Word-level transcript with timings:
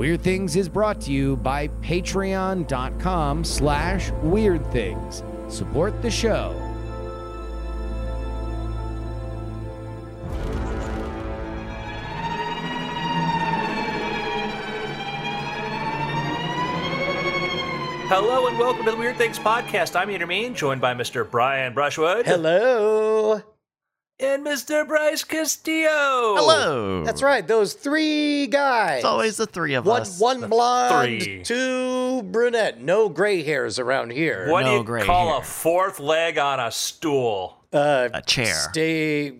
Weird 0.00 0.22
Things 0.22 0.56
is 0.56 0.66
brought 0.66 0.98
to 1.02 1.12
you 1.12 1.36
by 1.36 1.68
patreon.com 1.82 3.44
slash 3.44 4.10
weird 4.22 4.66
things. 4.72 5.22
Support 5.48 6.00
the 6.00 6.10
show. 6.10 6.54
Hello 18.08 18.46
and 18.46 18.58
welcome 18.58 18.86
to 18.86 18.92
the 18.92 18.96
Weird 18.96 19.18
Things 19.18 19.38
Podcast. 19.38 19.94
I'm 19.96 20.08
Andrew 20.08 20.26
Mayne, 20.26 20.54
joined 20.54 20.80
by 20.80 20.94
Mr. 20.94 21.30
Brian 21.30 21.74
Brushwood. 21.74 22.24
Hello. 22.24 23.42
And 24.40 24.48
Mr. 24.48 24.88
Bryce 24.88 25.22
Castillo. 25.22 26.34
Hello. 26.36 27.04
That's 27.04 27.22
right. 27.22 27.46
Those 27.46 27.74
three 27.74 28.46
guys. 28.46 28.98
It's 28.98 29.04
always 29.04 29.36
the 29.36 29.46
three 29.46 29.74
of 29.74 29.84
one, 29.84 30.02
us. 30.02 30.18
one 30.18 30.48
blonde, 30.48 31.22
three. 31.22 31.42
two 31.42 32.22
brunette. 32.22 32.80
No 32.80 33.10
gray 33.10 33.42
hairs 33.42 33.78
around 33.78 34.12
here. 34.12 34.50
What 34.50 34.64
do 34.64 34.72
you 34.72 34.84
gray 34.84 35.04
call 35.04 35.32
hair. 35.32 35.40
a 35.40 35.44
fourth 35.44 36.00
leg 36.00 36.38
on 36.38 36.58
a 36.58 36.70
stool? 36.70 37.58
Uh, 37.70 38.08
a 38.14 38.22
chair. 38.22 38.54
Stay 38.54 39.32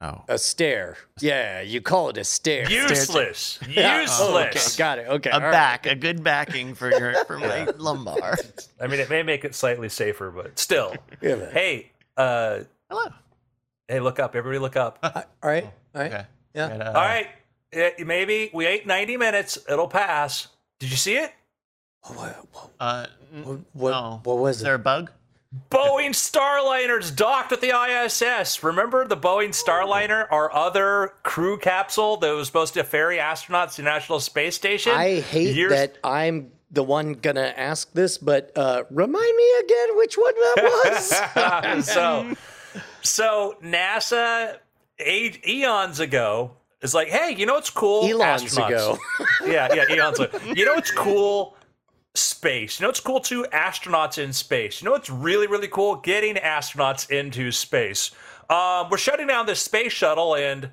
oh. 0.00 0.22
a 0.28 0.38
stare. 0.38 0.96
Yeah, 1.20 1.60
you 1.60 1.82
call 1.82 2.08
it 2.08 2.16
a 2.16 2.24
stare. 2.24 2.70
Useless. 2.70 3.58
Yeah. 3.68 4.00
Useless. 4.00 4.20
Oh, 4.20 4.38
okay, 4.38 4.78
got 4.78 4.98
it. 4.98 5.08
Okay. 5.08 5.30
A 5.30 5.34
all 5.34 5.40
right. 5.40 5.52
back, 5.52 5.84
a 5.86 5.94
good 5.94 6.24
backing 6.24 6.74
for 6.74 6.90
your 6.90 7.22
for 7.26 7.38
my 7.38 7.64
lumbar. 7.76 8.36
I 8.80 8.86
mean, 8.86 9.00
it 9.00 9.10
may 9.10 9.22
make 9.22 9.44
it 9.44 9.54
slightly 9.54 9.90
safer, 9.90 10.30
but 10.30 10.58
still. 10.58 10.94
Yeah, 11.20 11.50
hey, 11.50 11.92
uh, 12.16 12.60
Hello. 12.92 13.08
Hey, 13.88 14.00
look 14.00 14.18
up. 14.18 14.34
Everybody 14.36 14.58
look 14.58 14.76
up. 14.76 14.98
All 15.02 15.10
All 15.14 15.22
right. 15.42 15.64
All 15.94 16.00
right. 16.00 16.12
Okay. 16.12 16.24
Yeah. 16.54 16.68
And, 16.68 16.82
uh, 16.82 16.92
right. 16.94 17.26
Eh, 17.72 17.90
Maybe 18.04 18.50
we 18.52 18.66
ate 18.66 18.86
90 18.86 19.16
minutes. 19.16 19.58
It'll 19.68 19.88
pass. 19.88 20.48
Did 20.78 20.90
you 20.90 20.96
see 20.96 21.16
it? 21.16 21.32
What, 22.02 22.46
what, 22.52 22.70
Uh, 22.80 23.06
what, 23.44 23.58
what, 23.72 23.90
no. 23.92 24.20
what 24.24 24.38
was 24.38 24.56
Is 24.56 24.62
it? 24.62 24.64
there 24.64 24.74
a 24.74 24.78
bug? 24.78 25.10
Boeing 25.70 26.10
Starliners 26.10 27.14
docked 27.14 27.50
with 27.50 27.60
the 27.60 27.70
ISS. 27.70 28.62
Remember 28.64 29.06
the 29.06 29.16
Boeing 29.18 29.50
Starliner, 29.50 30.26
our 30.30 30.52
other 30.54 31.12
crew 31.24 31.58
capsule 31.58 32.16
that 32.18 32.30
was 32.32 32.46
supposed 32.46 32.72
to 32.74 32.84
ferry 32.84 33.18
astronauts 33.18 33.72
to 33.76 33.82
the 33.82 33.82
National 33.84 34.18
Space 34.18 34.54
Station? 34.56 34.92
I 34.92 35.20
hate 35.20 35.54
Years- 35.54 35.72
that 35.72 35.98
I'm 36.02 36.52
the 36.70 36.82
one 36.82 37.12
gonna 37.12 37.52
ask 37.54 37.92
this, 37.92 38.16
but 38.16 38.50
uh, 38.56 38.84
remind 38.90 39.36
me 39.36 39.52
again 39.62 39.88
which 39.98 40.16
one 40.16 40.32
that 40.34 41.66
was. 41.76 41.86
so, 41.86 42.34
so 43.02 43.56
NASA 43.62 44.56
eight, 44.98 45.46
eons 45.46 46.00
ago 46.00 46.52
is 46.80 46.94
like, 46.94 47.08
hey, 47.08 47.34
you 47.36 47.46
know 47.46 47.54
what's 47.54 47.70
cool? 47.70 48.02
Astronauts. 48.02 48.66
ago. 48.66 48.98
yeah, 49.46 49.72
yeah, 49.74 49.94
eons 49.94 50.20
ago. 50.20 50.38
You 50.54 50.64
know 50.64 50.74
what's 50.74 50.90
cool? 50.90 51.56
Space. 52.14 52.78
You 52.78 52.84
know 52.84 52.88
what's 52.88 53.00
cool 53.00 53.20
too? 53.20 53.46
Astronauts 53.52 54.18
in 54.22 54.32
space. 54.32 54.82
You 54.82 54.86
know 54.86 54.92
what's 54.92 55.10
really, 55.10 55.46
really 55.46 55.68
cool? 55.68 55.96
Getting 55.96 56.34
astronauts 56.36 57.10
into 57.10 57.50
space. 57.52 58.10
Um, 58.50 58.90
we're 58.90 58.98
shutting 58.98 59.28
down 59.28 59.46
this 59.46 59.60
space 59.60 59.92
shuttle, 59.92 60.34
and 60.34 60.70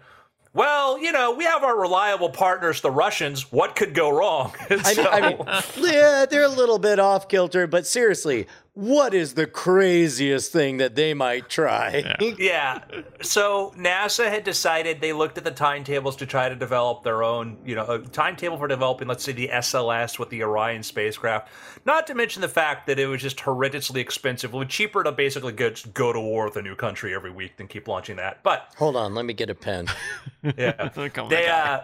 well, 0.54 1.00
you 1.00 1.12
know, 1.12 1.32
we 1.32 1.46
have 1.46 1.64
our 1.64 1.80
reliable 1.80 2.30
partners, 2.30 2.82
the 2.82 2.92
Russians. 2.92 3.52
What 3.52 3.76
could 3.76 3.94
go 3.94 4.10
wrong? 4.10 4.54
And 4.70 4.82
I 4.86 4.94
mean, 4.94 5.08
I 5.10 5.64
mean, 5.78 5.94
yeah, 5.94 6.26
they're 6.26 6.44
a 6.44 6.50
little 6.50 6.80
bit 6.80 7.00
off 7.00 7.30
kilter, 7.30 7.68
but 7.68 7.86
seriously, 7.86 8.48
what 8.80 9.14
is 9.14 9.34
the 9.34 9.46
craziest 9.46 10.54
thing 10.54 10.78
that 10.78 10.96
they 10.96 11.14
might 11.14 11.50
try? 11.50 12.16
Yeah. 12.40 12.84
So 13.22 13.74
NASA 13.78 14.30
had 14.30 14.44
decided 14.44 15.02
they 15.02 15.14
looked 15.14 15.38
at 15.38 15.44
the 15.44 15.52
timetables 15.52 16.16
to 16.18 16.26
try 16.26 16.48
to 16.48 16.56
develop 16.56 17.04
their 17.04 17.24
own, 17.24 17.58
you 17.66 17.76
know, 17.76 17.86
a 17.86 18.00
timetable 18.00 18.58
for 18.58 18.68
developing, 18.68 19.08
let's 19.08 19.24
say, 19.24 19.32
the 19.32 19.50
SLS 19.50 20.20
with 20.20 20.30
the 20.30 20.44
Orion 20.44 20.84
spacecraft. 20.84 21.50
Not 21.86 22.08
to 22.08 22.14
mention 22.14 22.42
the 22.42 22.48
fact 22.48 22.88
that 22.88 23.00
it 23.00 23.08
was 23.08 23.22
just 23.22 23.38
horrendously 23.38 23.98
expensive. 23.98 24.54
It 24.54 24.58
was 24.58 24.68
cheaper 24.68 25.04
to 25.04 25.12
basically 25.12 25.54
go, 25.54 25.72
just 25.72 25.94
go 25.94 26.14
to 26.14 26.20
war 26.20 26.46
with 26.46 26.56
a 26.56 26.62
new 26.62 26.76
country 26.76 27.14
every 27.14 27.32
week 27.32 27.58
than 27.58 27.68
keep 27.68 27.88
launching 27.88 28.16
that. 28.18 28.44
But 28.44 28.72
Hold 28.78 28.96
on, 28.96 29.14
let 29.16 29.26
me 29.26 29.34
get 29.34 29.50
a 29.50 29.56
pen. 29.56 29.88
yeah, 30.58 30.90
they 31.30 31.48
uh, 31.48 31.82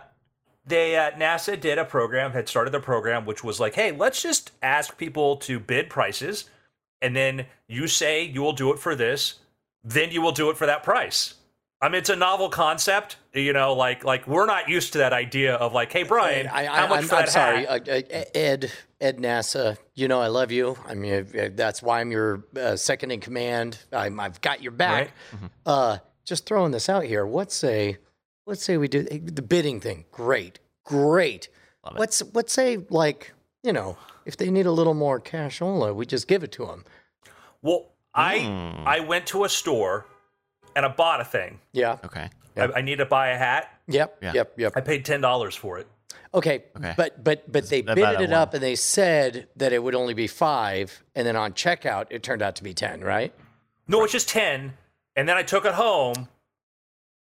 they 0.65 0.95
uh, 0.95 1.11
NASA 1.11 1.59
did 1.59 1.77
a 1.77 1.85
program, 1.85 2.31
had 2.31 2.47
started 2.47 2.73
a 2.75 2.79
program 2.79 3.25
which 3.25 3.43
was 3.43 3.59
like, 3.59 3.75
hey, 3.75 3.91
let's 3.91 4.21
just 4.21 4.51
ask 4.61 4.97
people 4.97 5.37
to 5.37 5.59
bid 5.59 5.89
prices, 5.89 6.49
and 7.01 7.15
then 7.15 7.45
you 7.67 7.87
say 7.87 8.23
you 8.23 8.41
will 8.41 8.53
do 8.53 8.71
it 8.73 8.79
for 8.79 8.95
this, 8.95 9.35
then 9.83 10.11
you 10.11 10.21
will 10.21 10.31
do 10.31 10.49
it 10.49 10.57
for 10.57 10.65
that 10.65 10.83
price. 10.83 11.35
I 11.81 11.89
mean, 11.89 11.99
it's 11.99 12.09
a 12.09 12.15
novel 12.15 12.49
concept, 12.49 13.17
you 13.33 13.53
know. 13.53 13.73
Like, 13.73 14.03
like 14.03 14.25
we're 14.27 14.45
not 14.45 14.69
used 14.69 14.93
to 14.93 14.99
that 14.99 15.13
idea 15.13 15.55
of 15.55 15.73
like, 15.73 15.91
hey, 15.91 16.03
Brian, 16.03 16.47
I, 16.47 16.65
how 16.65 16.87
much 16.87 17.03
am 17.03 17.03
for 17.03 17.15
that 17.15 17.29
sorry, 17.29 17.65
hat? 17.65 17.87
uh, 17.87 17.91
uh, 17.91 18.23
Ed, 18.33 18.71
Ed 18.99 19.17
NASA. 19.17 19.77
You 19.93 20.07
know 20.07 20.19
I 20.19 20.27
love 20.27 20.51
you. 20.51 20.77
I 20.87 20.95
mean, 20.95 21.27
that's 21.55 21.83
why 21.83 21.99
I'm 21.99 22.11
your 22.11 22.45
uh, 22.57 22.75
second 22.75 23.11
in 23.11 23.19
command. 23.19 23.77
I'm, 23.91 24.19
I've 24.19 24.41
got 24.41 24.63
your 24.63 24.71
back. 24.71 25.11
Right. 25.31 25.51
Uh, 25.65 25.97
just 26.23 26.45
throwing 26.45 26.71
this 26.71 26.89
out 26.89 27.03
here. 27.03 27.25
Let's 27.27 27.53
say, 27.53 27.97
let's 28.47 28.63
say 28.63 28.77
we 28.77 28.87
do 28.87 29.03
the 29.03 29.41
bidding 29.41 29.79
thing. 29.79 30.05
Great, 30.11 30.59
great. 30.85 31.49
Love 31.83 31.97
it. 31.97 31.99
Let's 31.99 32.23
let's 32.33 32.53
say 32.53 32.79
like 32.89 33.33
you 33.63 33.73
know 33.73 33.97
if 34.25 34.35
they 34.37 34.49
need 34.49 34.65
a 34.65 34.71
little 34.71 34.93
more 34.93 35.19
cashola, 35.19 35.93
we 35.95 36.05
just 36.05 36.27
give 36.27 36.43
it 36.43 36.51
to 36.53 36.65
them. 36.65 36.83
Well, 37.61 37.87
I 38.13 38.39
Hmm. 38.39 38.87
I 38.87 38.99
went 39.01 39.27
to 39.27 39.43
a 39.43 39.49
store 39.49 40.05
and 40.75 40.85
I 40.85 40.89
bought 40.89 41.21
a 41.21 41.25
thing. 41.25 41.59
Yeah. 41.73 41.97
Okay. 42.03 42.29
I, 42.57 42.63
I 42.77 42.81
need 42.81 42.97
to 42.99 43.05
buy 43.05 43.29
a 43.29 43.37
hat. 43.37 43.69
Yep. 43.87 44.17
Yeah. 44.21 44.33
Yep. 44.33 44.53
Yep. 44.57 44.73
I 44.75 44.81
paid 44.81 45.05
ten 45.05 45.21
dollars 45.21 45.55
for 45.55 45.77
it. 45.79 45.87
Okay, 46.33 46.65
Okay. 46.77 46.93
but 46.97 47.23
but 47.23 47.49
but 47.51 47.69
they 47.69 47.79
about 47.79 47.95
bidded 47.95 48.19
a 48.19 48.23
it 48.23 48.33
up 48.33 48.53
and 48.53 48.61
they 48.61 48.75
said 48.75 49.47
that 49.55 49.71
it 49.71 49.81
would 49.81 49.95
only 49.95 50.13
be 50.13 50.27
five, 50.27 51.01
and 51.15 51.25
then 51.25 51.35
on 51.37 51.53
checkout 51.53 52.07
it 52.09 52.23
turned 52.23 52.41
out 52.41 52.55
to 52.57 52.63
be 52.63 52.73
ten, 52.73 53.01
right? 53.01 53.33
No, 53.87 54.03
it's 54.03 54.11
just 54.11 54.27
ten, 54.27 54.73
and 55.15 55.29
then 55.29 55.37
I 55.37 55.43
took 55.43 55.63
it 55.65 55.73
home, 55.75 56.27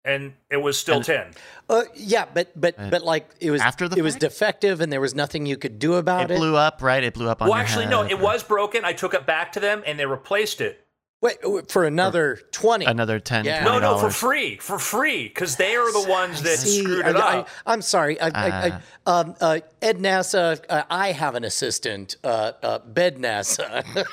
and 0.05 0.33
it 0.51 0.57
was 0.59 0.79
still 0.79 0.97
And- 0.97 1.05
ten. 1.05 1.27
Uh, 1.69 1.83
yeah, 1.95 2.25
but 2.33 2.59
but 2.61 2.75
Uh, 2.79 2.91
but 2.91 3.03
like 3.03 3.29
it 3.41 3.51
was 3.51 3.61
after 3.63 3.89
the 3.89 3.97
it 3.97 4.03
was 4.03 4.17
defective, 4.17 4.81
and 4.81 4.93
there 4.93 5.01
was 5.01 5.15
nothing 5.15 5.47
you 5.47 5.57
could 5.57 5.79
do 5.79 5.95
about 5.95 6.31
it. 6.31 6.35
It 6.35 6.39
blew 6.39 6.57
up, 6.57 6.83
right? 6.83 7.03
It 7.03 7.15
blew 7.15 7.29
up 7.29 7.41
on 7.43 7.49
Well, 7.49 7.59
your 7.59 7.65
actually, 7.65 7.87
no, 7.87 8.03
it 8.03 8.15
or 8.15 8.17
was 8.19 8.43
broken. 8.43 8.85
I 8.85 8.93
took 8.93 9.15
it 9.15 9.27
back 9.27 9.53
to 9.53 9.61
them, 9.61 9.83
and 9.87 9.99
they 9.99 10.07
replaced 10.07 10.61
it. 10.61 10.79
Wait 11.23 11.41
w- 11.41 11.65
for 11.69 11.85
another 11.85 12.41
twenty. 12.51 12.85
another 12.85 13.21
10 13.21 13.45
Yeah. 13.45 13.63
No, 13.63 13.79
no, 13.79 13.97
for 13.97 14.11
free, 14.11 14.57
for 14.57 14.77
free, 14.77 15.29
because 15.29 15.55
they 15.55 15.77
are 15.77 15.93
the 15.93 16.11
ones 16.11 16.43
that 16.43 16.59
See, 16.59 16.83
screwed 16.83 17.05
I, 17.07 17.11
it 17.11 17.17
up. 17.17 17.49
I, 17.65 17.73
am 17.73 17.81
sorry. 17.81 18.21
I, 18.21 18.27
I, 18.27 18.49
I, 18.67 18.81
um, 19.21 19.37
uh, 19.41 19.61
Ed 19.81 19.99
NASA, 19.99 20.59
uh, 20.69 20.83
I 20.91 21.13
have 21.13 21.37
an 21.37 21.45
assistant, 21.45 22.17
uh, 22.25 22.53
uh, 22.61 22.79
Bed 22.81 23.19
NASA. 23.19 23.85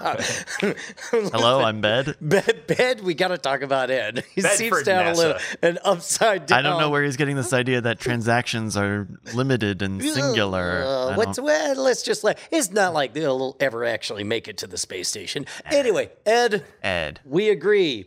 Hello, 1.10 1.60
I'm 1.62 1.80
Bed. 1.80 2.16
Bed, 2.20 2.66
Bed, 2.66 3.00
we 3.02 3.14
got 3.14 3.28
to 3.28 3.38
talk 3.38 3.60
about 3.62 3.90
Ed. 3.90 4.24
He 4.34 4.40
Bedford 4.42 4.56
seems 4.58 4.82
to 4.84 4.94
have 4.94 5.14
a 5.14 5.18
little 5.18 5.34
NASA. 5.34 5.56
an 5.62 5.78
upside 5.84 6.46
down. 6.46 6.58
I 6.58 6.62
don't 6.62 6.80
know 6.80 6.88
where 6.90 7.02
he's 7.04 7.16
getting 7.16 7.36
this 7.36 7.52
idea 7.52 7.80
that 7.82 8.00
transactions 8.00 8.76
are 8.76 9.06
limited 9.34 9.82
and 9.82 10.02
singular. 10.02 10.82
Uh, 10.86 11.14
what's 11.16 11.38
well? 11.38 11.76
Let's 11.76 12.02
just 12.02 12.24
let. 12.24 12.38
It's 12.50 12.70
not 12.70 12.94
like 12.94 13.12
they'll 13.12 13.56
ever 13.60 13.84
actually 13.84 14.24
make 14.24 14.48
it 14.48 14.56
to 14.58 14.66
the 14.66 14.78
space 14.78 15.08
station. 15.08 15.44
Anyway, 15.66 16.10
Ed, 16.24 16.64
Ed. 16.82 17.20
we 17.24 17.50
agree. 17.50 18.06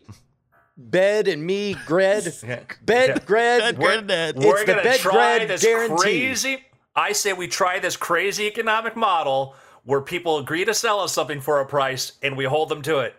Bed 0.76 1.28
and 1.28 1.46
me, 1.46 1.76
Gred. 1.86 2.24
Bed, 2.84 3.26
Gred. 3.26 3.28
Bed, 3.28 3.78
we're- 3.78 4.02
Gred, 4.02 4.36
It's 4.38 4.46
We're 4.46 4.60
the 4.62 4.66
gonna 4.66 4.84
bed 4.84 5.00
try 5.00 5.38
Gred 5.38 5.50
this 5.50 5.62
guarantee. 5.64 5.96
crazy. 5.98 6.64
I 6.96 7.12
say 7.12 7.34
we 7.34 7.48
try 7.48 7.80
this 7.80 7.96
crazy 7.98 8.46
economic 8.48 8.96
model 8.96 9.56
where 9.86 10.02
people 10.02 10.38
agree 10.38 10.66
to 10.66 10.74
sell 10.74 11.00
us 11.00 11.14
something 11.14 11.42
for 11.42 11.60
a 11.60 11.66
price, 11.66 12.14
and 12.22 12.38
we 12.38 12.46
hold 12.46 12.70
them 12.70 12.82
to 12.84 13.00
it. 13.00 13.16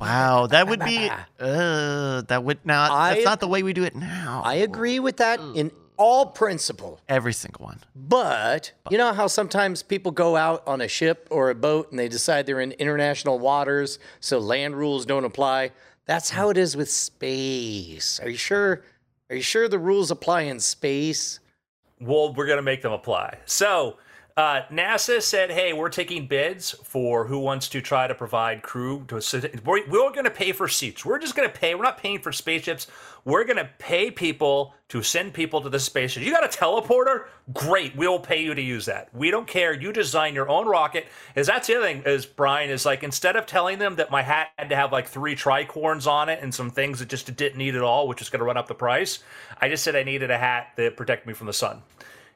Wow, 0.00 0.46
that 0.48 0.68
would 0.68 0.80
be 0.80 1.10
uh 1.40 2.22
that 2.22 2.44
would 2.44 2.64
not 2.66 2.90
I- 2.90 3.14
that's 3.14 3.24
not 3.24 3.40
the 3.40 3.48
way 3.48 3.62
we 3.62 3.72
do 3.72 3.84
it 3.84 3.94
now. 3.96 4.42
I 4.44 4.56
agree 4.56 5.00
with 5.00 5.16
that 5.18 5.40
in 5.54 5.70
all 5.96 6.26
principle. 6.26 7.00
Every 7.08 7.32
single 7.32 7.64
one. 7.64 7.78
But 7.94 8.72
you 8.90 8.98
know 8.98 9.12
how 9.12 9.26
sometimes 9.28 9.82
people 9.82 10.12
go 10.12 10.36
out 10.36 10.62
on 10.66 10.80
a 10.80 10.88
ship 10.88 11.28
or 11.30 11.48
a 11.50 11.54
boat 11.54 11.90
and 11.90 11.98
they 11.98 12.08
decide 12.08 12.46
they're 12.46 12.60
in 12.60 12.72
international 12.72 13.38
waters, 13.38 13.98
so 14.20 14.38
land 14.38 14.76
rules 14.76 15.06
don't 15.06 15.24
apply. 15.24 15.70
That's 16.04 16.30
how 16.30 16.50
it 16.50 16.58
is 16.58 16.76
with 16.76 16.90
space. 16.90 18.20
Are 18.20 18.28
you 18.28 18.36
sure? 18.36 18.82
Are 19.30 19.36
you 19.36 19.42
sure 19.42 19.66
the 19.68 19.78
rules 19.78 20.10
apply 20.10 20.42
in 20.42 20.60
space? 20.60 21.38
well, 22.00 22.34
we're 22.34 22.46
going 22.46 22.56
to 22.58 22.62
make 22.62 22.82
them 22.82 22.92
apply. 22.92 23.38
So, 23.46 23.96
uh, 24.36 24.62
NASA 24.70 25.20
said, 25.20 25.50
hey, 25.50 25.72
we're 25.72 25.90
taking 25.90 26.26
bids 26.26 26.70
for 26.70 27.26
who 27.26 27.38
wants 27.38 27.68
to 27.68 27.80
try 27.82 28.06
to 28.06 28.14
provide 28.14 28.62
crew 28.62 29.04
to. 29.08 29.20
We're, 29.64 29.86
we're 29.88 30.10
going 30.12 30.24
to 30.24 30.30
pay 30.30 30.52
for 30.52 30.68
seats. 30.68 31.04
We're 31.04 31.18
just 31.18 31.34
going 31.34 31.48
to 31.50 31.54
pay. 31.54 31.74
We're 31.74 31.82
not 31.82 31.98
paying 31.98 32.20
for 32.20 32.32
spaceships. 32.32 32.86
We're 33.24 33.44
going 33.44 33.58
to 33.58 33.68
pay 33.78 34.10
people 34.10 34.74
to 34.88 35.02
send 35.02 35.34
people 35.34 35.60
to 35.60 35.68
the 35.68 35.78
spaceship. 35.78 36.22
You 36.22 36.32
got 36.32 36.44
a 36.44 36.48
teleporter? 36.48 37.26
Great. 37.52 37.94
We'll 37.94 38.18
pay 38.18 38.42
you 38.42 38.54
to 38.54 38.62
use 38.62 38.86
that. 38.86 39.14
We 39.14 39.30
don't 39.30 39.46
care. 39.46 39.72
You 39.72 39.92
design 39.92 40.34
your 40.34 40.48
own 40.48 40.66
rocket. 40.66 41.06
Is 41.34 41.46
that's 41.46 41.66
the 41.66 41.76
other 41.76 41.86
thing, 41.86 42.02
is 42.04 42.26
Brian, 42.26 42.70
is 42.70 42.86
like 42.86 43.02
instead 43.02 43.36
of 43.36 43.46
telling 43.46 43.78
them 43.78 43.96
that 43.96 44.10
my 44.10 44.22
hat 44.22 44.48
had 44.58 44.70
to 44.70 44.76
have 44.76 44.92
like 44.92 45.08
three 45.08 45.36
tricorns 45.36 46.06
on 46.06 46.28
it 46.28 46.40
and 46.42 46.54
some 46.54 46.70
things 46.70 46.98
that 46.98 47.08
just 47.08 47.34
didn't 47.36 47.58
need 47.58 47.76
at 47.76 47.82
all, 47.82 48.08
which 48.08 48.22
is 48.22 48.30
going 48.30 48.40
to 48.40 48.46
run 48.46 48.56
up 48.56 48.66
the 48.66 48.74
price, 48.74 49.20
I 49.60 49.68
just 49.68 49.84
said 49.84 49.94
I 49.94 50.02
needed 50.02 50.30
a 50.30 50.38
hat 50.38 50.68
that 50.76 50.96
protected 50.96 51.26
me 51.26 51.34
from 51.34 51.46
the 51.46 51.52
sun 51.52 51.82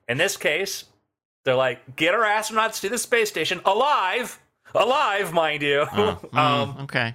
In 0.08 0.18
this 0.18 0.36
case, 0.36 0.84
they're 1.46 1.54
like, 1.54 1.94
get 1.94 2.12
our 2.12 2.24
astronauts 2.24 2.80
to 2.80 2.88
the 2.88 2.98
space 2.98 3.28
station 3.28 3.60
alive, 3.64 4.40
alive, 4.74 5.32
mind 5.32 5.62
you. 5.62 5.82
Uh, 5.82 6.16
mm, 6.16 6.36
um, 6.36 6.76
okay. 6.82 7.14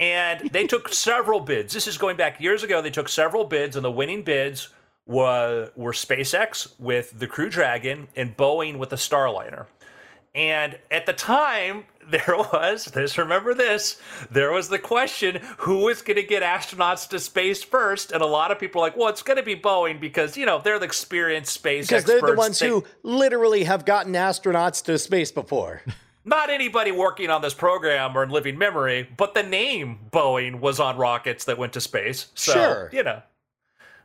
And 0.00 0.50
they 0.50 0.66
took 0.66 0.92
several 0.92 1.38
bids. 1.38 1.72
This 1.72 1.86
is 1.86 1.96
going 1.96 2.16
back 2.16 2.40
years 2.40 2.64
ago. 2.64 2.82
They 2.82 2.90
took 2.90 3.08
several 3.08 3.44
bids, 3.44 3.76
and 3.76 3.84
the 3.84 3.90
winning 3.90 4.22
bids 4.22 4.70
were, 5.06 5.70
were 5.76 5.92
SpaceX 5.92 6.72
with 6.80 7.16
the 7.16 7.28
Crew 7.28 7.48
Dragon 7.48 8.08
and 8.16 8.36
Boeing 8.36 8.76
with 8.76 8.90
the 8.90 8.96
Starliner. 8.96 9.66
And 10.34 10.76
at 10.90 11.06
the 11.06 11.12
time, 11.12 11.84
there 12.10 12.36
was 12.36 12.86
this. 12.86 13.16
Remember 13.18 13.54
this? 13.54 14.00
There 14.30 14.52
was 14.52 14.68
the 14.68 14.78
question: 14.78 15.40
Who 15.58 15.88
is 15.88 16.02
going 16.02 16.16
to 16.16 16.22
get 16.22 16.42
astronauts 16.42 17.08
to 17.10 17.18
space 17.20 17.62
first? 17.62 18.12
And 18.12 18.22
a 18.22 18.26
lot 18.26 18.50
of 18.50 18.58
people 18.58 18.80
are 18.80 18.86
like, 18.86 18.96
"Well, 18.96 19.08
it's 19.08 19.22
going 19.22 19.36
to 19.38 19.42
be 19.42 19.56
Boeing 19.56 20.00
because 20.00 20.36
you 20.36 20.46
know 20.46 20.60
they're 20.62 20.78
the 20.78 20.84
experienced 20.86 21.52
space 21.52 21.86
Because 21.86 22.02
experts." 22.04 22.20
they're 22.22 22.30
the 22.32 22.36
ones 22.38 22.58
They- 22.58 22.68
who 22.68 22.84
literally 23.02 23.64
have 23.64 23.84
gotten 23.84 24.12
astronauts 24.14 24.84
to 24.84 24.98
space 24.98 25.30
before. 25.32 25.82
not 26.24 26.50
anybody 26.50 26.92
working 26.92 27.30
on 27.30 27.40
this 27.42 27.54
program 27.54 28.16
or 28.16 28.22
in 28.22 28.30
living 28.30 28.58
memory, 28.58 29.08
but 29.16 29.32
the 29.34 29.42
name 29.42 29.98
Boeing 30.12 30.60
was 30.60 30.78
on 30.78 30.96
rockets 30.98 31.46
that 31.46 31.56
went 31.58 31.72
to 31.72 31.80
space. 31.80 32.26
So, 32.34 32.52
Sure. 32.52 32.90
you 32.92 33.02
know. 33.02 33.22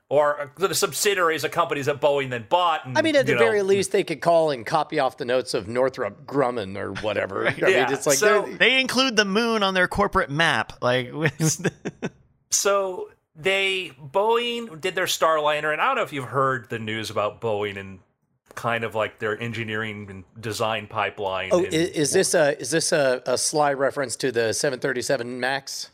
Or 0.08 0.52
the 0.58 0.76
subsidiaries 0.76 1.44
of 1.44 1.50
companies 1.50 1.88
that 1.88 2.00
Boeing 2.00 2.30
then 2.30 2.46
bought. 2.48 2.86
And, 2.86 2.96
I 2.96 3.02
mean, 3.02 3.16
at 3.16 3.26
the 3.26 3.34
know, 3.34 3.40
very 3.40 3.64
least, 3.64 3.92
they 3.92 4.04
could 4.04 4.22
call 4.22 4.52
and 4.52 4.64
copy 4.64 5.00
off 5.00 5.18
the 5.18 5.26
notes 5.26 5.56
of 5.56 5.68
Northrop 5.68 6.28
Grumman 6.28 6.78
or 6.78 6.94
whatever. 7.02 7.48
I 7.48 7.56
Yeah, 7.58 7.86
mean, 7.86 7.94
it's 7.94 8.06
like 8.06 8.18
so- 8.20 8.44
they're- 8.44 8.58
they 8.58 8.80
include 8.80 9.16
the 9.16 9.26
moon 9.26 9.64
on 9.64 9.74
their 9.74 9.88
corporate 9.88 10.30
map. 10.30 10.74
Like, 10.82 11.12
So 12.52 13.10
they 13.36 13.92
Boeing 14.00 14.80
did 14.80 14.96
their 14.96 15.06
Starliner, 15.08 15.72
and 15.74 15.82
I 15.82 15.88
don't 15.88 15.96
know 15.96 16.04
if 16.04 16.14
you've 16.14 16.26
heard 16.26 16.70
the 16.70 16.80
news 16.80 17.10
about 17.10 17.42
Boeing 17.42 17.78
and 17.78 18.00
kind 18.54 18.84
of 18.86 18.96
like 18.96 19.20
their 19.20 19.38
engineering 19.42 20.08
and 20.10 20.24
design 20.40 20.88
pipeline. 20.88 21.50
oh, 21.52 21.64
and- 21.66 21.74
is, 21.74 21.90
is 21.90 22.14
this 22.14 22.34
a 22.34 22.58
is 22.60 22.72
this 22.72 22.92
a, 22.92 23.22
a 23.26 23.38
sly 23.38 23.74
reference 23.74 24.16
to 24.18 24.32
the 24.32 24.54
737 24.54 25.40
Max? 25.40 25.90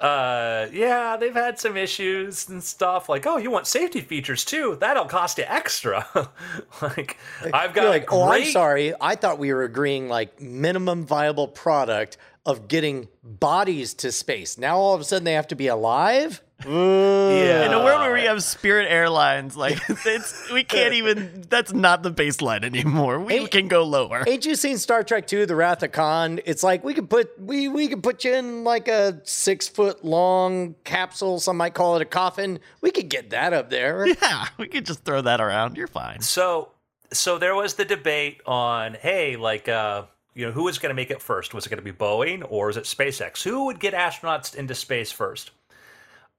Uh, 0.00 0.68
yeah, 0.72 1.16
they've 1.16 1.34
had 1.34 1.58
some 1.58 1.76
issues 1.76 2.48
and 2.48 2.62
stuff. 2.62 3.08
Like, 3.08 3.26
oh, 3.26 3.36
you 3.36 3.50
want 3.50 3.66
safety 3.66 4.00
features 4.00 4.44
too? 4.44 4.76
That'll 4.80 5.06
cost 5.06 5.38
you 5.38 5.44
extra. 5.46 6.06
like, 6.82 7.16
I've 7.52 7.74
got 7.74 7.82
You're 7.82 7.90
like, 7.90 8.12
oh, 8.12 8.30
I'm 8.30 8.44
sorry. 8.44 8.94
I 9.00 9.16
thought 9.16 9.38
we 9.38 9.52
were 9.52 9.64
agreeing 9.64 10.08
like 10.08 10.40
minimum 10.40 11.04
viable 11.04 11.48
product 11.48 12.16
of 12.46 12.68
getting 12.68 13.08
bodies 13.24 13.92
to 13.94 14.12
space. 14.12 14.56
Now 14.56 14.78
all 14.78 14.94
of 14.94 15.00
a 15.00 15.04
sudden 15.04 15.24
they 15.24 15.34
have 15.34 15.48
to 15.48 15.56
be 15.56 15.66
alive. 15.66 16.42
Yeah. 16.66 17.66
in 17.66 17.72
a 17.72 17.78
world 17.84 18.00
where 18.00 18.12
we 18.12 18.22
have 18.22 18.42
Spirit 18.42 18.88
Airlines, 18.90 19.56
like 19.56 19.78
it's 19.88 20.50
we 20.52 20.64
can't 20.64 20.94
even. 20.94 21.44
That's 21.48 21.72
not 21.72 22.02
the 22.02 22.10
baseline 22.10 22.64
anymore. 22.64 23.20
We 23.20 23.34
Ain't- 23.34 23.50
can 23.50 23.68
go 23.68 23.84
lower. 23.84 24.24
Ain't 24.26 24.44
you 24.44 24.54
seen 24.56 24.76
Star 24.78 25.02
Trek 25.04 25.32
II: 25.32 25.44
The 25.44 25.54
Wrath 25.56 25.82
of 25.82 25.92
Khan? 25.92 26.40
It's 26.44 26.62
like 26.62 26.82
we 26.84 26.94
could 26.94 27.08
put 27.08 27.30
we 27.40 27.68
we 27.68 27.88
could 27.88 28.02
put 28.02 28.24
you 28.24 28.34
in 28.34 28.64
like 28.64 28.88
a 28.88 29.20
six 29.24 29.68
foot 29.68 30.04
long 30.04 30.74
capsule. 30.84 31.38
Some 31.40 31.56
might 31.58 31.74
call 31.74 31.96
it 31.96 32.02
a 32.02 32.06
coffin. 32.06 32.58
We 32.80 32.90
could 32.90 33.08
get 33.08 33.30
that 33.30 33.52
up 33.52 33.70
there. 33.70 34.06
Yeah, 34.20 34.46
we 34.58 34.66
could 34.68 34.84
just 34.84 35.04
throw 35.04 35.20
that 35.22 35.40
around. 35.40 35.76
You're 35.76 35.86
fine. 35.86 36.20
So, 36.22 36.70
so 37.12 37.38
there 37.38 37.54
was 37.54 37.74
the 37.74 37.84
debate 37.84 38.40
on, 38.46 38.94
hey, 38.94 39.36
like, 39.36 39.68
uh, 39.68 40.02
you 40.34 40.44
know, 40.46 40.52
who 40.52 40.64
was 40.64 40.78
going 40.78 40.90
to 40.90 40.94
make 40.94 41.10
it 41.10 41.22
first? 41.22 41.54
Was 41.54 41.66
it 41.66 41.68
going 41.70 41.78
to 41.78 41.84
be 41.84 41.96
Boeing 41.96 42.44
or 42.48 42.68
is 42.68 42.76
it 42.76 42.84
SpaceX? 42.84 43.42
Who 43.44 43.66
would 43.66 43.78
get 43.80 43.94
astronauts 43.94 44.54
into 44.54 44.74
space 44.74 45.12
first? 45.12 45.50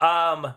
Um, 0.02 0.54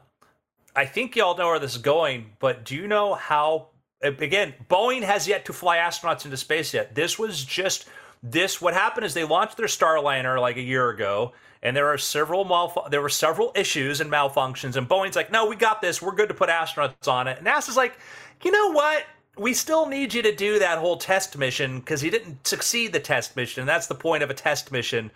I 0.74 0.86
think 0.86 1.16
y'all 1.16 1.36
know 1.36 1.48
where 1.48 1.58
this 1.58 1.72
is 1.72 1.78
going, 1.78 2.32
but 2.38 2.64
do 2.64 2.74
you 2.74 2.86
know 2.86 3.14
how? 3.14 3.68
Again, 4.02 4.54
Boeing 4.68 5.02
has 5.02 5.28
yet 5.28 5.44
to 5.44 5.52
fly 5.52 5.76
astronauts 5.76 6.24
into 6.24 6.36
space 6.36 6.74
yet. 6.74 6.94
This 6.94 7.18
was 7.18 7.44
just 7.44 7.88
this. 8.22 8.60
What 8.60 8.74
happened 8.74 9.06
is 9.06 9.14
they 9.14 9.24
launched 9.24 9.56
their 9.56 9.66
Starliner 9.66 10.40
like 10.40 10.56
a 10.56 10.62
year 10.62 10.90
ago, 10.90 11.32
and 11.62 11.76
there 11.76 11.86
are 11.86 11.98
several 11.98 12.44
malfu- 12.44 12.90
there 12.90 13.02
were 13.02 13.08
several 13.08 13.52
issues 13.54 14.00
and 14.00 14.10
malfunctions. 14.10 14.76
And 14.76 14.88
Boeing's 14.88 15.16
like, 15.16 15.30
"No, 15.30 15.46
we 15.46 15.56
got 15.56 15.82
this. 15.82 16.00
We're 16.00 16.14
good 16.14 16.28
to 16.28 16.34
put 16.34 16.48
astronauts 16.48 17.06
on 17.06 17.28
it." 17.28 17.38
And 17.38 17.46
NASA's 17.46 17.76
like, 17.76 17.98
"You 18.42 18.50
know 18.50 18.72
what? 18.72 19.04
We 19.36 19.54
still 19.54 19.86
need 19.86 20.12
you 20.14 20.22
to 20.22 20.34
do 20.34 20.58
that 20.58 20.78
whole 20.78 20.96
test 20.96 21.38
mission 21.38 21.78
because 21.80 22.02
you 22.02 22.10
didn't 22.10 22.46
succeed 22.46 22.92
the 22.92 23.00
test 23.00 23.36
mission. 23.36 23.66
That's 23.66 23.86
the 23.86 23.94
point 23.94 24.22
of 24.22 24.30
a 24.30 24.34
test 24.34 24.72
mission." 24.72 25.10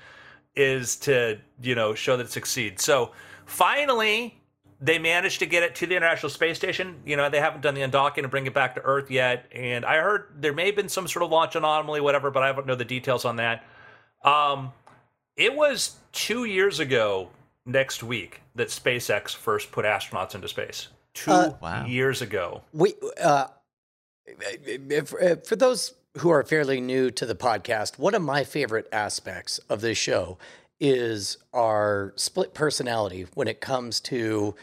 is 0.57 0.97
to 0.97 1.39
you 1.61 1.75
know 1.75 1.95
show 1.95 2.17
that 2.17 2.27
it 2.27 2.33
succeeds. 2.33 2.83
So 2.83 3.13
finally, 3.47 4.39
they 4.81 4.99
managed 4.99 5.39
to 5.39 5.47
get 5.47 5.63
it 5.63 5.75
to 5.77 5.87
the 5.87 5.97
International 5.97 6.29
Space 6.29 6.57
Station. 6.59 6.97
You 7.07 7.17
know, 7.17 7.31
they 7.31 7.41
haven't 7.41 7.63
done 7.63 7.75
the 7.75 7.81
undocking 7.81 8.19
and 8.19 8.31
bring 8.31 8.47
it 8.47 8.53
back 8.53 8.75
to 8.75 8.83
Earth 8.83 9.11
yet. 9.11 9.47
And 9.53 9.85
I 9.87 9.97
heard 9.97 10.27
there 10.39 10.53
may 10.53 10.67
have 10.67 10.77
been 10.77 10.91
some 10.91 11.09
sort 11.09 11.23
of 11.25 11.31
launch 11.31 11.57
anomaly, 11.57 12.01
whatever, 12.03 12.31
but 12.31 12.43
I 12.43 12.53
don't 12.53 12.67
know 12.67 12.75
the 12.75 12.85
details 12.85 13.25
on 13.25 13.37
that. 13.37 13.65
Um, 14.23 14.73
it 15.37 15.55
was 15.55 15.97
two 16.13 16.45
years 16.45 16.79
ago 16.81 17.31
next 17.65 18.03
week 18.03 18.43
that 18.55 18.69
SpaceX 18.69 19.35
first 19.35 19.73
put 19.73 19.85
astronauts 19.87 20.35
into 20.35 20.49
space. 20.49 20.89
Two 21.15 21.55
Wow. 21.63 21.87
years 21.87 22.21
ago. 22.21 22.63
We 22.75 22.95
uh, 23.23 23.47
if, 24.27 25.15
if- 25.21 25.47
for 25.47 25.57
those 25.57 25.95
who 26.19 26.31
are 26.31 26.43
fairly 26.45 26.81
new 26.81 27.11
to 27.13 27.27
the 27.27 27.35
podcast, 27.35 27.99
one 27.99 28.15
of 28.15 28.23
my 28.23 28.45
favorite 28.45 28.89
aspects 28.93 29.59
of 29.71 29.81
this 29.81 29.99
show 29.99 30.39
is 30.81 31.39
our 31.53 32.13
split 32.17 32.55
personality 32.55 33.27
when 33.35 33.49
it 33.49 33.61
comes 33.61 34.01
to 34.01 34.55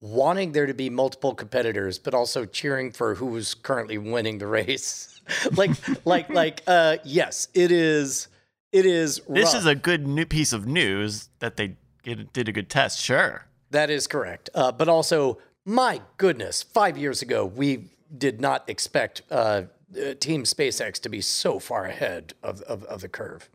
wanting 0.00 0.52
there 0.52 0.66
to 0.66 0.74
be 0.74 0.90
multiple 0.90 1.34
competitors, 1.34 1.98
but 1.98 2.12
also 2.12 2.44
cheering 2.44 2.90
for 2.90 3.14
who's 3.14 3.54
currently 3.54 3.96
winning 3.96 4.38
the 4.38 4.46
race. 4.46 5.20
like, 5.56 5.70
like, 6.04 6.28
like, 6.28 6.62
uh, 6.66 6.98
yes, 7.04 7.48
it 7.54 7.72
is. 7.72 8.28
It 8.72 8.86
is. 8.86 9.20
This 9.28 9.54
rough. 9.54 9.62
is 9.62 9.66
a 9.66 9.74
good 9.74 10.06
new 10.06 10.26
piece 10.26 10.52
of 10.52 10.66
news 10.66 11.28
that 11.38 11.56
they 11.56 11.76
did 12.04 12.48
a 12.48 12.52
good 12.52 12.68
test. 12.68 13.00
Sure. 13.00 13.46
That 13.70 13.90
is 13.90 14.06
correct. 14.06 14.50
Uh, 14.54 14.72
but 14.72 14.88
also, 14.88 15.38
my 15.64 16.02
goodness, 16.16 16.62
five 16.62 16.98
years 16.98 17.22
ago, 17.22 17.44
we 17.44 17.90
did 18.16 18.40
not 18.40 18.68
expect 18.68 19.22
uh, 19.30 19.62
uh, 19.96 20.14
Team 20.20 20.44
SpaceX 20.44 21.00
to 21.00 21.08
be 21.08 21.20
so 21.20 21.58
far 21.58 21.86
ahead 21.86 22.34
of, 22.42 22.60
of, 22.62 22.84
of 22.84 23.02
the 23.02 23.08
curve. 23.08 23.48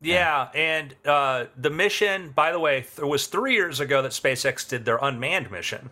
Yeah, 0.00 0.48
and 0.54 0.94
uh, 1.04 1.46
the 1.56 1.70
mission, 1.70 2.30
by 2.34 2.52
the 2.52 2.58
way, 2.58 2.84
it 2.98 3.06
was 3.06 3.26
three 3.26 3.54
years 3.54 3.80
ago 3.80 4.02
that 4.02 4.12
SpaceX 4.12 4.68
did 4.68 4.84
their 4.84 4.98
unmanned 4.98 5.50
mission. 5.50 5.90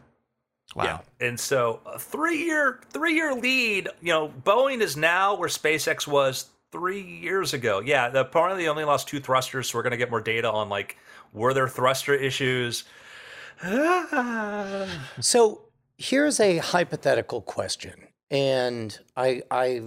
Wow. 0.74 1.02
And 1.20 1.38
so 1.38 1.80
a 1.84 1.98
three 1.98 2.44
year 2.44 2.80
three 2.90 3.14
year 3.14 3.34
lead, 3.34 3.88
you 4.00 4.12
know, 4.12 4.28
Boeing 4.28 4.80
is 4.80 4.96
now 4.96 5.34
where 5.34 5.48
SpaceX 5.48 6.06
was 6.06 6.46
three 6.70 7.02
years 7.02 7.52
ago. 7.52 7.80
Yeah, 7.80 8.08
the, 8.08 8.20
apparently 8.20 8.64
they 8.64 8.68
only 8.68 8.84
lost 8.84 9.08
two 9.08 9.20
thrusters, 9.20 9.70
so 9.70 9.78
we're 9.78 9.82
gonna 9.82 9.98
get 9.98 10.10
more 10.10 10.20
data 10.20 10.50
on 10.50 10.68
like 10.68 10.96
were 11.32 11.54
there 11.54 11.68
thruster 11.68 12.14
issues. 12.14 12.84
So 15.20 15.62
here's 15.96 16.40
a 16.40 16.58
hypothetical 16.58 17.42
question, 17.42 18.08
and 18.30 18.98
I 19.16 19.42
I 19.50 19.82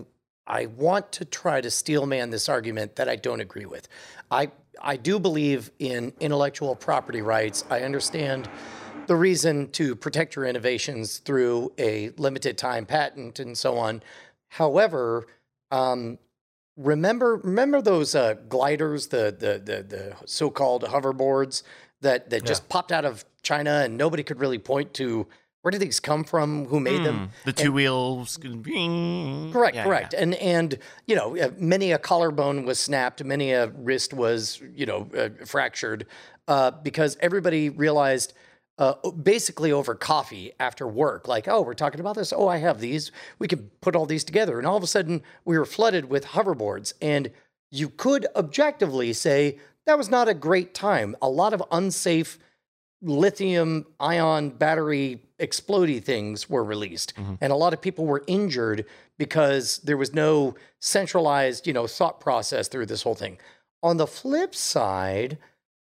I 0.48 0.68
want 0.68 1.12
to 1.14 1.26
try 1.26 1.62
to 1.62 1.72
steelman 1.72 2.30
this 2.30 2.50
argument 2.50 2.96
that 2.98 3.10
I 3.10 3.16
don't 3.16 3.42
agree 3.42 3.66
with. 3.66 3.88
I 4.30 4.52
I 4.82 4.98
do 4.98 5.20
believe 5.20 5.72
in 5.80 6.14
intellectual 6.20 6.76
property 6.76 7.22
rights. 7.22 7.64
I 7.70 7.82
understand 7.82 8.50
the 9.08 9.16
reason 9.16 9.70
to 9.72 9.96
protect 9.96 10.36
your 10.36 10.46
innovations 10.46 11.20
through 11.20 11.72
a 11.78 12.10
limited 12.18 12.58
time 12.58 12.86
patent 12.86 13.40
and 13.40 13.58
so 13.58 13.78
on. 13.78 14.04
However, 14.50 15.28
um, 15.72 16.18
remember 16.78 17.38
remember 17.38 17.82
those 17.82 18.16
uh, 18.16 18.36
gliders, 18.50 19.08
the 19.08 19.36
the 19.38 19.60
the, 19.60 19.84
the 19.84 20.16
so-called 20.26 20.84
hoverboards 20.84 21.64
that 22.02 22.30
that 22.30 22.46
just 22.46 22.68
popped 22.70 22.92
out 22.92 23.06
of 23.06 23.26
China 23.42 23.82
and 23.86 23.98
nobody 23.98 24.24
could 24.24 24.40
really 24.40 24.60
point 24.60 24.94
to 24.96 25.28
where 25.66 25.72
did 25.72 25.82
these 25.82 26.00
come 26.00 26.24
from, 26.24 26.66
who 26.66 26.80
made 26.80 27.04
them. 27.04 27.18
Hmm, 27.18 27.26
the 27.44 27.52
two 27.52 27.72
wheels. 27.72 28.38
Correct, 28.38 29.76
Yeah, 29.76 29.84
correct. 29.84 30.14
And 30.14 30.36
and 30.36 30.78
you 31.08 31.16
know, 31.16 31.36
uh, 31.36 31.50
many 31.58 31.92
a 31.92 31.98
collarbone 31.98 32.66
was 32.66 32.80
snapped, 32.80 33.24
many 33.24 33.52
a 33.52 33.70
wrist 33.70 34.14
was 34.14 34.62
you 34.76 34.86
know 34.86 35.10
uh, 35.18 35.30
fractured, 35.44 36.06
uh, 36.48 36.70
because 36.70 37.18
everybody 37.20 37.70
realized. 37.70 38.34
Uh, 38.78 38.94
basically 39.12 39.72
over 39.72 39.96
coffee 39.96 40.52
after 40.60 40.86
work, 40.86 41.30
like, 41.30 41.48
oh, 41.48 41.62
we're 41.62 41.74
talking 41.74 42.02
about 42.02 42.14
this. 42.16 42.34
Oh, 42.34 42.50
I 42.50 42.58
have 42.58 42.82
these. 42.82 43.10
We 43.40 43.48
can 43.48 43.72
put 43.80 43.96
all 43.96 44.06
these 44.06 44.26
together. 44.26 44.58
And 44.58 44.68
all 44.68 44.76
of 44.76 44.84
a 44.84 44.88
sudden, 44.88 45.24
we 45.46 45.58
were 45.58 45.64
flooded 45.64 46.10
with 46.10 46.26
hoverboards. 46.26 46.92
And 47.02 47.32
you 47.72 47.88
could 47.88 48.28
objectively 48.36 49.14
say 49.14 49.60
that 49.86 49.98
was 49.98 50.10
not 50.10 50.28
a 50.28 50.34
great 50.34 50.74
time. 50.74 51.16
A 51.22 51.30
lot 51.30 51.54
of 51.54 51.64
unsafe 51.72 52.38
lithium 53.06 53.86
ion 54.00 54.50
battery 54.50 55.22
explodey 55.40 56.04
things 56.04 56.50
were 56.50 56.64
released 56.64 57.16
mm-hmm. 57.16 57.36
and 57.40 57.52
a 57.54 57.56
lot 57.56 57.74
of 57.74 57.82
people 57.82 58.06
were 58.06 58.24
injured 58.28 58.86
because 59.18 59.80
there 59.80 59.98
was 59.98 60.14
no 60.14 60.56
centralized 60.80 61.68
you 61.68 61.74
know 61.74 61.88
thought 61.88 62.20
process 62.20 62.68
through 62.68 62.86
this 62.86 63.04
whole 63.04 63.16
thing 63.16 63.38
on 63.84 63.98
the 63.98 64.08
flip 64.08 64.56
side 64.56 65.38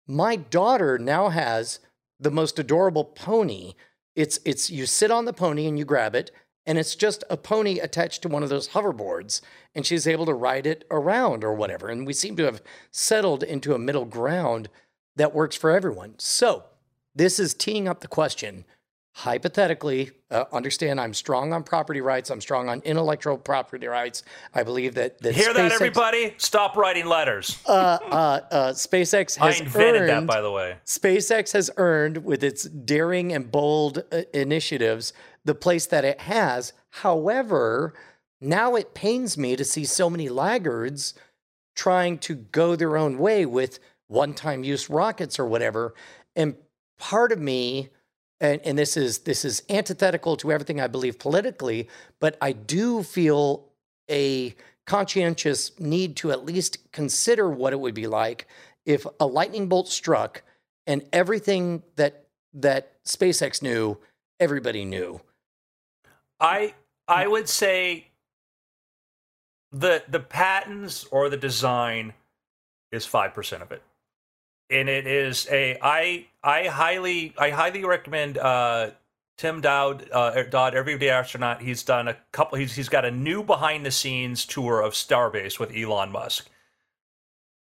my 0.07 0.35
daughter 0.35 0.97
now 0.97 1.29
has 1.29 1.79
the 2.19 2.31
most 2.31 2.57
adorable 2.57 3.05
pony 3.05 3.73
it's 4.15 4.39
it's 4.45 4.69
you 4.69 4.85
sit 4.85 5.11
on 5.11 5.25
the 5.25 5.33
pony 5.33 5.67
and 5.67 5.77
you 5.77 5.85
grab 5.85 6.15
it 6.15 6.31
and 6.65 6.77
it's 6.77 6.95
just 6.95 7.23
a 7.29 7.37
pony 7.37 7.79
attached 7.79 8.21
to 8.21 8.29
one 8.29 8.43
of 8.43 8.49
those 8.49 8.69
hoverboards, 8.69 9.41
and 9.73 9.85
she's 9.85 10.07
able 10.07 10.25
to 10.27 10.33
ride 10.33 10.67
it 10.67 10.85
around 10.91 11.43
or 11.43 11.53
whatever. 11.53 11.89
And 11.89 12.05
we 12.05 12.13
seem 12.13 12.35
to 12.37 12.45
have 12.45 12.61
settled 12.91 13.43
into 13.43 13.73
a 13.73 13.79
middle 13.79 14.05
ground 14.05 14.69
that 15.15 15.33
works 15.33 15.55
for 15.55 15.71
everyone. 15.71 16.15
So, 16.19 16.65
this 17.15 17.39
is 17.39 17.53
teeing 17.53 17.87
up 17.87 18.01
the 18.01 18.07
question. 18.07 18.65
Hypothetically, 19.13 20.11
uh, 20.29 20.45
understand 20.53 20.99
I'm 20.99 21.13
strong 21.13 21.51
on 21.51 21.63
property 21.63 21.99
rights. 21.99 22.29
I'm 22.29 22.39
strong 22.39 22.69
on 22.69 22.79
intellectual 22.85 23.37
property 23.37 23.85
rights. 23.85 24.23
I 24.55 24.63
believe 24.63 24.95
that, 24.95 25.19
that 25.21 25.35
Hear 25.35 25.53
that, 25.53 25.73
everybody? 25.73 26.33
Stop 26.37 26.77
writing 26.77 27.05
letters. 27.05 27.61
Uh, 27.67 27.71
uh, 27.71 28.39
uh, 28.49 28.71
SpaceX 28.71 29.37
I 29.41 29.47
has 29.47 29.59
invented 29.59 30.07
that, 30.07 30.25
by 30.25 30.39
the 30.39 30.49
way. 30.49 30.77
SpaceX 30.85 31.51
has 31.51 31.69
earned 31.75 32.23
with 32.23 32.41
its 32.41 32.63
daring 32.63 33.33
and 33.33 33.51
bold 33.51 34.01
uh, 34.13 34.21
initiatives 34.33 35.11
the 35.43 35.55
place 35.55 35.85
that 35.87 36.05
it 36.05 36.21
has. 36.21 36.71
However, 36.91 37.93
now 38.39 38.75
it 38.75 38.93
pains 38.93 39.37
me 39.37 39.57
to 39.57 39.65
see 39.65 39.83
so 39.83 40.09
many 40.09 40.29
laggards 40.29 41.15
trying 41.75 42.17
to 42.19 42.35
go 42.35 42.77
their 42.77 42.95
own 42.95 43.17
way 43.17 43.45
with 43.45 43.79
one 44.07 44.33
time 44.33 44.63
use 44.63 44.89
rockets 44.89 45.37
or 45.37 45.45
whatever. 45.45 45.93
And 46.35 46.55
part 47.01 47.31
of 47.31 47.39
me, 47.39 47.89
and, 48.39 48.61
and 48.63 48.77
this 48.77 48.95
is 48.95 49.19
this 49.19 49.43
is 49.43 49.63
antithetical 49.69 50.37
to 50.37 50.51
everything 50.51 50.79
I 50.79 50.87
believe 50.87 51.19
politically, 51.19 51.89
but 52.19 52.37
I 52.39 52.53
do 52.53 53.03
feel 53.03 53.67
a 54.09 54.55
conscientious 54.85 55.77
need 55.79 56.15
to 56.17 56.31
at 56.31 56.45
least 56.45 56.91
consider 56.91 57.49
what 57.49 57.73
it 57.73 57.79
would 57.79 57.95
be 57.95 58.07
like 58.07 58.47
if 58.85 59.05
a 59.19 59.25
lightning 59.25 59.67
bolt 59.67 59.87
struck 59.87 60.43
and 60.85 61.03
everything 61.11 61.83
that 61.95 62.27
that 62.53 63.03
SpaceX 63.03 63.61
knew, 63.61 63.97
everybody 64.39 64.85
knew. 64.85 65.21
I 66.39 66.75
I 67.07 67.25
mm. 67.25 67.31
would 67.31 67.49
say 67.49 68.11
the 69.71 70.03
the 70.07 70.19
patents 70.19 71.05
or 71.05 71.29
the 71.29 71.37
design 71.37 72.13
is 72.91 73.07
five 73.07 73.33
percent 73.33 73.63
of 73.63 73.71
it, 73.71 73.81
and 74.71 74.89
it 74.89 75.05
is 75.05 75.47
a 75.51 75.77
I 75.81 76.25
I 76.43 76.67
highly 76.67 77.33
I 77.37 77.49
highly 77.51 77.83
recommend 77.85 78.37
uh, 78.37 78.91
Tim 79.37 79.61
Dowd 79.61 80.09
uh, 80.11 80.43
Dodd 80.43 80.73
Everyday 80.75 81.09
Astronaut. 81.09 81.61
He's 81.61 81.83
done 81.83 82.07
a 82.07 82.17
couple. 82.31 82.57
He's 82.57 82.73
he's 82.75 82.89
got 82.89 83.05
a 83.05 83.11
new 83.11 83.43
behind 83.43 83.85
the 83.85 83.91
scenes 83.91 84.45
tour 84.45 84.81
of 84.81 84.93
Starbase 84.93 85.59
with 85.59 85.75
Elon 85.75 86.11
Musk. 86.11 86.47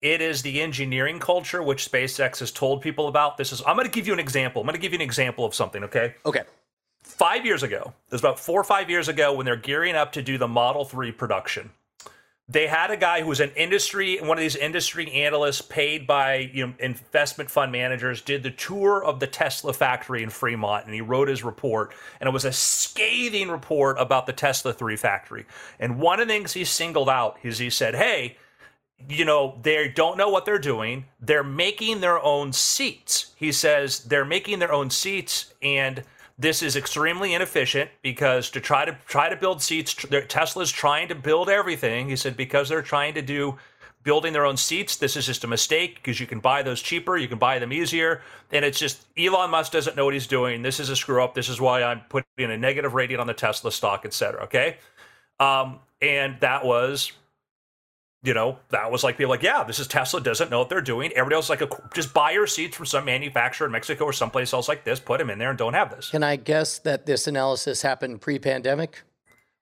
It 0.00 0.20
is 0.20 0.42
the 0.42 0.60
engineering 0.60 1.18
culture 1.18 1.62
which 1.62 1.90
SpaceX 1.90 2.40
has 2.40 2.52
told 2.52 2.82
people 2.82 3.08
about. 3.08 3.36
This 3.38 3.52
is 3.52 3.62
I'm 3.66 3.76
going 3.76 3.86
to 3.86 3.92
give 3.92 4.06
you 4.06 4.12
an 4.12 4.18
example. 4.20 4.60
I'm 4.62 4.66
going 4.66 4.74
to 4.74 4.80
give 4.80 4.92
you 4.92 4.98
an 4.98 5.02
example 5.02 5.44
of 5.44 5.54
something. 5.54 5.82
Okay 5.84 6.14
Okay. 6.26 6.42
five 7.02 7.44
years 7.44 7.62
ago, 7.62 7.94
it 8.06 8.12
was 8.12 8.20
about 8.20 8.38
four 8.38 8.60
or 8.60 8.64
five 8.64 8.88
years 8.90 9.08
ago 9.08 9.32
when 9.34 9.46
they're 9.46 9.56
gearing 9.56 9.94
up 9.96 10.12
to 10.12 10.22
do 10.22 10.38
the 10.38 10.48
Model 10.48 10.84
3 10.84 11.10
production. 11.12 11.70
They 12.46 12.66
had 12.66 12.90
a 12.90 12.96
guy 12.96 13.22
who 13.22 13.28
was 13.28 13.40
an 13.40 13.52
industry, 13.56 14.18
one 14.20 14.36
of 14.36 14.42
these 14.42 14.54
industry 14.56 15.10
analysts 15.10 15.62
paid 15.62 16.06
by 16.06 16.50
you 16.52 16.66
know 16.66 16.74
investment 16.78 17.50
fund 17.50 17.72
managers, 17.72 18.20
did 18.20 18.42
the 18.42 18.50
tour 18.50 19.02
of 19.02 19.18
the 19.18 19.26
Tesla 19.26 19.72
factory 19.72 20.22
in 20.22 20.28
Fremont, 20.28 20.84
and 20.84 20.94
he 20.94 21.00
wrote 21.00 21.28
his 21.28 21.42
report, 21.42 21.94
and 22.20 22.28
it 22.28 22.32
was 22.32 22.44
a 22.44 22.52
scathing 22.52 23.48
report 23.48 23.96
about 23.98 24.26
the 24.26 24.32
Tesla 24.34 24.74
3 24.74 24.94
factory. 24.96 25.46
And 25.80 25.98
one 25.98 26.20
of 26.20 26.28
the 26.28 26.34
things 26.34 26.52
he 26.52 26.64
singled 26.64 27.08
out 27.08 27.38
is 27.42 27.58
he 27.58 27.70
said, 27.70 27.94
"Hey, 27.94 28.36
you 29.08 29.24
know, 29.24 29.58
they 29.62 29.88
don't 29.88 30.18
know 30.18 30.28
what 30.28 30.44
they're 30.44 30.58
doing. 30.58 31.06
They're 31.20 31.42
making 31.42 32.00
their 32.00 32.22
own 32.22 32.52
seats. 32.52 33.32
He 33.36 33.52
says 33.52 34.00
they're 34.00 34.24
making 34.24 34.58
their 34.58 34.72
own 34.72 34.90
seats, 34.90 35.54
and 35.62 36.04
this 36.38 36.62
is 36.62 36.74
extremely 36.76 37.34
inefficient 37.34 37.90
because 38.02 38.50
to 38.50 38.60
try 38.60 38.84
to 38.84 38.96
try 39.06 39.28
to 39.28 39.36
build 39.36 39.62
seats, 39.62 39.94
Tesla's 40.28 40.72
trying 40.72 41.08
to 41.08 41.14
build 41.14 41.48
everything. 41.48 42.08
He 42.08 42.16
said 42.16 42.36
because 42.36 42.68
they're 42.68 42.82
trying 42.82 43.14
to 43.14 43.22
do 43.22 43.56
building 44.02 44.32
their 44.32 44.44
own 44.44 44.56
seats, 44.56 44.96
this 44.96 45.16
is 45.16 45.26
just 45.26 45.44
a 45.44 45.46
mistake 45.46 45.94
because 45.94 46.20
you 46.20 46.26
can 46.26 46.40
buy 46.40 46.62
those 46.62 46.82
cheaper, 46.82 47.16
you 47.16 47.28
can 47.28 47.38
buy 47.38 47.58
them 47.58 47.72
easier, 47.72 48.20
and 48.52 48.64
it's 48.64 48.78
just 48.78 49.06
Elon 49.16 49.50
Musk 49.50 49.72
doesn't 49.72 49.96
know 49.96 50.04
what 50.04 50.12
he's 50.12 50.26
doing. 50.26 50.60
This 50.60 50.80
is 50.80 50.90
a 50.90 50.96
screw 50.96 51.22
up. 51.22 51.34
This 51.34 51.48
is 51.48 51.60
why 51.60 51.82
I'm 51.82 52.00
putting 52.08 52.26
a 52.38 52.56
negative 52.58 52.94
rating 52.94 53.18
on 53.18 53.26
the 53.26 53.34
Tesla 53.34 53.72
stock, 53.72 54.04
etc. 54.04 54.42
Okay, 54.44 54.76
um, 55.38 55.78
and 56.02 56.38
that 56.40 56.64
was 56.64 57.12
you 58.24 58.32
know, 58.32 58.58
that 58.70 58.90
was 58.90 59.04
like 59.04 59.18
people 59.18 59.30
like, 59.30 59.42
yeah, 59.42 59.62
this 59.62 59.78
is 59.78 59.86
Tesla 59.86 60.20
doesn't 60.20 60.50
know 60.50 60.58
what 60.58 60.70
they're 60.70 60.80
doing. 60.80 61.12
Everybody 61.12 61.34
else 61.36 61.46
is 61.46 61.50
like, 61.50 61.60
a, 61.60 61.68
just 61.94 62.14
buy 62.14 62.30
your 62.30 62.46
seats 62.46 62.74
from 62.74 62.86
some 62.86 63.04
manufacturer 63.04 63.66
in 63.66 63.72
Mexico 63.72 64.04
or 64.04 64.14
someplace 64.14 64.54
else 64.54 64.66
like 64.66 64.82
this, 64.82 64.98
put 64.98 65.18
them 65.18 65.28
in 65.28 65.38
there, 65.38 65.50
and 65.50 65.58
don't 65.58 65.74
have 65.74 65.94
this. 65.94 66.08
Can 66.08 66.22
I 66.22 66.36
guess 66.36 66.78
that 66.80 67.04
this 67.04 67.26
analysis 67.26 67.82
happened 67.82 68.22
pre-pandemic? 68.22 69.02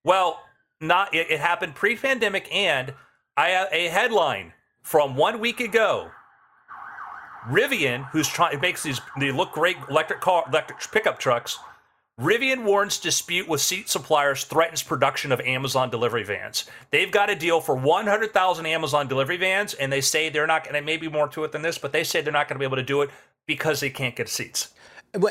Well, 0.05 0.41
not 0.81 1.13
it, 1.13 1.31
it 1.31 1.41
happened 1.41 1.75
pre-pandemic, 1.75 2.49
and 2.55 2.95
I 3.37 3.49
have 3.49 3.69
a 3.73 3.89
headline 3.89 4.53
from 4.83 5.17
one 5.17 5.41
week 5.41 5.59
ago. 5.59 6.11
Rivian, 7.49 8.09
who's 8.11 8.29
trying, 8.29 8.61
makes 8.61 8.85
these 8.85 9.01
they 9.19 9.33
look 9.33 9.51
great 9.51 9.77
electric 9.91 10.21
car, 10.21 10.45
electric 10.49 10.79
pickup 10.93 11.19
trucks. 11.19 11.59
Rivian 12.23 12.63
warns 12.63 12.99
dispute 12.99 13.49
with 13.49 13.61
seat 13.61 13.89
suppliers 13.89 14.45
threatens 14.45 14.81
production 14.81 15.33
of 15.33 15.41
Amazon 15.41 15.91
delivery 15.91 16.23
vans. 16.23 16.67
They've 16.91 17.11
got 17.11 17.31
a 17.31 17.35
deal 17.35 17.61
for 17.61 17.75
100,000 17.75 18.65
Amazon 18.65 19.09
delivery 19.09 19.37
vans, 19.37 19.75
and 19.75 19.93
they 19.93 20.01
say 20.01 20.29
they're 20.29 20.47
not, 20.47 20.67
and 20.67 20.77
there 20.77 20.83
may 20.83 20.97
be 20.97 21.09
more 21.09 21.27
to 21.29 21.43
it 21.43 21.51
than 21.51 21.63
this, 21.63 21.79
but 21.79 21.91
they 21.91 22.05
say 22.05 22.23
they're 22.23 22.33
not 22.33 22.47
going 22.47 22.55
to 22.55 22.61
be 22.61 22.65
able 22.65 22.77
to 22.77 22.85
do 22.85 23.03
it 23.03 23.11
because 23.47 23.81
they 23.81 23.91
can't 23.91 24.15
get 24.15 24.29
seats. 24.29 24.73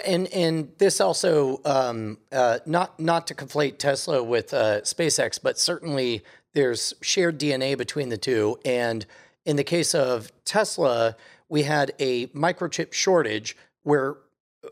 And 0.05 0.27
and 0.27 0.73
this 0.79 0.99
also 0.99 1.61
um, 1.63 2.17
uh, 2.31 2.59
not 2.65 2.99
not 2.99 3.25
to 3.27 3.35
conflate 3.35 3.77
Tesla 3.77 4.21
with 4.21 4.53
uh, 4.53 4.81
SpaceX, 4.81 5.39
but 5.41 5.57
certainly 5.57 6.23
there's 6.53 6.93
shared 7.01 7.39
DNA 7.39 7.77
between 7.77 8.09
the 8.09 8.17
two. 8.17 8.59
And 8.65 9.05
in 9.45 9.55
the 9.55 9.63
case 9.63 9.95
of 9.95 10.29
Tesla, 10.43 11.15
we 11.47 11.63
had 11.63 11.93
a 11.99 12.27
microchip 12.27 12.93
shortage 12.93 13.55
where 13.83 14.17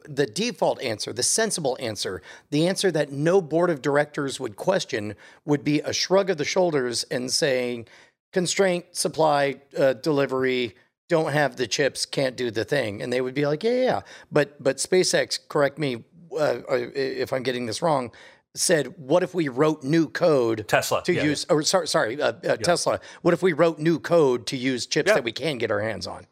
the 0.07 0.25
default 0.25 0.81
answer, 0.81 1.11
the 1.11 1.23
sensible 1.23 1.77
answer, 1.79 2.21
the 2.51 2.67
answer 2.67 2.91
that 2.91 3.11
no 3.11 3.41
board 3.41 3.69
of 3.69 3.81
directors 3.81 4.39
would 4.39 4.55
question, 4.55 5.15
would 5.45 5.63
be 5.63 5.79
a 5.81 5.93
shrug 5.93 6.29
of 6.29 6.37
the 6.37 6.45
shoulders 6.45 7.03
and 7.05 7.31
saying, 7.31 7.87
constraint, 8.31 8.85
supply, 8.91 9.55
uh, 9.77 9.93
delivery, 9.93 10.75
don't 11.07 11.31
have 11.31 11.55
the 11.55 11.65
chips, 11.65 12.05
can't 12.05 12.35
do 12.35 12.51
the 12.51 12.63
thing, 12.63 13.01
and 13.01 13.11
they 13.11 13.21
would 13.21 13.33
be 13.33 13.47
like, 13.47 13.63
yeah, 13.63 13.71
yeah. 13.71 13.83
yeah. 13.83 14.01
But 14.31 14.61
but 14.61 14.77
SpaceX, 14.77 15.39
correct 15.47 15.79
me 15.79 16.03
uh, 16.37 16.59
if 16.69 17.33
I'm 17.33 17.41
getting 17.41 17.65
this 17.65 17.81
wrong, 17.81 18.11
said, 18.53 18.93
what 18.97 19.23
if 19.23 19.33
we 19.33 19.47
wrote 19.47 19.83
new 19.83 20.07
code 20.07 20.67
Tesla, 20.67 21.01
to 21.03 21.13
yeah, 21.13 21.23
use? 21.23 21.45
Or 21.49 21.63
sorry, 21.63 21.87
sorry, 21.87 22.21
uh, 22.21 22.33
uh, 22.47 22.57
Tesla. 22.57 22.99
What 23.23 23.33
if 23.33 23.41
we 23.41 23.53
wrote 23.53 23.79
new 23.79 23.99
code 23.99 24.45
to 24.47 24.57
use 24.57 24.85
chips 24.85 25.07
Yeah. 25.07 25.15
that 25.15 25.23
we 25.23 25.31
can 25.31 25.57
get 25.57 25.71
our 25.71 25.81
hands 25.81 26.05
on? 26.05 26.27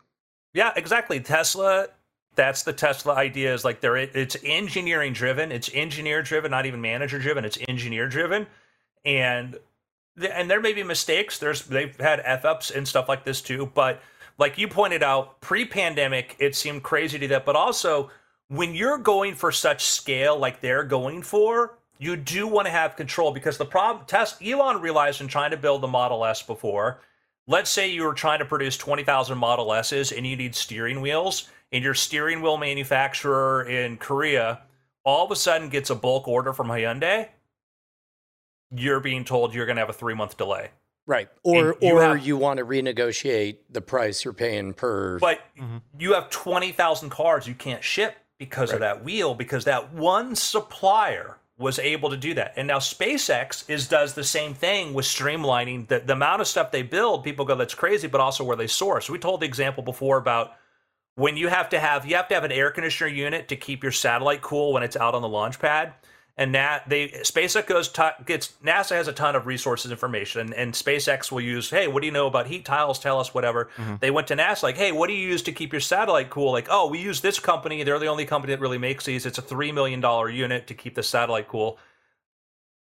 Yeah, 0.54 0.74
exactly. 0.76 1.20
Tesla. 1.20 1.88
That's 2.38 2.62
the 2.62 2.72
Tesla 2.72 3.15
idea. 3.15 3.53
Is 3.53 3.65
like 3.65 3.82
they're 3.82 3.98
it's 3.98 4.38
engineering 4.44 5.12
driven. 5.12 5.51
It's 5.51 5.72
engineer 5.74 6.22
driven, 6.22 6.51
not 6.51 6.67
even 6.67 6.79
manager 6.79 7.17
driven. 7.20 7.44
It's 7.44 7.58
engineer 7.67 8.08
driven, 8.08 8.46
and 9.03 9.58
and 10.15 10.50
there 10.50 10.62
may 10.62 10.72
be 10.72 10.84
mistakes. 10.84 11.39
There's 11.39 11.63
they've 11.63 12.00
had 12.00 12.22
f 12.24 12.46
ups 12.46 12.70
and 12.72 12.88
stuff 12.88 13.10
like 13.10 13.25
this 13.25 13.41
too. 13.41 13.72
But 13.74 14.01
like 14.38 14.60
you 14.60 14.67
pointed 14.67 15.01
out, 15.01 15.41
pre 15.41 15.65
pandemic, 15.65 16.36
it 16.38 16.56
seemed 16.56 16.84
crazy 16.84 17.17
to 17.17 17.27
that. 17.29 17.44
But 17.44 17.56
also, 17.56 18.12
when 18.50 18.75
you're 18.75 19.00
going 19.00 19.34
for 19.34 19.51
such 19.51 19.84
scale 19.86 20.38
like 20.38 20.62
they're 20.62 20.84
going 20.84 21.24
for, 21.24 21.79
you 21.98 22.15
do 22.15 22.48
want 22.48 22.67
to 22.67 22.72
have 22.72 22.96
control 22.96 23.32
because 23.32 23.58
the 23.58 23.65
problem. 23.65 24.06
Test 24.06 24.46
Elon 24.46 24.79
realized 24.79 25.22
in 25.22 25.27
trying 25.27 25.51
to 25.51 25.58
build 25.58 25.82
the 25.82 25.88
Model 25.88 26.24
S 26.24 26.44
before 26.44 27.00
let's 27.48 27.70
say 27.70 27.89
you 27.89 28.03
were 28.03 28.13
trying 28.13 28.39
to 28.39 28.46
produce 28.46 28.77
20,000 28.77 29.38
Model 29.38 29.74
S's 29.74 30.12
and 30.12 30.27
you 30.27 30.36
need 30.36 30.53
steering 30.53 31.01
wheels, 31.01 31.50
and 31.71 31.83
your 31.83 31.93
steering 31.93 32.41
wheel 32.41 32.57
manufacturer 32.57 33.63
in 33.63 33.97
Korea 33.97 34.62
all 35.07 35.24
of 35.24 35.31
a 35.31 35.38
sudden 35.38 35.69
gets 35.69 35.89
a 35.89 35.95
bulk 35.95 36.27
order 36.27 36.51
from 36.51 36.67
Hyundai, 36.67 37.29
you're 38.75 39.00
being 39.00 39.24
told 39.24 39.55
you're 39.55 39.65
going 39.65 39.77
to 39.77 39.79
have 39.79 39.89
a 39.89 39.93
three 39.93 40.13
month 40.13 40.36
delay. 40.36 40.69
Right. 41.05 41.29
Or 41.43 41.71
And 41.71 41.81
you 41.81 41.95
or 41.95 42.01
have- 42.01 42.27
you 42.27 42.36
want 42.36 42.57
to 42.57 42.65
renegotiate 42.65 43.59
the 43.69 43.79
price 43.79 44.25
you're 44.25 44.33
paying 44.33 44.74
per. 44.74 45.17
But 45.19 45.39
mm-hmm. 45.57 45.77
you 45.97 46.13
have 46.13 46.29
20,000 46.29 47.09
cars 47.09 47.47
you 47.47 47.55
can't 47.55 47.81
ship 47.81 48.17
because 48.38 48.74
of 48.74 48.81
that 48.81 49.03
wheel, 49.03 49.33
because 49.33 49.63
that 49.63 49.93
one 49.93 50.36
supplier 50.36 51.38
was 51.57 51.79
able 51.79 52.09
to 52.09 52.17
do 52.17 52.33
that. 52.33 52.53
And 52.57 52.67
now 52.67 52.79
SpaceX 52.79 53.67
is 53.69 53.88
does 53.88 54.13
the 54.13 54.25
same 54.25 54.53
thing 54.53 54.93
with 54.93 55.05
streamlining 55.05 55.88
the, 55.88 56.01
the 56.01 56.13
amount 56.13 56.41
of 56.41 56.47
stuff 56.47 56.71
they 56.71 56.83
build. 56.83 57.24
People 57.24 57.45
go, 57.45 57.55
that's 57.55 57.74
crazy, 57.74 58.07
but 58.07 58.19
also 58.19 58.43
where 58.43 58.57
they 58.57 58.67
source. 58.67 59.09
We 59.09 59.17
told 59.17 59.39
the 59.39 59.45
example 59.45 59.83
before 59.83 60.17
about 60.17 60.51
when 61.17 61.36
you 61.36 61.47
have 61.47 61.69
to 61.69 61.79
have 61.79 62.05
you 62.05 62.15
have 62.15 62.27
to 62.27 62.36
have 62.36 62.43
an 62.43 62.51
air 62.51 62.69
conditioner 62.69 63.09
unit 63.09 63.47
to 63.47 63.55
keep 63.55 63.81
your 63.81 63.91
satellite 63.91 64.41
cool 64.41 64.71
when 64.71 64.83
it's 64.83 64.95
out 64.95 65.15
on 65.15 65.21
the 65.21 65.27
launch 65.27 65.59
pad. 65.59 65.93
And 66.39 66.53
that 66.53 66.88
they 66.88 67.07
SpaceX 67.07 67.65
goes 67.65 67.89
to, 67.89 68.13
gets 68.24 68.53
NASA 68.63 68.91
has 68.91 69.07
a 69.07 69.13
ton 69.13 69.36
of 69.36 69.47
resources 69.47 69.89
information, 69.89 70.41
and, 70.41 70.53
and 70.53 70.74
SpaceX 70.74 71.31
will 71.31 71.41
use, 71.41 71.71
hey, 71.71 71.88
what 71.88 72.01
do 72.01 72.05
you 72.05 72.12
know 72.12 72.27
about 72.27 72.45
heat 72.45 72.63
tiles? 72.63 73.00
Tell 73.00 73.19
us 73.19 73.33
whatever. 73.33 73.71
Mm-hmm. 73.77 73.95
They 74.01 74.12
went 74.12 74.27
to 74.27 74.36
NASA 74.36 74.62
like, 74.62 74.77
hey, 74.77 74.91
what 74.91 75.07
do 75.07 75.13
you 75.13 75.27
use 75.27 75.41
to 75.43 75.51
keep 75.51 75.74
your 75.74 75.79
satellite 75.79 76.29
cool? 76.29 76.51
Like, 76.51 76.67
oh, 76.69 76.88
we 76.89 77.00
use 77.00 77.21
this 77.21 77.39
company. 77.39 77.81
They're 77.81 77.97
the 77.97 78.05
only 78.05 78.25
company 78.25 78.53
that 78.53 78.62
really 78.62 78.77
makes 78.77 79.05
these. 79.05 79.25
It's 79.25 79.39
a 79.39 79.41
three 79.41 79.71
million 79.71 80.00
dollar 80.00 80.29
unit 80.29 80.67
to 80.67 80.75
keep 80.75 80.93
the 80.93 81.01
satellite 81.01 81.47
cool. 81.47 81.79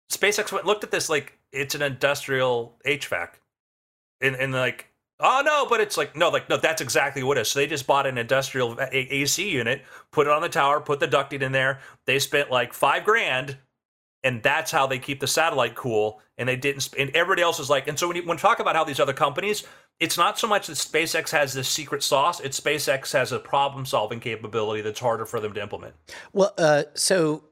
SpaceX 0.08 0.52
went 0.52 0.64
looked 0.64 0.84
at 0.84 0.92
this 0.92 1.08
like 1.08 1.36
it's 1.50 1.74
an 1.74 1.82
industrial 1.82 2.76
HVAC, 2.86 3.30
and 4.20 4.36
and 4.36 4.52
like 4.52 4.89
oh 5.20 5.42
no, 5.44 5.66
but 5.68 5.80
it's 5.80 5.96
like 5.96 6.16
no, 6.16 6.28
like 6.28 6.48
no, 6.48 6.56
that's 6.56 6.80
exactly 6.80 7.22
what 7.22 7.38
it 7.38 7.42
is. 7.42 7.48
So 7.48 7.58
they 7.58 7.66
just 7.66 7.86
bought 7.86 8.06
an 8.06 8.18
industrial 8.18 8.76
AC 8.80 9.48
unit, 9.48 9.82
put 10.10 10.26
it 10.26 10.32
on 10.32 10.42
the 10.42 10.48
tower, 10.48 10.80
put 10.80 11.00
the 11.00 11.08
ducting 11.08 11.42
in 11.42 11.52
there. 11.52 11.80
They 12.06 12.18
spent 12.18 12.50
like 12.50 12.72
five 12.72 13.04
grand, 13.04 13.56
and 14.24 14.42
that's 14.42 14.70
how 14.70 14.86
they 14.86 14.98
keep 14.98 15.20
the 15.20 15.26
satellite 15.26 15.74
cool. 15.74 16.20
And 16.38 16.48
they 16.48 16.56
didn't. 16.56 16.82
Sp- 16.84 16.98
and 16.98 17.10
everybody 17.10 17.42
else 17.42 17.60
is 17.60 17.70
like, 17.70 17.86
and 17.86 17.98
so 17.98 18.08
when 18.08 18.16
you 18.16 18.22
when 18.24 18.36
you 18.36 18.40
talk 18.40 18.60
about 18.60 18.76
how 18.76 18.84
these 18.84 19.00
other 19.00 19.12
companies, 19.12 19.64
it's 19.98 20.16
not 20.16 20.38
so 20.38 20.46
much 20.46 20.66
that 20.68 20.74
SpaceX 20.76 21.30
has 21.30 21.52
this 21.52 21.68
secret 21.68 22.02
sauce; 22.02 22.40
it's 22.40 22.58
SpaceX 22.58 23.12
has 23.12 23.32
a 23.32 23.38
problem 23.38 23.84
solving 23.84 24.20
capability 24.20 24.82
that's 24.82 25.00
harder 25.00 25.26
for 25.26 25.40
them 25.40 25.52
to 25.54 25.62
implement. 25.62 25.94
Well, 26.32 26.54
uh, 26.56 26.84
so 26.94 27.44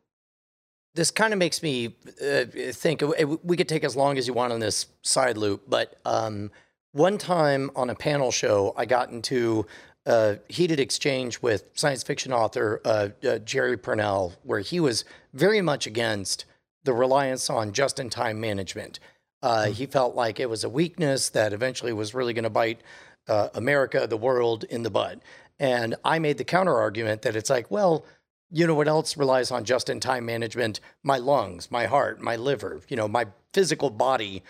this 0.94 1.10
kind 1.10 1.32
of 1.32 1.38
makes 1.38 1.62
me 1.62 1.96
uh, 2.20 2.44
think 2.72 3.02
uh, 3.02 3.12
we 3.42 3.56
could 3.56 3.68
take 3.68 3.84
as 3.84 3.94
long 3.94 4.18
as 4.18 4.26
you 4.26 4.34
want 4.34 4.52
on 4.52 4.60
this 4.60 4.86
side 5.02 5.36
loop, 5.36 5.62
but 5.68 5.96
um, 6.04 6.50
one 6.98 7.16
time 7.16 7.70
on 7.76 7.90
a 7.90 7.94
panel 7.94 8.32
show, 8.32 8.74
I 8.76 8.84
got 8.84 9.10
into 9.10 9.66
a 10.04 10.38
heated 10.48 10.80
exchange 10.80 11.40
with 11.40 11.70
science 11.74 12.02
fiction 12.02 12.32
author 12.32 12.80
uh, 12.84 13.10
uh, 13.24 13.38
Jerry 13.38 13.76
Pournelle, 13.76 14.34
where 14.42 14.58
he 14.58 14.80
was 14.80 15.04
very 15.32 15.60
much 15.60 15.86
against 15.86 16.44
the 16.82 16.92
reliance 16.92 17.48
on 17.48 17.72
just 17.72 18.00
in 18.00 18.10
time 18.10 18.40
management. 18.40 18.98
Uh, 19.42 19.66
he 19.66 19.86
felt 19.86 20.16
like 20.16 20.40
it 20.40 20.50
was 20.50 20.64
a 20.64 20.68
weakness 20.68 21.28
that 21.28 21.52
eventually 21.52 21.92
was 21.92 22.14
really 22.14 22.32
going 22.32 22.42
to 22.42 22.50
bite 22.50 22.80
uh, 23.28 23.48
America, 23.54 24.04
the 24.08 24.16
world, 24.16 24.64
in 24.64 24.82
the 24.82 24.90
butt. 24.90 25.20
And 25.60 25.94
I 26.04 26.18
made 26.18 26.38
the 26.38 26.44
counter 26.44 26.76
argument 26.76 27.22
that 27.22 27.36
it's 27.36 27.50
like, 27.50 27.70
well, 27.70 28.04
you 28.50 28.66
know 28.66 28.74
what 28.74 28.88
else 28.88 29.16
relies 29.16 29.52
on 29.52 29.64
just 29.64 29.88
in 29.88 30.00
time 30.00 30.26
management? 30.26 30.80
My 31.04 31.18
lungs, 31.18 31.70
my 31.70 31.86
heart, 31.86 32.20
my 32.20 32.34
liver, 32.34 32.80
you 32.88 32.96
know, 32.96 33.06
my 33.06 33.26
physical 33.52 33.90
body 33.90 34.42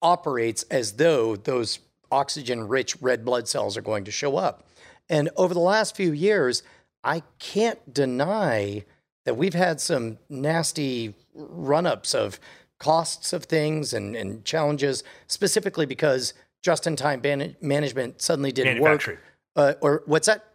operates 0.00 0.62
as 0.64 0.92
though 0.92 1.36
those 1.36 1.78
oxygen 2.10 2.68
rich 2.68 2.96
red 3.00 3.24
blood 3.24 3.48
cells 3.48 3.76
are 3.76 3.82
going 3.82 4.04
to 4.04 4.10
show 4.10 4.36
up. 4.36 4.66
And 5.08 5.30
over 5.36 5.54
the 5.54 5.60
last 5.60 5.96
few 5.96 6.12
years, 6.12 6.62
I 7.02 7.22
can't 7.38 7.92
deny 7.92 8.84
that 9.24 9.34
we've 9.34 9.54
had 9.54 9.80
some 9.80 10.18
nasty 10.28 11.14
run 11.34 11.86
ups 11.86 12.14
of 12.14 12.38
costs 12.78 13.32
of 13.32 13.44
things 13.44 13.92
and, 13.92 14.16
and 14.16 14.44
challenges, 14.44 15.04
specifically 15.26 15.86
because 15.86 16.34
just 16.62 16.86
in 16.86 16.96
time 16.96 17.20
ban- 17.20 17.56
management 17.60 18.20
suddenly 18.22 18.52
didn't 18.52 18.80
work. 18.80 19.18
Uh, 19.56 19.74
or 19.80 20.02
what's 20.06 20.26
that? 20.26 20.46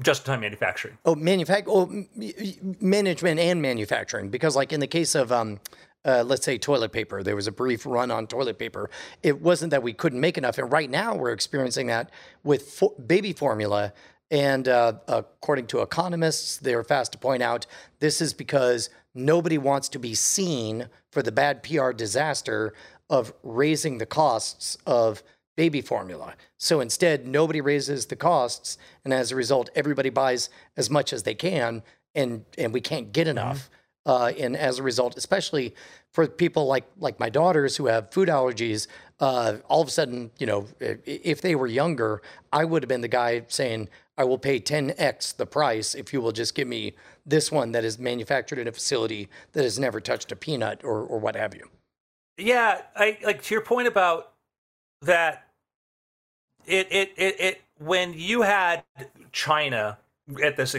Just 0.00 0.22
in 0.22 0.32
time 0.32 0.40
manufacturing. 0.40 0.96
Oh, 1.04 1.14
manufacturing. 1.14 2.08
Oh, 2.14 2.32
management 2.80 3.40
and 3.40 3.60
manufacturing. 3.60 4.28
Because, 4.28 4.54
like 4.54 4.72
in 4.72 4.80
the 4.80 4.86
case 4.86 5.14
of 5.14 5.32
um, 5.32 5.58
uh, 6.08 6.24
let's 6.24 6.44
say 6.44 6.56
toilet 6.56 6.90
paper. 6.90 7.22
There 7.22 7.36
was 7.36 7.46
a 7.46 7.52
brief 7.52 7.84
run 7.84 8.10
on 8.10 8.26
toilet 8.26 8.58
paper. 8.58 8.88
It 9.22 9.42
wasn't 9.42 9.72
that 9.72 9.82
we 9.82 9.92
couldn't 9.92 10.20
make 10.20 10.38
enough, 10.38 10.56
and 10.56 10.72
right 10.72 10.88
now 10.88 11.14
we're 11.14 11.32
experiencing 11.32 11.88
that 11.88 12.10
with 12.42 12.62
fo- 12.62 12.94
baby 12.94 13.34
formula. 13.34 13.92
And 14.30 14.68
uh, 14.68 14.94
according 15.06 15.66
to 15.68 15.80
economists, 15.80 16.56
they're 16.56 16.84
fast 16.84 17.12
to 17.12 17.18
point 17.18 17.42
out 17.42 17.66
this 18.00 18.20
is 18.20 18.32
because 18.32 18.88
nobody 19.14 19.58
wants 19.58 19.88
to 19.90 19.98
be 19.98 20.14
seen 20.14 20.88
for 21.12 21.22
the 21.22 21.32
bad 21.32 21.62
PR 21.62 21.92
disaster 21.92 22.72
of 23.10 23.32
raising 23.42 23.98
the 23.98 24.06
costs 24.06 24.78
of 24.86 25.22
baby 25.56 25.82
formula. 25.82 26.34
So 26.56 26.80
instead, 26.80 27.26
nobody 27.26 27.60
raises 27.60 28.06
the 28.06 28.16
costs, 28.16 28.78
and 29.04 29.12
as 29.12 29.30
a 29.30 29.36
result, 29.36 29.68
everybody 29.74 30.08
buys 30.08 30.48
as 30.76 30.88
much 30.88 31.12
as 31.12 31.24
they 31.24 31.34
can, 31.34 31.82
and 32.14 32.46
and 32.56 32.72
we 32.72 32.80
can't 32.80 33.12
get 33.12 33.28
enough. 33.28 33.68
Uh, 34.08 34.32
and 34.38 34.56
as 34.56 34.78
a 34.78 34.82
result, 34.82 35.18
especially 35.18 35.74
for 36.12 36.26
people 36.26 36.66
like 36.66 36.86
like 36.98 37.20
my 37.20 37.28
daughters 37.28 37.76
who 37.76 37.86
have 37.86 38.10
food 38.10 38.30
allergies, 38.30 38.88
uh, 39.20 39.58
all 39.68 39.82
of 39.82 39.88
a 39.88 39.90
sudden, 39.90 40.30
you 40.38 40.46
know, 40.46 40.66
if 40.80 41.42
they 41.42 41.54
were 41.54 41.66
younger, 41.66 42.22
I 42.50 42.64
would 42.64 42.82
have 42.82 42.88
been 42.88 43.02
the 43.02 43.08
guy 43.08 43.44
saying, 43.48 43.90
"I 44.16 44.24
will 44.24 44.38
pay 44.38 44.60
10x 44.60 45.36
the 45.36 45.44
price 45.46 45.94
if 45.94 46.14
you 46.14 46.22
will 46.22 46.32
just 46.32 46.54
give 46.54 46.66
me 46.66 46.94
this 47.26 47.52
one 47.52 47.72
that 47.72 47.84
is 47.84 47.98
manufactured 47.98 48.58
in 48.58 48.66
a 48.66 48.72
facility 48.72 49.28
that 49.52 49.62
has 49.62 49.78
never 49.78 50.00
touched 50.00 50.32
a 50.32 50.36
peanut 50.36 50.82
or 50.82 51.02
or 51.02 51.18
what 51.18 51.36
have 51.36 51.54
you." 51.54 51.68
Yeah, 52.38 52.82
I 52.96 53.18
like 53.22 53.42
to 53.42 53.54
your 53.54 53.62
point 53.62 53.88
about 53.88 54.32
that. 55.02 55.48
It 56.66 56.88
it 56.90 57.12
it, 57.18 57.40
it 57.40 57.62
when 57.78 58.14
you 58.14 58.40
had 58.42 58.84
China 59.32 59.98
at 60.42 60.56
this 60.56 60.74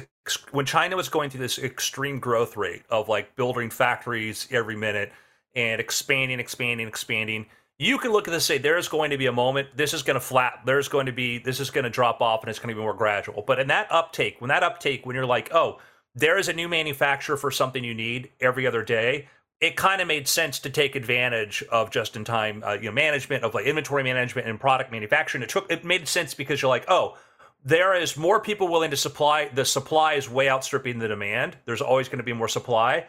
when 0.51 0.65
China 0.65 0.95
was 0.95 1.09
going 1.09 1.29
through 1.29 1.41
this 1.41 1.59
extreme 1.59 2.19
growth 2.19 2.57
rate 2.57 2.83
of 2.89 3.09
like 3.09 3.35
building 3.35 3.69
factories 3.69 4.47
every 4.51 4.75
minute 4.75 5.11
and 5.55 5.79
expanding, 5.79 6.39
expanding, 6.39 6.87
expanding, 6.87 7.45
you 7.77 7.97
can 7.97 8.11
look 8.11 8.27
at 8.27 8.31
this 8.31 8.49
and 8.49 8.57
say 8.57 8.61
there 8.61 8.77
is 8.77 8.89
going 8.89 9.11
to 9.11 9.17
be 9.17 9.27
a 9.27 9.31
moment. 9.31 9.69
This 9.75 9.93
is 9.93 10.03
going 10.03 10.15
to 10.15 10.19
flat. 10.19 10.61
There's 10.65 10.89
going 10.89 11.05
to 11.05 11.11
be 11.11 11.37
this 11.37 11.59
is 11.59 11.71
going 11.71 11.85
to 11.85 11.89
drop 11.89 12.21
off 12.21 12.43
and 12.43 12.49
it's 12.49 12.59
going 12.59 12.69
to 12.69 12.75
be 12.75 12.81
more 12.81 12.93
gradual. 12.93 13.43
But 13.47 13.59
in 13.59 13.67
that 13.67 13.91
uptake, 13.91 14.39
when 14.39 14.49
that 14.49 14.63
uptake, 14.63 15.05
when 15.05 15.15
you're 15.15 15.25
like, 15.25 15.53
oh, 15.53 15.79
there 16.13 16.37
is 16.37 16.49
a 16.49 16.53
new 16.53 16.67
manufacturer 16.67 17.37
for 17.37 17.51
something 17.51 17.83
you 17.83 17.93
need 17.93 18.31
every 18.41 18.67
other 18.67 18.83
day. 18.83 19.29
It 19.61 19.75
kind 19.75 20.01
of 20.01 20.07
made 20.07 20.27
sense 20.27 20.59
to 20.59 20.69
take 20.69 20.95
advantage 20.95 21.63
of 21.69 21.91
just-in-time, 21.91 22.63
uh, 22.65 22.73
you 22.73 22.83
know, 22.83 22.91
management 22.93 23.43
of 23.43 23.53
like 23.53 23.65
inventory 23.65 24.03
management 24.03 24.47
and 24.47 24.57
product 24.59 24.89
manufacturing. 24.89 25.43
It 25.43 25.49
took 25.49 25.69
it 25.71 25.83
made 25.83 26.07
sense 26.07 26.33
because 26.33 26.61
you're 26.61 26.69
like, 26.69 26.85
oh, 26.87 27.17
there 27.63 27.93
is 27.95 28.15
more 28.15 28.39
people 28.39 28.67
willing 28.67 28.91
to 28.91 28.97
supply. 28.97 29.49
The 29.49 29.65
supply 29.65 30.13
is 30.13 30.29
way 30.29 30.49
outstripping 30.49 30.99
the 30.99 31.07
demand. 31.07 31.57
There's 31.65 31.81
always 31.81 32.07
going 32.07 32.19
to 32.19 32.23
be 32.23 32.33
more 32.33 32.47
supply. 32.47 33.05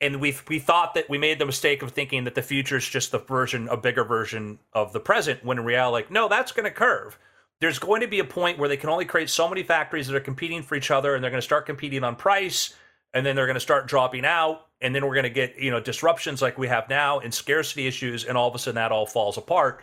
And 0.00 0.20
we 0.20 0.36
we 0.48 0.58
thought 0.58 0.94
that 0.94 1.08
we 1.08 1.18
made 1.18 1.38
the 1.38 1.46
mistake 1.46 1.82
of 1.82 1.92
thinking 1.92 2.24
that 2.24 2.34
the 2.34 2.42
future 2.42 2.76
is 2.76 2.88
just 2.88 3.12
the 3.12 3.18
version, 3.18 3.68
a 3.68 3.76
bigger 3.76 4.04
version 4.04 4.58
of 4.72 4.92
the 4.92 5.00
present. 5.00 5.44
When 5.44 5.58
in 5.58 5.64
reality, 5.64 5.92
like, 5.92 6.10
no, 6.10 6.28
that's 6.28 6.52
going 6.52 6.64
to 6.64 6.70
curve. 6.70 7.18
There's 7.60 7.78
going 7.78 8.02
to 8.02 8.08
be 8.08 8.18
a 8.18 8.24
point 8.24 8.58
where 8.58 8.68
they 8.68 8.76
can 8.76 8.90
only 8.90 9.04
create 9.04 9.30
so 9.30 9.48
many 9.48 9.62
factories 9.62 10.08
that 10.08 10.16
are 10.16 10.20
competing 10.20 10.62
for 10.62 10.74
each 10.74 10.90
other, 10.90 11.14
and 11.14 11.22
they're 11.22 11.30
going 11.30 11.40
to 11.40 11.44
start 11.46 11.64
competing 11.64 12.04
on 12.04 12.16
price, 12.16 12.74
and 13.14 13.24
then 13.24 13.36
they're 13.36 13.46
going 13.46 13.54
to 13.54 13.60
start 13.60 13.86
dropping 13.86 14.26
out, 14.26 14.66
and 14.82 14.94
then 14.94 15.06
we're 15.06 15.14
going 15.14 15.22
to 15.22 15.30
get 15.30 15.56
you 15.56 15.70
know 15.70 15.80
disruptions 15.80 16.42
like 16.42 16.58
we 16.58 16.68
have 16.68 16.88
now 16.90 17.20
and 17.20 17.32
scarcity 17.32 17.86
issues, 17.86 18.24
and 18.24 18.36
all 18.36 18.48
of 18.48 18.54
a 18.54 18.58
sudden 18.58 18.74
that 18.74 18.92
all 18.92 19.06
falls 19.06 19.38
apart. 19.38 19.80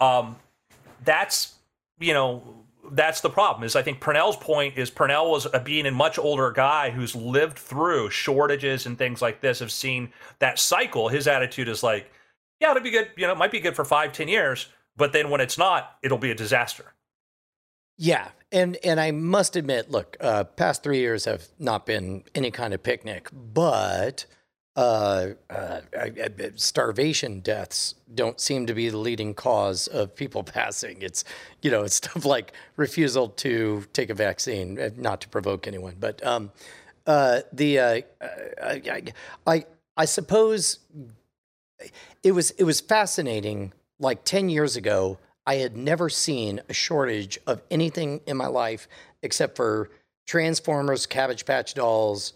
Um, 0.00 0.36
that's 1.04 1.54
you 1.98 2.12
know 2.12 2.63
that's 2.92 3.20
the 3.20 3.30
problem. 3.30 3.64
Is 3.64 3.76
I 3.76 3.82
think 3.82 4.00
Pournelle's 4.00 4.36
point 4.36 4.78
is 4.78 4.90
Pournelle 4.90 5.30
was 5.30 5.46
a 5.52 5.60
being 5.60 5.86
a 5.86 5.90
much 5.90 6.18
older 6.18 6.50
guy 6.50 6.90
who's 6.90 7.14
lived 7.14 7.58
through 7.58 8.10
shortages 8.10 8.86
and 8.86 8.98
things 8.98 9.22
like 9.22 9.40
this, 9.40 9.58
have 9.60 9.72
seen 9.72 10.12
that 10.38 10.58
cycle. 10.58 11.08
His 11.08 11.26
attitude 11.26 11.68
is 11.68 11.82
like, 11.82 12.10
yeah, 12.60 12.70
it'll 12.70 12.82
be 12.82 12.90
good. 12.90 13.10
You 13.16 13.26
know, 13.26 13.32
it 13.32 13.38
might 13.38 13.52
be 13.52 13.60
good 13.60 13.76
for 13.76 13.84
five, 13.84 14.12
ten 14.12 14.28
years, 14.28 14.68
but 14.96 15.12
then 15.12 15.30
when 15.30 15.40
it's 15.40 15.58
not, 15.58 15.96
it'll 16.02 16.18
be 16.18 16.30
a 16.30 16.34
disaster. 16.34 16.94
Yeah, 17.96 18.28
and 18.50 18.76
and 18.84 19.00
I 19.00 19.12
must 19.12 19.56
admit, 19.56 19.90
look, 19.90 20.16
uh, 20.20 20.44
past 20.44 20.82
three 20.82 20.98
years 20.98 21.24
have 21.26 21.46
not 21.58 21.86
been 21.86 22.24
any 22.34 22.50
kind 22.50 22.74
of 22.74 22.82
picnic, 22.82 23.28
but 23.32 24.26
uh, 24.76 25.28
uh, 25.50 25.80
starvation 26.56 27.40
deaths 27.40 27.94
don't 28.14 28.40
seem 28.40 28.66
to 28.66 28.74
be 28.74 28.88
the 28.88 28.98
leading 28.98 29.32
cause 29.32 29.86
of 29.86 30.14
people 30.14 30.42
passing. 30.44 31.00
It's, 31.00 31.24
you 31.62 31.70
know, 31.70 31.82
it's 31.82 31.96
stuff 31.96 32.24
like 32.24 32.52
refusal 32.76 33.28
to 33.28 33.84
take 33.92 34.10
a 34.10 34.14
vaccine, 34.14 34.80
uh, 34.80 34.90
not 34.96 35.20
to 35.22 35.28
provoke 35.28 35.66
anyone. 35.66 35.96
But 35.98 36.24
um, 36.26 36.50
uh, 37.06 37.42
the 37.52 37.78
uh, 37.78 38.00
I, 38.62 39.02
I, 39.46 39.64
I 39.96 40.04
suppose 40.06 40.78
it 42.22 42.32
was 42.32 42.50
it 42.52 42.64
was 42.64 42.80
fascinating. 42.80 43.72
Like 44.00 44.24
ten 44.24 44.48
years 44.48 44.74
ago, 44.74 45.18
I 45.46 45.56
had 45.56 45.76
never 45.76 46.08
seen 46.08 46.60
a 46.68 46.72
shortage 46.72 47.38
of 47.46 47.62
anything 47.70 48.20
in 48.26 48.36
my 48.36 48.48
life 48.48 48.88
except 49.22 49.56
for 49.56 49.90
Transformers, 50.26 51.06
Cabbage 51.06 51.44
Patch 51.44 51.74
Dolls, 51.74 52.32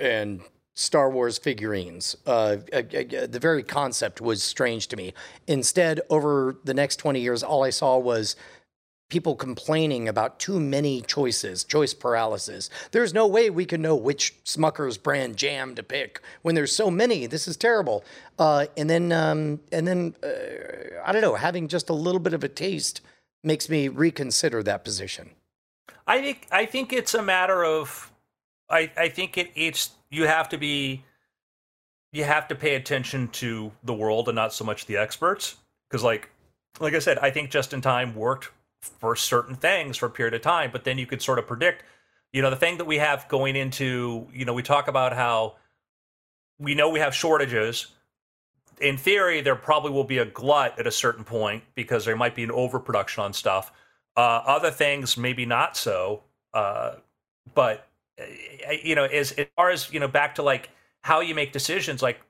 and 0.00 0.40
Star 0.74 1.10
Wars 1.10 1.38
figurines. 1.38 2.16
Uh, 2.26 2.56
uh, 2.72 2.78
uh, 2.78 3.26
the 3.26 3.38
very 3.40 3.62
concept 3.62 4.20
was 4.20 4.42
strange 4.42 4.88
to 4.88 4.96
me. 4.96 5.12
Instead, 5.46 6.00
over 6.08 6.56
the 6.64 6.74
next 6.74 6.96
20 6.96 7.20
years, 7.20 7.42
all 7.42 7.62
I 7.62 7.70
saw 7.70 7.98
was 7.98 8.36
people 9.10 9.36
complaining 9.36 10.08
about 10.08 10.38
too 10.38 10.58
many 10.58 11.02
choices, 11.02 11.64
choice 11.64 11.92
paralysis. 11.92 12.70
There's 12.92 13.12
no 13.12 13.26
way 13.26 13.50
we 13.50 13.66
can 13.66 13.82
know 13.82 13.94
which 13.94 14.34
Smucker's 14.44 14.96
brand 14.96 15.36
jam 15.36 15.74
to 15.74 15.82
pick 15.82 16.22
when 16.40 16.54
there's 16.54 16.74
so 16.74 16.90
many. 16.90 17.26
This 17.26 17.46
is 17.46 17.58
terrible. 17.58 18.04
Uh, 18.38 18.66
and 18.78 18.88
then, 18.88 19.12
um, 19.12 19.60
and 19.70 19.86
then, 19.86 20.14
uh, 20.22 21.00
I 21.04 21.12
don't 21.12 21.20
know, 21.20 21.34
having 21.34 21.68
just 21.68 21.90
a 21.90 21.92
little 21.92 22.20
bit 22.20 22.32
of 22.32 22.42
a 22.42 22.48
taste 22.48 23.02
makes 23.44 23.68
me 23.68 23.88
reconsider 23.88 24.62
that 24.62 24.82
position. 24.82 25.30
I 26.06 26.20
think 26.20 26.46
I 26.50 26.66
think 26.66 26.92
it's 26.92 27.14
a 27.14 27.22
matter 27.22 27.64
of 27.64 28.10
I, 28.68 28.90
I 28.96 29.08
think 29.08 29.36
it, 29.36 29.50
it's 29.54 29.90
you 30.12 30.26
have 30.26 30.48
to 30.50 30.58
be 30.58 31.04
you 32.12 32.24
have 32.24 32.46
to 32.48 32.54
pay 32.54 32.74
attention 32.74 33.28
to 33.28 33.72
the 33.82 33.94
world 33.94 34.28
and 34.28 34.36
not 34.36 34.52
so 34.52 34.64
much 34.64 34.86
the 34.86 34.96
experts 34.96 35.56
because 35.88 36.04
like 36.04 36.30
like 36.78 36.94
i 36.94 36.98
said 36.98 37.18
i 37.18 37.30
think 37.30 37.50
just 37.50 37.72
in 37.72 37.80
time 37.80 38.14
worked 38.14 38.50
for 38.80 39.16
certain 39.16 39.56
things 39.56 39.96
for 39.96 40.06
a 40.06 40.10
period 40.10 40.34
of 40.34 40.42
time 40.42 40.70
but 40.72 40.84
then 40.84 40.98
you 40.98 41.06
could 41.06 41.22
sort 41.22 41.38
of 41.38 41.46
predict 41.46 41.82
you 42.32 42.42
know 42.42 42.50
the 42.50 42.56
thing 42.56 42.78
that 42.78 42.84
we 42.84 42.98
have 42.98 43.26
going 43.28 43.56
into 43.56 44.26
you 44.32 44.44
know 44.44 44.54
we 44.54 44.62
talk 44.62 44.86
about 44.86 45.12
how 45.12 45.54
we 46.58 46.74
know 46.74 46.88
we 46.90 47.00
have 47.00 47.14
shortages 47.14 47.88
in 48.82 48.96
theory, 48.96 49.40
there 49.40 49.56
probably 49.56 49.92
will 49.92 50.04
be 50.04 50.18
a 50.18 50.24
glut 50.24 50.78
at 50.78 50.86
a 50.86 50.90
certain 50.90 51.24
point 51.24 51.62
because 51.74 52.04
there 52.04 52.16
might 52.16 52.34
be 52.34 52.42
an 52.42 52.50
overproduction 52.50 53.22
on 53.22 53.32
stuff. 53.32 53.72
Uh, 54.16 54.42
other 54.44 54.70
things, 54.70 55.16
maybe 55.16 55.46
not 55.46 55.76
so. 55.76 56.22
Uh, 56.52 56.96
but 57.54 57.86
you 58.82 58.94
know, 58.94 59.04
as, 59.04 59.32
as 59.32 59.46
far 59.56 59.70
as 59.70 59.92
you 59.92 60.00
know, 60.00 60.08
back 60.08 60.34
to 60.36 60.42
like 60.42 60.70
how 61.02 61.20
you 61.20 61.34
make 61.34 61.52
decisions, 61.52 62.02
like 62.02 62.20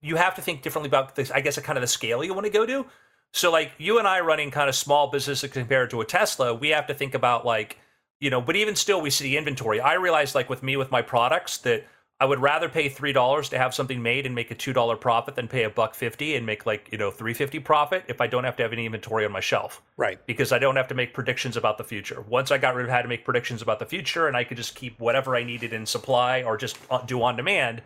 you 0.00 0.16
have 0.16 0.34
to 0.36 0.42
think 0.42 0.62
differently 0.62 0.88
about 0.88 1.14
this. 1.14 1.30
I 1.30 1.40
guess 1.40 1.58
a 1.58 1.62
kind 1.62 1.76
of 1.76 1.82
the 1.82 1.88
scale 1.88 2.22
you 2.22 2.34
want 2.34 2.46
to 2.46 2.52
go 2.52 2.66
to. 2.66 2.86
So, 3.32 3.50
like 3.50 3.72
you 3.78 3.98
and 3.98 4.08
I 4.08 4.20
running 4.20 4.50
kind 4.50 4.68
of 4.68 4.74
small 4.74 5.10
businesses 5.10 5.50
compared 5.50 5.90
to 5.90 6.00
a 6.00 6.04
Tesla, 6.04 6.54
we 6.54 6.68
have 6.70 6.86
to 6.86 6.94
think 6.94 7.14
about 7.14 7.44
like 7.44 7.78
you 8.20 8.30
know. 8.30 8.40
But 8.40 8.56
even 8.56 8.74
still, 8.74 9.00
we 9.00 9.10
see 9.10 9.24
the 9.24 9.36
inventory. 9.36 9.80
I 9.80 9.94
realize, 9.94 10.34
like 10.34 10.48
with 10.48 10.62
me 10.62 10.76
with 10.76 10.90
my 10.90 11.02
products, 11.02 11.58
that 11.58 11.86
I 12.20 12.24
would 12.24 12.40
rather 12.40 12.68
pay 12.68 12.88
three 12.88 13.12
dollars 13.12 13.48
to 13.50 13.58
have 13.58 13.72
something 13.72 14.02
made 14.02 14.26
and 14.26 14.34
make 14.34 14.50
a 14.50 14.54
two 14.54 14.72
dollar 14.72 14.96
profit 14.96 15.36
than 15.36 15.46
pay 15.46 15.62
a 15.62 15.70
buck 15.70 15.94
fifty 15.94 16.34
and 16.34 16.44
make 16.44 16.66
like 16.66 16.88
you 16.90 16.98
know 16.98 17.12
three 17.12 17.32
fifty 17.32 17.60
profit 17.60 18.04
if 18.08 18.20
I 18.20 18.26
don't 18.26 18.42
have 18.42 18.56
to 18.56 18.62
have 18.64 18.72
any 18.72 18.86
inventory 18.86 19.24
on 19.24 19.30
my 19.30 19.40
shelf. 19.40 19.82
Right. 19.96 20.24
Because 20.26 20.50
I 20.50 20.58
don't 20.58 20.74
have 20.74 20.88
to 20.88 20.94
make 20.94 21.14
predictions 21.14 21.56
about 21.56 21.78
the 21.78 21.84
future. 21.84 22.20
Once 22.22 22.50
I 22.50 22.58
got 22.58 22.74
rid 22.74 22.86
of 22.86 22.90
how 22.90 23.02
to 23.02 23.08
make 23.08 23.24
predictions 23.24 23.62
about 23.62 23.78
the 23.78 23.86
future 23.86 24.26
and 24.26 24.36
I 24.36 24.42
could 24.42 24.56
just 24.56 24.74
keep 24.74 24.98
whatever 24.98 25.36
I 25.36 25.44
needed 25.44 25.72
in 25.72 25.86
supply 25.86 26.42
or 26.42 26.56
just 26.56 26.76
uh, 26.90 26.98
do 27.02 27.22
on 27.22 27.36
demand, 27.36 27.82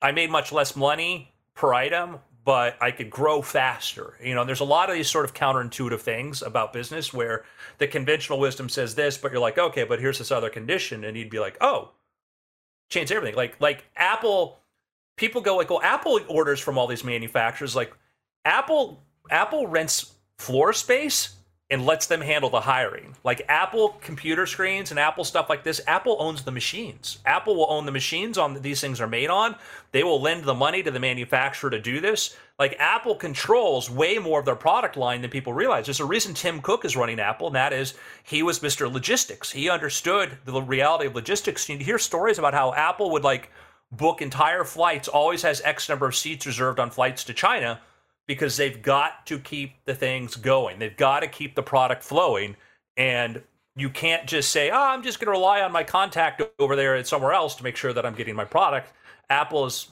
I 0.00 0.12
made 0.12 0.30
much 0.30 0.50
less 0.50 0.74
money 0.74 1.34
per 1.54 1.74
item, 1.74 2.20
but 2.46 2.78
I 2.80 2.90
could 2.90 3.10
grow 3.10 3.42
faster. 3.42 4.14
You 4.24 4.34
know, 4.34 4.44
there's 4.44 4.60
a 4.60 4.64
lot 4.64 4.88
of 4.88 4.96
these 4.96 5.10
sort 5.10 5.26
of 5.26 5.34
counterintuitive 5.34 6.00
things 6.00 6.40
about 6.40 6.72
business 6.72 7.12
where 7.12 7.44
the 7.76 7.86
conventional 7.86 8.38
wisdom 8.38 8.70
says 8.70 8.94
this, 8.94 9.18
but 9.18 9.30
you're 9.30 9.40
like, 9.42 9.58
okay, 9.58 9.84
but 9.84 10.00
here's 10.00 10.16
this 10.16 10.30
other 10.30 10.48
condition, 10.48 11.04
and 11.04 11.18
you'd 11.18 11.28
be 11.28 11.40
like, 11.40 11.58
oh 11.60 11.90
change 12.88 13.12
everything. 13.12 13.36
Like 13.36 13.56
like 13.60 13.84
Apple, 13.96 14.58
people 15.16 15.40
go 15.40 15.56
like, 15.56 15.70
well, 15.70 15.82
Apple 15.82 16.20
orders 16.28 16.60
from 16.60 16.78
all 16.78 16.86
these 16.86 17.04
manufacturers. 17.04 17.74
Like 17.76 17.92
Apple 18.44 19.02
Apple 19.30 19.66
rents 19.66 20.14
floor 20.38 20.72
space 20.72 21.37
and 21.70 21.84
lets 21.84 22.06
them 22.06 22.22
handle 22.22 22.48
the 22.48 22.60
hiring. 22.60 23.14
Like 23.24 23.44
Apple 23.48 23.90
computer 24.00 24.46
screens 24.46 24.90
and 24.90 24.98
Apple 24.98 25.24
stuff 25.24 25.50
like 25.50 25.64
this, 25.64 25.82
Apple 25.86 26.16
owns 26.18 26.42
the 26.42 26.50
machines. 26.50 27.18
Apple 27.26 27.56
will 27.56 27.66
own 27.68 27.84
the 27.84 27.92
machines 27.92 28.38
on 28.38 28.54
that 28.54 28.62
these 28.62 28.80
things 28.80 29.00
are 29.00 29.06
made 29.06 29.28
on. 29.28 29.54
They 29.92 30.02
will 30.02 30.20
lend 30.20 30.44
the 30.44 30.54
money 30.54 30.82
to 30.82 30.90
the 30.90 31.00
manufacturer 31.00 31.68
to 31.68 31.78
do 31.78 32.00
this. 32.00 32.36
Like 32.58 32.74
Apple 32.78 33.14
controls 33.14 33.90
way 33.90 34.18
more 34.18 34.40
of 34.40 34.46
their 34.46 34.56
product 34.56 34.96
line 34.96 35.20
than 35.20 35.30
people 35.30 35.52
realize. 35.52 35.84
There's 35.86 36.00
a 36.00 36.06
reason 36.06 36.32
Tim 36.32 36.62
Cook 36.62 36.86
is 36.86 36.96
running 36.96 37.20
Apple, 37.20 37.48
and 37.48 37.56
that 37.56 37.74
is 37.74 37.94
he 38.24 38.42
was 38.42 38.60
Mr. 38.60 38.90
Logistics. 38.90 39.52
He 39.52 39.68
understood 39.68 40.38
the 40.46 40.62
reality 40.62 41.06
of 41.06 41.14
logistics. 41.14 41.68
You 41.68 41.76
hear 41.76 41.98
stories 41.98 42.38
about 42.38 42.54
how 42.54 42.72
Apple 42.72 43.10
would 43.10 43.24
like 43.24 43.50
book 43.92 44.22
entire 44.22 44.64
flights, 44.64 45.06
always 45.06 45.42
has 45.42 45.60
X 45.62 45.88
number 45.88 46.06
of 46.06 46.16
seats 46.16 46.46
reserved 46.46 46.80
on 46.80 46.90
flights 46.90 47.24
to 47.24 47.34
China 47.34 47.80
because 48.28 48.56
they've 48.56 48.80
got 48.80 49.26
to 49.26 49.40
keep 49.40 49.72
the 49.86 49.94
things 49.94 50.36
going. 50.36 50.78
They've 50.78 50.96
got 50.96 51.20
to 51.20 51.26
keep 51.26 51.56
the 51.56 51.62
product 51.62 52.04
flowing. 52.04 52.54
And 52.96 53.42
you 53.74 53.88
can't 53.88 54.26
just 54.28 54.50
say, 54.50 54.70
oh, 54.70 54.76
I'm 54.76 55.02
just 55.02 55.18
going 55.18 55.26
to 55.26 55.32
rely 55.32 55.62
on 55.62 55.72
my 55.72 55.82
contact 55.82 56.42
over 56.58 56.76
there 56.76 56.94
at 56.94 57.08
somewhere 57.08 57.32
else 57.32 57.56
to 57.56 57.64
make 57.64 57.76
sure 57.76 57.92
that 57.92 58.04
I'm 58.04 58.14
getting 58.14 58.36
my 58.36 58.44
product. 58.44 58.92
Apple 59.30 59.64
is 59.64 59.88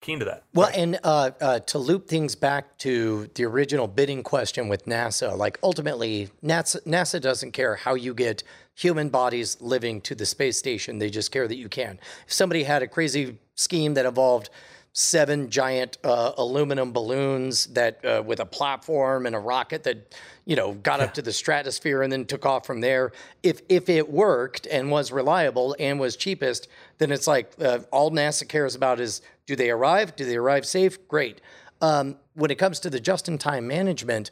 keen 0.00 0.18
to 0.18 0.24
that. 0.24 0.44
Well, 0.54 0.68
right. 0.68 0.76
and 0.76 0.98
uh, 1.04 1.30
uh, 1.40 1.58
to 1.60 1.78
loop 1.78 2.08
things 2.08 2.34
back 2.34 2.78
to 2.78 3.28
the 3.34 3.44
original 3.44 3.86
bidding 3.86 4.22
question 4.22 4.68
with 4.68 4.86
NASA, 4.86 5.36
like 5.36 5.58
ultimately, 5.62 6.30
NASA, 6.42 6.82
NASA 6.86 7.20
doesn't 7.20 7.52
care 7.52 7.76
how 7.76 7.94
you 7.94 8.14
get 8.14 8.42
human 8.74 9.10
bodies 9.10 9.58
living 9.60 10.00
to 10.02 10.14
the 10.14 10.26
space 10.26 10.56
station. 10.58 10.98
They 10.98 11.10
just 11.10 11.32
care 11.32 11.46
that 11.46 11.56
you 11.56 11.68
can. 11.68 11.98
If 12.26 12.32
somebody 12.32 12.62
had 12.62 12.82
a 12.82 12.88
crazy 12.88 13.38
scheme 13.56 13.94
that 13.94 14.06
involved 14.06 14.48
seven 14.94 15.50
giant 15.50 15.98
uh, 16.04 16.32
aluminum 16.38 16.92
balloons 16.92 17.66
that 17.66 18.02
uh, 18.04 18.22
with 18.24 18.38
a 18.38 18.46
platform 18.46 19.26
and 19.26 19.34
a 19.34 19.38
rocket 19.38 19.82
that 19.82 20.14
you 20.44 20.54
know 20.54 20.72
got 20.74 21.00
yeah. 21.00 21.06
up 21.06 21.14
to 21.14 21.20
the 21.20 21.32
stratosphere 21.32 22.02
and 22.02 22.12
then 22.12 22.24
took 22.24 22.46
off 22.46 22.64
from 22.64 22.80
there. 22.80 23.12
If 23.42 23.60
if 23.68 23.88
it 23.88 24.08
worked 24.08 24.66
and 24.66 24.90
was 24.90 25.10
reliable 25.10 25.76
and 25.80 25.98
was 25.98 26.16
cheapest, 26.16 26.68
then 26.98 27.10
it's 27.10 27.26
like 27.26 27.52
uh, 27.60 27.80
all 27.90 28.10
NASA 28.12 28.48
cares 28.48 28.74
about 28.74 29.00
is 29.00 29.20
do 29.46 29.56
they 29.56 29.68
arrive? 29.70 30.16
Do 30.16 30.24
they 30.24 30.36
arrive 30.36 30.64
safe? 30.64 31.06
Great. 31.08 31.40
Um, 31.80 32.16
when 32.34 32.50
it 32.50 32.56
comes 32.56 32.80
to 32.80 32.88
the 32.88 33.00
just-in-time 33.00 33.66
management, 33.66 34.30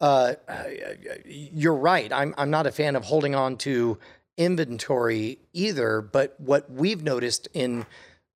uh, 0.00 0.34
you're 1.24 1.74
right. 1.74 2.12
I'm 2.12 2.34
I'm 2.36 2.50
not 2.50 2.66
a 2.66 2.70
fan 2.70 2.96
of 2.96 3.04
holding 3.04 3.34
on 3.34 3.56
to 3.58 3.98
inventory 4.36 5.38
either. 5.54 6.02
But 6.02 6.38
what 6.38 6.70
we've 6.70 7.02
noticed 7.02 7.48
in 7.54 7.86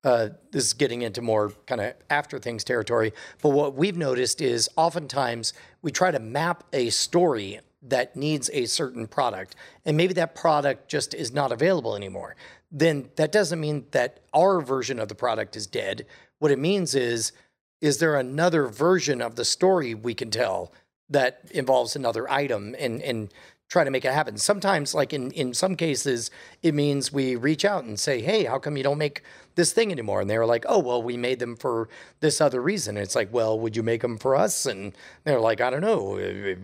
uh, 0.07 0.29
this 0.51 0.67
is 0.67 0.73
getting 0.73 1.01
into 1.01 1.21
more 1.21 1.51
kind 1.65 1.81
of 1.81 1.93
after 2.09 2.39
things 2.39 2.63
territory. 2.63 3.11
But 3.41 3.49
what 3.49 3.75
we've 3.75 3.97
noticed 3.97 4.39
is 4.39 4.69
oftentimes 4.77 5.51
we 5.81 5.91
try 5.91 6.11
to 6.11 6.19
map 6.19 6.63
a 6.71 6.89
story 6.91 7.59
that 7.81 8.15
needs 8.15 8.49
a 8.53 8.67
certain 8.67 9.05
product, 9.05 9.57
and 9.85 9.97
maybe 9.97 10.13
that 10.13 10.33
product 10.33 10.87
just 10.87 11.13
is 11.13 11.33
not 11.33 11.51
available 11.51 11.93
anymore. 11.93 12.37
Then 12.71 13.09
that 13.17 13.33
doesn't 13.33 13.59
mean 13.59 13.85
that 13.91 14.21
our 14.33 14.61
version 14.61 14.97
of 14.97 15.09
the 15.09 15.15
product 15.15 15.57
is 15.57 15.67
dead. 15.67 16.05
What 16.39 16.51
it 16.51 16.59
means 16.59 16.95
is, 16.95 17.33
is 17.81 17.97
there 17.97 18.15
another 18.15 18.67
version 18.67 19.21
of 19.21 19.35
the 19.35 19.45
story 19.45 19.93
we 19.93 20.13
can 20.13 20.31
tell 20.31 20.71
that 21.09 21.41
involves 21.51 21.97
another 21.97 22.31
item 22.31 22.75
and 22.79 23.01
and 23.01 23.33
try 23.67 23.83
to 23.83 23.91
make 23.91 24.05
it 24.05 24.13
happen. 24.13 24.37
Sometimes, 24.37 24.93
like 24.93 25.13
in 25.13 25.31
in 25.31 25.53
some 25.53 25.75
cases, 25.75 26.31
it 26.63 26.73
means 26.73 27.11
we 27.11 27.35
reach 27.35 27.65
out 27.65 27.83
and 27.83 27.99
say, 27.99 28.21
"Hey, 28.21 28.45
how 28.45 28.59
come 28.59 28.77
you 28.77 28.83
don't 28.83 28.97
make 28.97 29.23
this 29.55 29.73
thing 29.73 29.91
anymore?" 29.91 30.21
And 30.21 30.29
they 30.29 30.37
were 30.37 30.45
like, 30.45 30.65
"Oh, 30.67 30.79
well, 30.79 31.01
we 31.01 31.17
made 31.17 31.39
them 31.39 31.55
for 31.55 31.89
this 32.19 32.39
other 32.39 32.61
reason." 32.61 32.97
And 32.97 33.03
it's 33.03 33.15
like, 33.15 33.31
"Well, 33.31 33.59
would 33.59 33.75
you 33.75 33.83
make 33.83 34.01
them 34.01 34.17
for 34.17 34.35
us?" 34.35 34.65
And 34.65 34.93
they're 35.23 35.39
like, 35.39 35.61
"I 35.61 35.69
don't 35.69 35.81
know. 35.81 36.17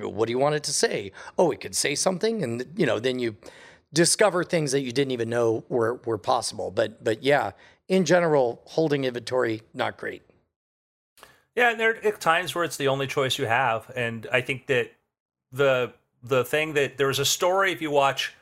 What 0.08 0.28
do 0.28 0.32
you 0.32 0.40
want 0.40 0.56
it 0.56 0.64
to 0.64 0.74
say?" 0.74 1.12
Oh, 1.38 1.52
it 1.52 1.62
could 1.62 1.76
say 1.76 1.96
something, 1.96 2.44
and 2.44 2.66
you 2.76 2.86
know, 2.86 3.00
then 3.00 3.20
you 3.20 3.36
discover 3.92 4.44
things 4.44 4.72
that 4.72 4.82
you 4.82 4.92
didn't 4.92 5.12
even 5.12 5.30
know 5.30 5.64
were 5.70 5.96
were 6.06 6.18
possible. 6.18 6.72
But 6.72 7.04
but 7.04 7.24
yeah, 7.24 7.52
in 7.88 8.06
general, 8.06 8.62
holding 8.66 9.04
inventory 9.04 9.62
not 9.74 9.98
great. 9.98 10.24
Yeah, 11.56 11.70
and 11.72 11.80
there 11.80 11.96
are 12.04 12.12
times 12.14 12.56
where 12.56 12.64
it's 12.64 12.78
the 12.78 12.88
only 12.88 13.06
choice 13.06 13.38
you 13.38 13.46
have, 13.46 13.92
and 13.96 14.26
I 14.32 14.42
think 14.42 14.66
that 14.68 14.92
the 15.52 15.94
the 16.24 16.46
thing 16.46 16.74
that 16.74 16.98
there 16.98 17.08
was 17.08 17.20
a 17.20 17.26
story 17.26 17.72
if 17.72 17.82
you 17.82 17.92
watch 17.92 18.34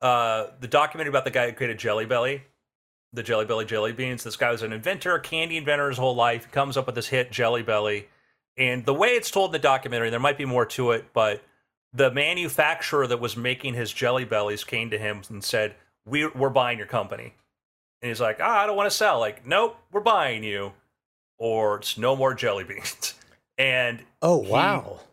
uh, 0.00 0.48
the 0.60 0.68
documentary 0.68 1.10
about 1.10 1.24
the 1.24 1.30
guy 1.30 1.48
who 1.48 1.52
created 1.56 1.78
Jelly 1.78 2.04
Belly, 2.04 2.42
the 3.12 3.22
Jelly 3.22 3.44
Belly 3.44 3.64
jelly 3.64 3.92
beans. 3.92 4.24
This 4.24 4.36
guy 4.36 4.50
was 4.50 4.62
an 4.62 4.72
inventor, 4.72 5.14
a 5.14 5.20
candy 5.20 5.56
inventor 5.56 5.88
his 5.88 5.98
whole 5.98 6.14
life. 6.14 6.44
He 6.44 6.50
comes 6.50 6.76
up 6.76 6.86
with 6.86 6.94
this 6.94 7.08
hit 7.08 7.30
Jelly 7.30 7.62
Belly, 7.62 8.08
and 8.56 8.84
the 8.84 8.94
way 8.94 9.08
it's 9.08 9.30
told 9.30 9.50
in 9.50 9.52
the 9.52 9.58
documentary, 9.58 10.10
there 10.10 10.20
might 10.20 10.38
be 10.38 10.44
more 10.44 10.66
to 10.66 10.90
it, 10.92 11.06
but 11.12 11.42
the 11.94 12.10
manufacturer 12.10 13.06
that 13.06 13.20
was 13.20 13.36
making 13.36 13.74
his 13.74 13.92
Jelly 13.92 14.24
Bellies 14.24 14.64
came 14.64 14.90
to 14.90 14.98
him 14.98 15.22
and 15.28 15.42
said, 15.42 15.74
we, 16.04 16.26
"We're 16.26 16.50
buying 16.50 16.78
your 16.78 16.86
company," 16.86 17.34
and 18.02 18.08
he's 18.08 18.20
like, 18.20 18.38
"Ah, 18.40 18.62
I 18.62 18.66
don't 18.66 18.76
want 18.76 18.90
to 18.90 18.96
sell." 18.96 19.18
Like, 19.20 19.46
nope, 19.46 19.76
we're 19.92 20.00
buying 20.00 20.42
you, 20.42 20.72
or 21.38 21.76
it's 21.76 21.96
no 21.96 22.16
more 22.16 22.34
jelly 22.34 22.64
beans. 22.64 23.14
And 23.58 24.02
oh 24.22 24.38
wow. 24.38 24.98
He, 24.98 25.11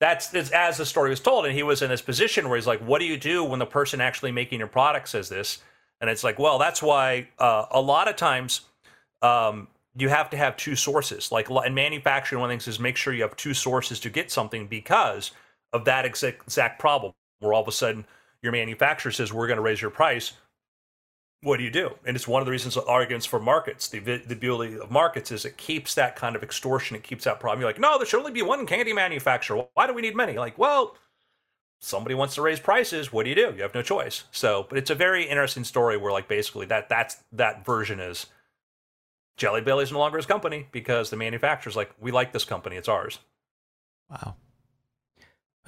that's, 0.00 0.34
as 0.50 0.76
the 0.76 0.86
story 0.86 1.10
was 1.10 1.20
told. 1.20 1.46
And 1.46 1.54
he 1.54 1.62
was 1.62 1.82
in 1.82 1.90
this 1.90 2.02
position 2.02 2.48
where 2.48 2.56
he's 2.56 2.66
like, 2.66 2.80
what 2.80 2.98
do 2.98 3.04
you 3.04 3.16
do 3.16 3.44
when 3.44 3.58
the 3.58 3.66
person 3.66 4.00
actually 4.00 4.32
making 4.32 4.58
your 4.58 4.68
product 4.68 5.08
says 5.08 5.28
this? 5.28 5.58
And 6.00 6.10
it's 6.10 6.24
like, 6.24 6.38
well, 6.38 6.58
that's 6.58 6.82
why 6.82 7.28
uh, 7.38 7.66
a 7.70 7.80
lot 7.80 8.08
of 8.08 8.16
times 8.16 8.62
um, 9.22 9.68
you 9.96 10.08
have 10.08 10.28
to 10.30 10.36
have 10.36 10.56
two 10.56 10.76
sources. 10.76 11.30
Like 11.32 11.48
in 11.50 11.74
manufacturing, 11.74 12.40
one 12.40 12.50
of 12.50 12.58
the 12.58 12.64
things 12.64 12.74
is 12.74 12.80
make 12.80 12.96
sure 12.96 13.14
you 13.14 13.22
have 13.22 13.36
two 13.36 13.54
sources 13.54 14.00
to 14.00 14.10
get 14.10 14.30
something 14.30 14.66
because 14.66 15.30
of 15.72 15.84
that 15.86 16.04
exact, 16.04 16.42
exact 16.42 16.78
problem, 16.78 17.12
where 17.38 17.52
all 17.52 17.62
of 17.62 17.68
a 17.68 17.72
sudden 17.72 18.04
your 18.42 18.52
manufacturer 18.52 19.12
says, 19.12 19.32
we're 19.32 19.46
going 19.46 19.56
to 19.56 19.62
raise 19.62 19.80
your 19.80 19.90
price 19.90 20.32
what 21.44 21.58
do 21.58 21.64
you 21.64 21.70
do? 21.70 21.90
And 22.04 22.16
it's 22.16 22.26
one 22.26 22.42
of 22.42 22.46
the 22.46 22.52
reasons 22.52 22.76
arguments 22.76 23.26
for 23.26 23.38
markets. 23.38 23.88
The 23.88 24.00
the 24.00 24.34
ability 24.34 24.78
of 24.78 24.90
markets 24.90 25.30
is 25.30 25.44
it 25.44 25.56
keeps 25.56 25.94
that 25.94 26.16
kind 26.16 26.34
of 26.34 26.42
extortion. 26.42 26.96
It 26.96 27.02
keeps 27.04 27.24
that 27.24 27.38
problem. 27.38 27.60
You're 27.60 27.68
like, 27.68 27.78
no, 27.78 27.98
there 27.98 28.06
should 28.06 28.18
only 28.18 28.32
be 28.32 28.42
one 28.42 28.66
candy 28.66 28.92
manufacturer. 28.92 29.66
Why 29.74 29.86
do 29.86 29.94
we 29.94 30.02
need 30.02 30.16
many? 30.16 30.38
Like, 30.38 30.58
well, 30.58 30.96
somebody 31.80 32.14
wants 32.14 32.34
to 32.36 32.42
raise 32.42 32.58
prices. 32.60 33.12
What 33.12 33.24
do 33.24 33.28
you 33.28 33.36
do? 33.36 33.52
You 33.54 33.62
have 33.62 33.74
no 33.74 33.82
choice. 33.82 34.24
So, 34.32 34.66
but 34.68 34.78
it's 34.78 34.90
a 34.90 34.94
very 34.94 35.24
interesting 35.24 35.64
story 35.64 35.96
where 35.96 36.12
like 36.12 36.28
basically 36.28 36.66
that 36.66 36.88
that's 36.88 37.18
that 37.32 37.64
version 37.64 38.00
is 38.00 38.26
Jelly 39.36 39.60
Belly's 39.60 39.92
no 39.92 39.98
longer 39.98 40.16
his 40.16 40.26
company 40.26 40.66
because 40.72 41.10
the 41.10 41.16
manufacturer's 41.16 41.76
like, 41.76 41.92
we 42.00 42.10
like 42.10 42.32
this 42.32 42.44
company. 42.44 42.76
It's 42.76 42.88
ours. 42.88 43.18
Wow. 44.10 44.36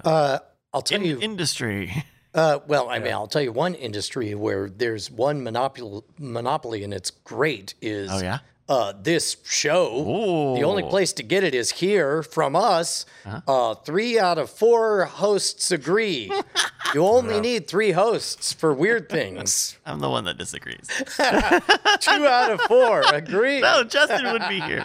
Uh, 0.04 0.38
I'll 0.72 0.82
tell 0.82 1.00
In- 1.00 1.06
you, 1.06 1.20
industry. 1.20 1.92
Uh, 2.36 2.58
well, 2.66 2.90
I 2.90 2.98
mean, 2.98 3.12
I'll 3.12 3.26
tell 3.26 3.40
you 3.40 3.50
one 3.50 3.74
industry 3.74 4.34
where 4.34 4.68
there's 4.68 5.10
one 5.10 5.42
monopoly, 5.42 6.02
monopoly, 6.18 6.84
and 6.84 6.92
it's 6.92 7.10
great 7.10 7.72
is 7.80 8.10
oh 8.12 8.20
yeah, 8.20 8.40
uh, 8.68 8.92
this 9.00 9.36
show. 9.44 10.54
The 10.56 10.64
only 10.64 10.82
place 10.82 11.12
to 11.14 11.22
get 11.22 11.44
it 11.44 11.54
is 11.54 11.70
here 11.72 12.22
from 12.22 12.56
us. 12.56 13.06
uh 13.46 13.74
three 13.76 14.18
out 14.18 14.38
of 14.38 14.50
four 14.50 15.04
hosts 15.04 15.70
agree. 15.70 16.30
you 16.94 17.04
only 17.04 17.40
need 17.40 17.68
three 17.68 17.92
hosts 17.92 18.52
for 18.52 18.72
weird 18.72 19.08
things. 19.08 19.78
I'm 19.86 20.00
the 20.00 20.10
one 20.10 20.24
that 20.24 20.36
disagrees. 20.38 20.88
Two 21.16 22.26
out 22.26 22.50
of 22.50 22.60
four 22.62 23.02
agree. 23.12 23.60
no, 23.60 23.84
Justin 23.84 24.32
would 24.32 24.48
be 24.48 24.60
here. 24.60 24.84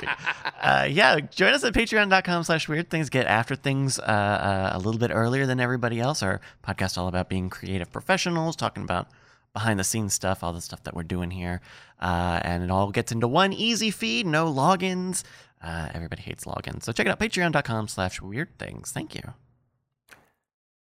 Uh, 0.62 0.88
yeah, 0.89 1.20
join 1.20 1.54
us 1.54 1.63
at 1.63 1.74
patreon.com 1.74 2.44
slash 2.44 2.67
weird 2.67 2.89
things. 2.89 3.10
Get 3.10 3.26
after 3.28 3.56
things 3.56 4.00
uh, 4.00 4.04
uh, 4.04 4.70
a 4.74 4.78
little 4.80 5.00
bit 5.00 5.12
earlier 5.12 5.46
than 5.46 5.60
everybody 5.60 6.00
else. 6.00 6.22
Our 6.22 6.39
podcast 6.63 6.98
all 6.98 7.08
about 7.08 7.30
being 7.30 7.50
creative 7.50 7.91
professionals, 7.91 8.56
talking 8.56 8.84
about 8.84 9.08
behind 9.54 9.80
the 9.80 9.84
scenes 9.84 10.14
stuff, 10.14 10.44
all 10.44 10.54
the 10.54 10.62
stuff 10.62 10.84
that 10.84 10.96
we're 10.96 11.04
doing 11.04 11.32
here. 11.32 11.62
Uh, 12.00 12.40
and 12.44 12.64
it 12.64 12.72
all 12.72 12.92
gets 12.92 13.12
into 13.12 13.28
one 13.28 13.54
easy 13.54 13.92
feed, 13.92 14.26
no 14.26 14.52
logins. 14.52 15.24
Uh, 15.62 15.90
everybody 15.94 16.22
hates 16.22 16.46
logins. 16.46 16.84
So 16.84 16.92
check 16.92 17.06
it 17.06 17.10
out, 17.10 17.20
patreon.com 17.20 17.88
slash 17.88 18.22
weird 18.22 18.58
things. 18.58 18.92
Thank 18.92 19.16
you. 19.16 19.34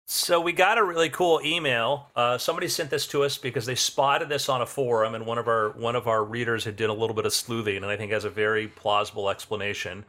So 0.07 0.39
we 0.39 0.53
got 0.53 0.77
a 0.77 0.83
really 0.83 1.09
cool 1.09 1.41
email. 1.43 2.09
Uh, 2.15 2.37
somebody 2.37 2.67
sent 2.67 2.91
this 2.91 3.07
to 3.07 3.23
us 3.23 3.39
because 3.39 3.65
they 3.65 3.73
spotted 3.73 4.29
this 4.29 4.49
on 4.49 4.61
a 4.61 4.65
forum, 4.65 5.15
and 5.15 5.25
one 5.25 5.39
of 5.39 5.47
our 5.47 5.71
one 5.71 5.95
of 5.95 6.07
our 6.07 6.23
readers 6.23 6.63
had 6.63 6.75
did 6.75 6.91
a 6.91 6.93
little 6.93 7.15
bit 7.15 7.25
of 7.25 7.33
sleuthing, 7.33 7.77
and 7.77 7.87
I 7.87 7.97
think 7.97 8.11
has 8.11 8.23
a 8.23 8.29
very 8.29 8.67
plausible 8.67 9.31
explanation. 9.31 10.05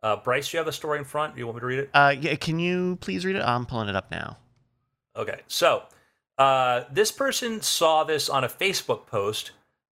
Uh, 0.00 0.16
Bryce, 0.16 0.50
do 0.50 0.56
you 0.56 0.58
have 0.58 0.66
the 0.66 0.72
story 0.72 0.98
in 0.98 1.04
front? 1.04 1.34
Do 1.34 1.40
you 1.40 1.46
want 1.46 1.56
me 1.56 1.60
to 1.60 1.66
read 1.66 1.78
it? 1.80 1.90
Uh, 1.92 2.14
yeah, 2.20 2.36
can 2.36 2.60
you 2.60 2.96
please 3.00 3.24
read 3.24 3.34
it? 3.34 3.42
I'm 3.42 3.66
pulling 3.66 3.88
it 3.88 3.96
up 3.96 4.12
now. 4.12 4.36
Okay, 5.16 5.40
so 5.48 5.82
uh, 6.38 6.84
this 6.90 7.12
person 7.12 7.60
saw 7.60 8.04
this 8.04 8.28
on 8.28 8.44
a 8.44 8.48
Facebook 8.48 9.06
post 9.06 9.52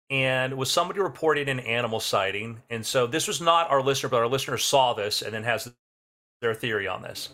and 0.09 0.57
was 0.57 0.71
somebody 0.71 0.99
reporting 0.99 1.49
an 1.49 1.59
animal 1.61 1.99
sighting. 1.99 2.61
And 2.69 2.85
so 2.85 3.07
this 3.07 3.27
was 3.27 3.41
not 3.41 3.71
our 3.71 3.81
listener, 3.81 4.09
but 4.09 4.19
our 4.19 4.27
listener 4.27 4.57
saw 4.57 4.93
this 4.93 5.21
and 5.21 5.33
then 5.33 5.43
has 5.43 5.71
their 6.41 6.53
theory 6.53 6.87
on 6.87 7.01
this. 7.01 7.29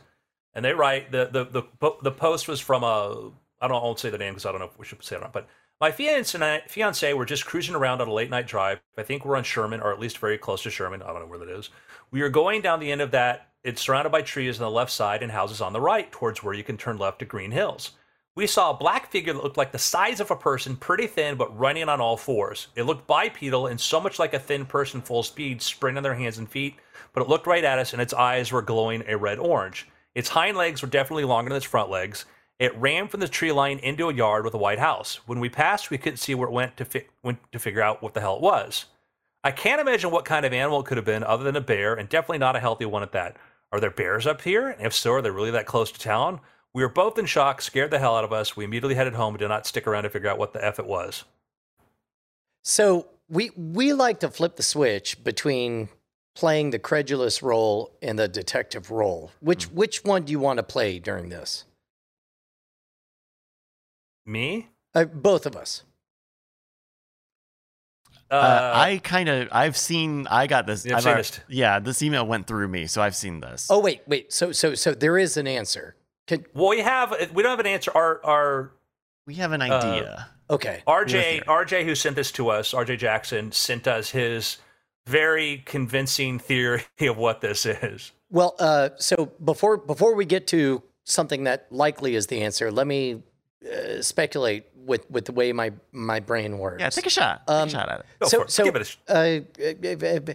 And 0.54 0.64
they 0.64 0.74
write 0.74 1.12
the 1.12 1.30
the 1.32 1.64
the, 1.80 1.92
the 2.02 2.12
post 2.12 2.48
was 2.48 2.60
from 2.60 2.84
a 2.84 3.32
I 3.60 3.68
don't 3.68 3.78
I 3.78 3.84
won't 3.84 4.00
say 4.00 4.10
the 4.10 4.18
name 4.18 4.34
because 4.34 4.46
I 4.46 4.52
don't 4.52 4.60
know 4.60 4.68
if 4.68 4.78
we 4.78 4.86
should 4.86 5.04
say 5.04 5.16
it 5.16 5.20
or 5.20 5.22
not, 5.22 5.34
but 5.34 5.48
my 5.82 5.92
fiance 5.92 6.38
and 6.38 6.46
I, 6.46 6.62
fiance 6.68 7.12
were 7.14 7.26
just 7.26 7.46
cruising 7.46 7.74
around 7.74 8.02
on 8.02 8.08
a 8.08 8.14
late 8.14 8.30
night 8.30 8.46
drive. 8.46 8.80
I 8.98 9.04
think 9.04 9.26
we're 9.26 9.36
on 9.36 9.44
Sherman, 9.44 9.82
or 9.82 9.92
at 9.92 10.00
least 10.00 10.20
very 10.20 10.38
close 10.38 10.62
to 10.64 10.70
Sherman. 10.70 11.02
I 11.02 11.08
don't 11.08 11.22
know 11.22 11.26
where 11.26 11.40
that 11.40 11.50
is. 11.50 11.72
We 12.12 12.22
are 12.22 12.30
going 12.30 12.62
down 12.62 12.80
the 12.80 12.92
end 12.92 13.02
of 13.02 13.12
that. 13.12 13.50
It's 13.64 13.82
surrounded 13.82 14.12
by 14.12 14.22
trees 14.22 14.60
on 14.60 14.66
the 14.66 14.72
left 14.72 14.92
side 14.92 15.24
and 15.24 15.32
houses 15.32 15.60
on 15.60 15.74
the 15.74 15.82
right, 15.82 16.12
towards 16.12 16.44
where 16.44 16.54
you 16.54 16.64
can 16.64 16.78
turn 16.78 16.98
left 16.98 17.20
to 17.20 17.26
Green 17.26 17.50
Hills. 17.50 17.92
We 18.34 18.48
saw 18.48 18.72
a 18.72 18.78
black 18.78 19.12
figure 19.12 19.34
that 19.34 19.44
looked 19.44 19.58
like 19.58 19.74
the 19.74 19.78
size 19.78 20.22
of 20.22 20.32
a 20.32 20.38
person, 20.38 20.78
pretty 20.78 21.06
thin, 21.06 21.36
but 21.36 21.58
running 21.58 21.89
on 21.89 22.00
all 22.00 22.15
fours. 22.15 22.67
It 22.78 22.84
looked 22.84 23.06
bipedal 23.06 23.67
and 23.67 23.80
so 23.80 24.00
much 24.00 24.20
like 24.20 24.34
a 24.34 24.39
thin 24.39 24.65
person 24.65 25.02
full 25.02 25.24
speed, 25.24 25.62
sprinting 25.62 25.98
on 25.98 26.04
their 26.04 26.15
hands 26.15 26.38
and 26.38 26.50
feet, 26.50 26.76
but 27.12 27.22
it 27.22 27.28
looked 27.28 27.46
right 27.46 27.63
at 27.63 27.78
us 27.78 27.91
and 27.91 28.02
its 28.02 28.13
eyes 28.13 28.52
were 28.52 28.62
glowing 28.62 29.04
a 29.06 29.17
red 29.17 29.38
orange. 29.38 29.89
Its 30.15 30.30
hind 30.30 30.56
legs 30.56 30.82
were 30.82 30.88
definitely 30.88 31.26
longer 31.26 31.50
than 31.50 31.58
its 31.58 31.65
front 31.65 31.89
legs. 31.89 32.24
It 32.58 32.78
ran 32.78 33.10
from 33.10 33.20
the 33.20 33.28
tree 33.28 33.52
line 33.52 33.80
into 33.80 34.08
a 34.08 34.13
yard 34.13 34.46
with 34.46 34.54
a 34.54 34.60
white 34.60 34.80
house. 34.80 35.20
When 35.26 35.41
we 35.41 35.50
passed, 35.50 35.89
we 35.89 35.98
couldn't 35.98 36.17
see 36.17 36.36
where 36.36 36.48
it 36.48 36.54
went 36.54 36.78
to, 36.78 36.86
fi- 36.86 37.08
went 37.24 37.39
to 37.52 37.60
figure 37.60 37.82
out 37.82 38.02
what 38.02 38.13
the 38.13 38.22
hell 38.22 38.38
it 38.38 38.41
was. 38.41 38.86
I 39.44 39.52
can't 39.52 39.82
imagine 39.82 40.12
what 40.12 40.24
kind 40.24 40.46
of 40.46 40.54
animal 40.54 40.80
it 40.80 40.86
could 40.86 40.98
have 40.98 41.06
been 41.06 41.24
other 41.24 41.44
than 41.44 41.56
a 41.56 41.62
bear, 41.62 41.96
and 41.96 42.08
definitely 42.08 42.38
not 42.38 42.56
a 42.56 42.60
healthy 42.60 42.86
one 42.86 43.04
at 43.04 43.12
that. 43.13 43.36
Are 43.72 43.80
there 43.80 43.89
bears 43.89 44.28
up 44.28 44.41
here? 44.41 44.70
And 44.70 44.86
if 44.86 44.94
so, 44.94 45.13
are 45.13 45.22
they 45.22 45.32
really 45.32 45.52
that 45.52 45.65
close 45.65 45.91
to 45.91 46.00
town? 46.00 46.39
We 46.74 46.84
were 46.84 46.90
both 46.90 47.18
in 47.18 47.26
shock, 47.26 47.62
scared 47.62 47.92
the 47.92 48.00
hell 48.00 48.16
out 48.16 48.24
of 48.24 48.32
us. 48.32 48.56
We 48.56 48.64
immediately 48.64 48.96
headed 48.96 49.14
home 49.14 49.34
and 49.34 49.40
did 49.40 49.50
not 49.50 49.66
stick 49.68 49.86
around 49.88 50.04
to 50.04 50.10
figure 50.10 50.30
out 50.30 50.38
what 50.38 50.54
the 50.54 50.64
F 50.64 50.80
it 50.80 50.86
was. 50.86 51.26
So 52.64 53.08
we 53.30 53.50
we 53.58 53.94
like 53.94 54.20
to 54.22 54.30
flip 54.30 54.56
the 54.56 54.64
switch 54.64 55.24
between 55.24 55.90
playing 56.34 56.70
the 56.70 56.80
credulous 56.80 57.44
role 57.44 57.92
and 58.02 58.18
the 58.18 58.28
detective 58.28 58.90
role. 58.92 59.32
Which 59.42 59.66
which 59.66 60.04
one 60.06 60.24
do 60.24 60.32
you 60.32 60.40
want 60.40 60.58
to 60.58 60.64
play 60.64 60.98
during 61.00 61.30
this? 61.30 61.66
Me? 64.26 64.70
Uh, 64.94 65.06
both 65.06 65.46
of 65.46 65.56
us. 65.56 65.84
Uh, 68.30 68.36
Uh, 68.36 68.72
I 68.76 69.02
kind 69.04 69.28
of, 69.28 69.50
I've 69.52 69.76
seen, 69.76 70.26
I 70.28 70.48
got 70.48 70.66
this. 70.68 70.86
I've 70.86 71.02
seen 71.04 71.14
alre- 71.14 71.18
this. 71.18 71.40
Yeah, 71.50 71.80
this 71.80 72.02
email 72.02 72.26
went 72.26 72.48
through 72.48 72.70
me, 72.70 72.88
so 72.88 73.02
I've 73.02 73.16
seen 73.16 73.42
this. 73.42 73.68
Oh 73.70 73.80
wait, 73.80 74.02
wait. 74.08 74.32
So 74.32 74.52
so 74.54 74.74
so 74.76 74.94
there 74.94 75.18
is 75.18 75.36
an 75.36 75.48
answer. 75.48 75.96
Can, 76.32 76.46
well, 76.54 76.70
we 76.70 76.80
have 76.80 77.13
we 77.34 77.44
don't 77.44 77.50
have 77.50 77.60
an 77.60 77.65
answer. 77.65 77.91
Our 77.94 78.22
our 78.26 78.72
we 79.28 79.36
have 79.36 79.52
an 79.52 79.62
idea. 79.62 80.30
okay. 80.50 80.82
RJ 80.88 81.44
RJ 81.44 81.84
who 81.84 81.94
sent 81.94 82.15
this 82.15 82.32
to 82.34 82.50
us, 82.50 82.74
RJ 82.74 83.00
Jackson 83.00 83.52
sent 83.52 83.86
us 83.86 84.12
his 84.12 84.58
very 85.08 85.62
convincing 85.65 86.39
theory 86.39 86.84
of 87.02 87.17
what 87.17 87.41
this 87.41 87.65
is. 87.65 88.13
Well, 88.30 88.56
uh, 88.60 88.91
so 88.98 89.26
before 89.44 89.76
before 89.76 90.15
we 90.15 90.24
get 90.24 90.48
to 90.48 90.82
something 91.04 91.44
that 91.44 91.67
likely 91.70 92.15
is 92.15 92.28
the 92.28 92.41
answer, 92.44 92.72
let 92.72 92.88
me 92.88 93.24
uh, 93.70 94.02
speculate 94.02 94.67
with 94.74 95.10
with 95.12 95.26
the 95.26 95.34
way 95.34 95.52
my 95.52 95.74
my 95.91 96.22
brain 96.22 96.60
works. 96.60 96.80
yeah, 96.80 96.89
take 96.91 97.08
a 97.08 97.10
shot. 97.10 97.46
Take 97.46 97.56
Um, 97.58 97.67
a 97.67 97.72
shot 97.72 97.89
at 97.89 98.00
it. 98.00 98.06
Go 98.22 98.28
so 98.30 98.38
for 98.39 98.44
it. 98.46 98.52
so 98.52 98.63
Give 98.63 98.76
it 98.78 98.82
a 98.84 98.86
sh- 98.86 98.98
uh, 99.10 100.30
uh, 100.32 100.34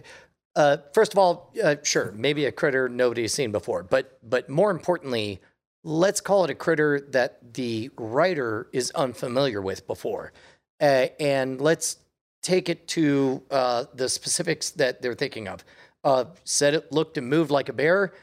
uh, 0.55 0.77
first 0.93 1.11
of 1.13 1.17
all, 1.17 1.51
uh, 1.63 1.75
sure, 1.83 2.11
maybe 2.15 2.45
a 2.45 2.51
critter 2.51 2.87
nobody's 2.87 3.33
seen 3.33 3.51
before, 3.51 3.81
but 3.81 4.19
but 4.23 4.47
more 4.47 4.69
importantly, 4.69 5.39
let's 5.87 6.19
call 6.19 6.43
it 6.43 6.49
a 6.49 6.55
critter 6.55 6.99
that 7.11 7.53
the 7.53 7.89
writer 7.97 8.67
is 8.73 8.91
unfamiliar 8.91 9.61
with 9.61 9.87
before, 9.87 10.33
uh, 10.81 11.07
and 11.17 11.61
let's 11.61 11.97
take 12.41 12.67
it 12.67 12.87
to 12.89 13.41
uh, 13.49 13.85
the 13.93 14.09
specifics 14.09 14.69
that 14.71 15.01
they're 15.01 15.15
thinking 15.15 15.47
of. 15.47 15.63
Uh, 16.03 16.25
said 16.43 16.73
it 16.73 16.91
looked 16.91 17.17
and 17.17 17.29
moved 17.29 17.51
like 17.51 17.69
a 17.69 17.73
bear. 17.73 18.13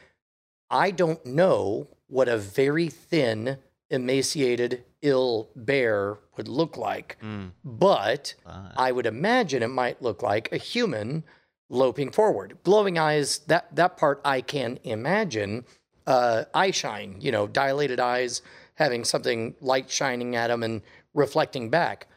I 0.69 0.91
don't 0.91 1.23
know 1.25 1.87
what 2.07 2.27
a 2.29 2.37
very 2.37 2.87
thin, 2.87 3.57
emaciated, 3.89 4.83
ill 5.01 5.49
bear 5.55 6.17
would 6.37 6.47
look 6.47 6.77
like, 6.77 7.17
Mm, 7.21 7.51
but 7.63 8.35
but- 8.43 8.73
I 8.77 8.91
would 8.91 9.05
imagine 9.07 9.63
it 9.63 9.67
might 9.69 10.01
look 10.01 10.21
like 10.21 10.51
a 10.51 10.57
human 10.57 11.23
loping 11.69 12.11
forward. 12.11 12.57
Glowing 12.63 12.97
eyes, 12.99 13.39
that, 13.47 13.75
that 13.75 13.97
part 13.97 14.21
I 14.23 14.41
can 14.41 14.77
imagine. 14.83 15.65
Uh, 16.07 16.43
eye 16.53 16.71
shine, 16.71 17.15
you 17.19 17.31
know, 17.31 17.47
dilated 17.47 17.99
eyes, 17.99 18.41
having 18.75 19.03
something 19.03 19.55
light 19.61 19.89
shining 19.89 20.35
at 20.35 20.47
them 20.47 20.61
and 20.63 20.81
reflecting 21.13 21.69
back. 21.69 22.07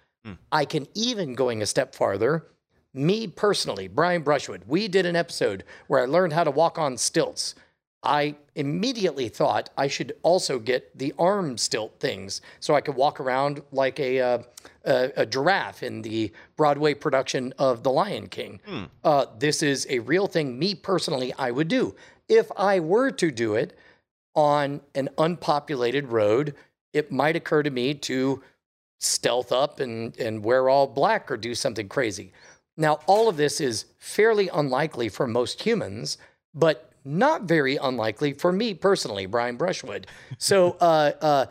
I 0.53 0.66
can 0.66 0.87
even 0.94 1.35
going 1.35 1.62
a 1.62 1.66
step 1.66 1.94
farther. 1.94 2.44
Me 2.92 3.27
personally, 3.27 3.88
Brian 3.88 4.20
Brushwood, 4.22 4.62
we 4.66 4.87
did 4.87 5.07
an 5.07 5.16
episode 5.16 5.64
where 5.87 6.03
I 6.03 6.05
learned 6.05 6.35
how 6.35 6.44
to 6.44 6.51
walk 6.51 6.79
on 6.79 6.98
stilts. 6.98 7.55
I 8.03 8.37
immediately 8.55 9.29
thought 9.31 9.70
I 9.77 9.88
should 9.88 10.12
also 10.22 10.59
get 10.59 10.96
the 10.98 11.14
arm 11.18 11.57
stilt 11.57 11.98
things 11.98 12.42
so 12.61 12.74
I 12.74 12.83
could 12.83 12.94
walk 12.94 13.20
around 13.20 13.62
like 13.72 13.98
a, 13.98 14.20
uh, 14.20 14.38
a, 14.85 15.12
a 15.16 15.27
giraffe 15.27 15.83
in 15.83 16.03
the 16.03 16.31
Broadway 16.57 16.92
production 16.94 17.55
of 17.59 17.83
The 17.83 17.90
Lion 17.90 18.29
King. 18.29 18.61
Uh, 19.03 19.27
this 19.38 19.62
is 19.62 19.87
a 19.88 19.98
real 20.01 20.27
thing, 20.27 20.59
me 20.59 20.74
personally, 20.74 21.33
I 21.38 21.51
would 21.51 21.68
do. 21.68 21.94
If 22.29 22.51
I 22.57 22.81
were 22.81 23.11
to 23.12 23.31
do 23.31 23.55
it 23.55 23.77
on 24.35 24.81
an 24.95 25.09
unpopulated 25.19 26.09
road, 26.09 26.55
it 26.93 27.11
might 27.11 27.37
occur 27.37 27.62
to 27.62 27.71
me 27.71 27.95
to 27.95 28.43
stealth 29.01 29.53
up 29.53 29.81
and, 29.81 30.17
and 30.19 30.45
wear 30.45 30.69
all 30.69 30.87
black 30.87 31.31
or 31.31 31.37
do 31.37 31.55
something 31.55 31.88
crazy. 31.88 32.33
Now, 32.77 33.01
all 33.07 33.29
of 33.29 33.37
this 33.37 33.61
is 33.61 33.87
fairly 33.99 34.49
unlikely 34.49 35.09
for 35.09 35.27
most 35.27 35.62
humans, 35.62 36.19
but 36.55 36.93
not 37.05 37.43
very 37.43 37.77
unlikely 37.77 38.35
for 38.35 38.53
me 38.53 38.75
personally, 38.75 39.27
Brian 39.27 39.57
Brushwood. 39.57 40.07
So, 40.38 40.77
uh, 40.81 41.12
uh, 41.21 41.47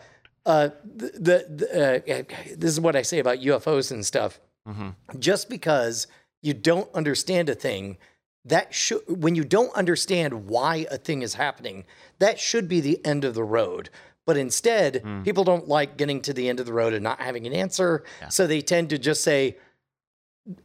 uh, 0.46 0.70
the, 0.86 1.46
the, 1.50 2.20
uh, 2.20 2.24
this 2.56 2.72
is 2.72 2.80
what 2.80 2.96
I 2.96 3.02
say 3.02 3.20
about 3.20 3.40
UFOs 3.40 3.92
and 3.92 4.06
stuff. 4.06 4.40
mhm. 4.68 4.96
Just 5.20 5.50
because 5.50 6.08
you 6.42 6.54
don't 6.54 6.90
understand 6.94 7.50
a 7.50 7.56
thing, 7.56 7.98
that 8.48 8.74
should 8.74 9.02
when 9.08 9.36
you 9.36 9.44
don't 9.44 9.74
understand 9.76 10.48
why 10.48 10.86
a 10.92 10.98
thing 10.98 11.22
is 11.22 11.34
happening, 11.36 11.86
that 12.20 12.40
should 12.40 12.68
be 12.68 12.80
the 12.82 13.04
end 13.06 13.24
of 13.26 13.34
the 13.36 13.44
road. 13.44 13.90
But 14.26 14.36
instead, 14.38 15.04
people 15.24 15.44
don't 15.46 15.68
like 15.70 15.96
getting 15.96 16.22
to 16.24 16.34
the 16.34 16.50
end 16.50 16.60
of 16.60 16.66
the 16.66 16.74
road 16.74 16.94
and 16.94 17.02
not 17.04 17.22
having 17.22 17.48
an 17.48 17.54
answer, 17.54 18.04
so 18.30 18.46
they 18.46 18.60
tend 18.62 18.90
to 18.90 18.98
just 18.98 19.24
say, 19.24 19.56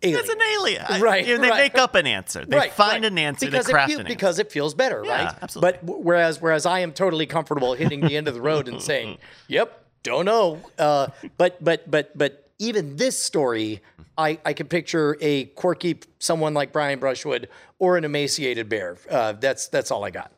alien. 0.02 0.20
It's 0.20 0.28
an 0.28 0.40
alien. 0.58 0.84
I- 0.88 1.00
Right, 1.00 1.26
you 1.26 1.36
know, 1.36 1.42
they 1.42 1.48
right. 1.50 1.62
make 1.62 1.78
up 1.78 1.94
an 1.94 2.06
answer. 2.06 2.44
They 2.44 2.56
Right, 2.56 2.72
find 2.72 3.04
right. 3.04 3.12
an 3.12 3.18
answer. 3.18 3.46
because 3.46 3.66
they 3.66 3.72
craft 3.72 3.90
it, 3.90 3.94
an 3.94 4.00
answer. 4.00 4.08
because 4.14 4.38
it 4.40 4.50
feels 4.50 4.74
better, 4.74 5.02
Yeah, 5.04 5.24
right? 5.26 5.34
absolutely. 5.42 5.78
But 5.84 5.98
whereas 6.02 6.40
whereas 6.40 6.66
I 6.66 6.80
am 6.80 6.92
totally 6.92 7.26
comfortable 7.26 7.74
hitting 7.74 8.00
the 8.00 8.16
end 8.16 8.26
of 8.28 8.34
the 8.34 8.40
road 8.40 8.68
and 8.68 8.82
saying, 8.82 9.18
"Yep, 9.48 9.84
don't 10.02 10.24
know." 10.24 10.58
Uh, 10.78 11.08
but 11.36 11.62
but 11.62 11.88
but 11.90 12.16
but 12.18 12.41
even 12.62 12.96
this 12.96 13.18
story, 13.18 13.82
I 14.16 14.38
I 14.44 14.52
can 14.52 14.68
picture 14.68 15.18
a 15.20 15.46
quirky 15.46 15.98
someone 16.18 16.54
like 16.54 16.72
Brian 16.72 16.98
Brushwood 16.98 17.48
or 17.78 17.96
an 17.96 18.04
emaciated 18.04 18.68
bear. 18.68 18.96
Uh, 19.10 19.32
that's 19.32 19.68
that's 19.68 19.90
all 19.90 20.04
I 20.04 20.10
got. 20.10 20.32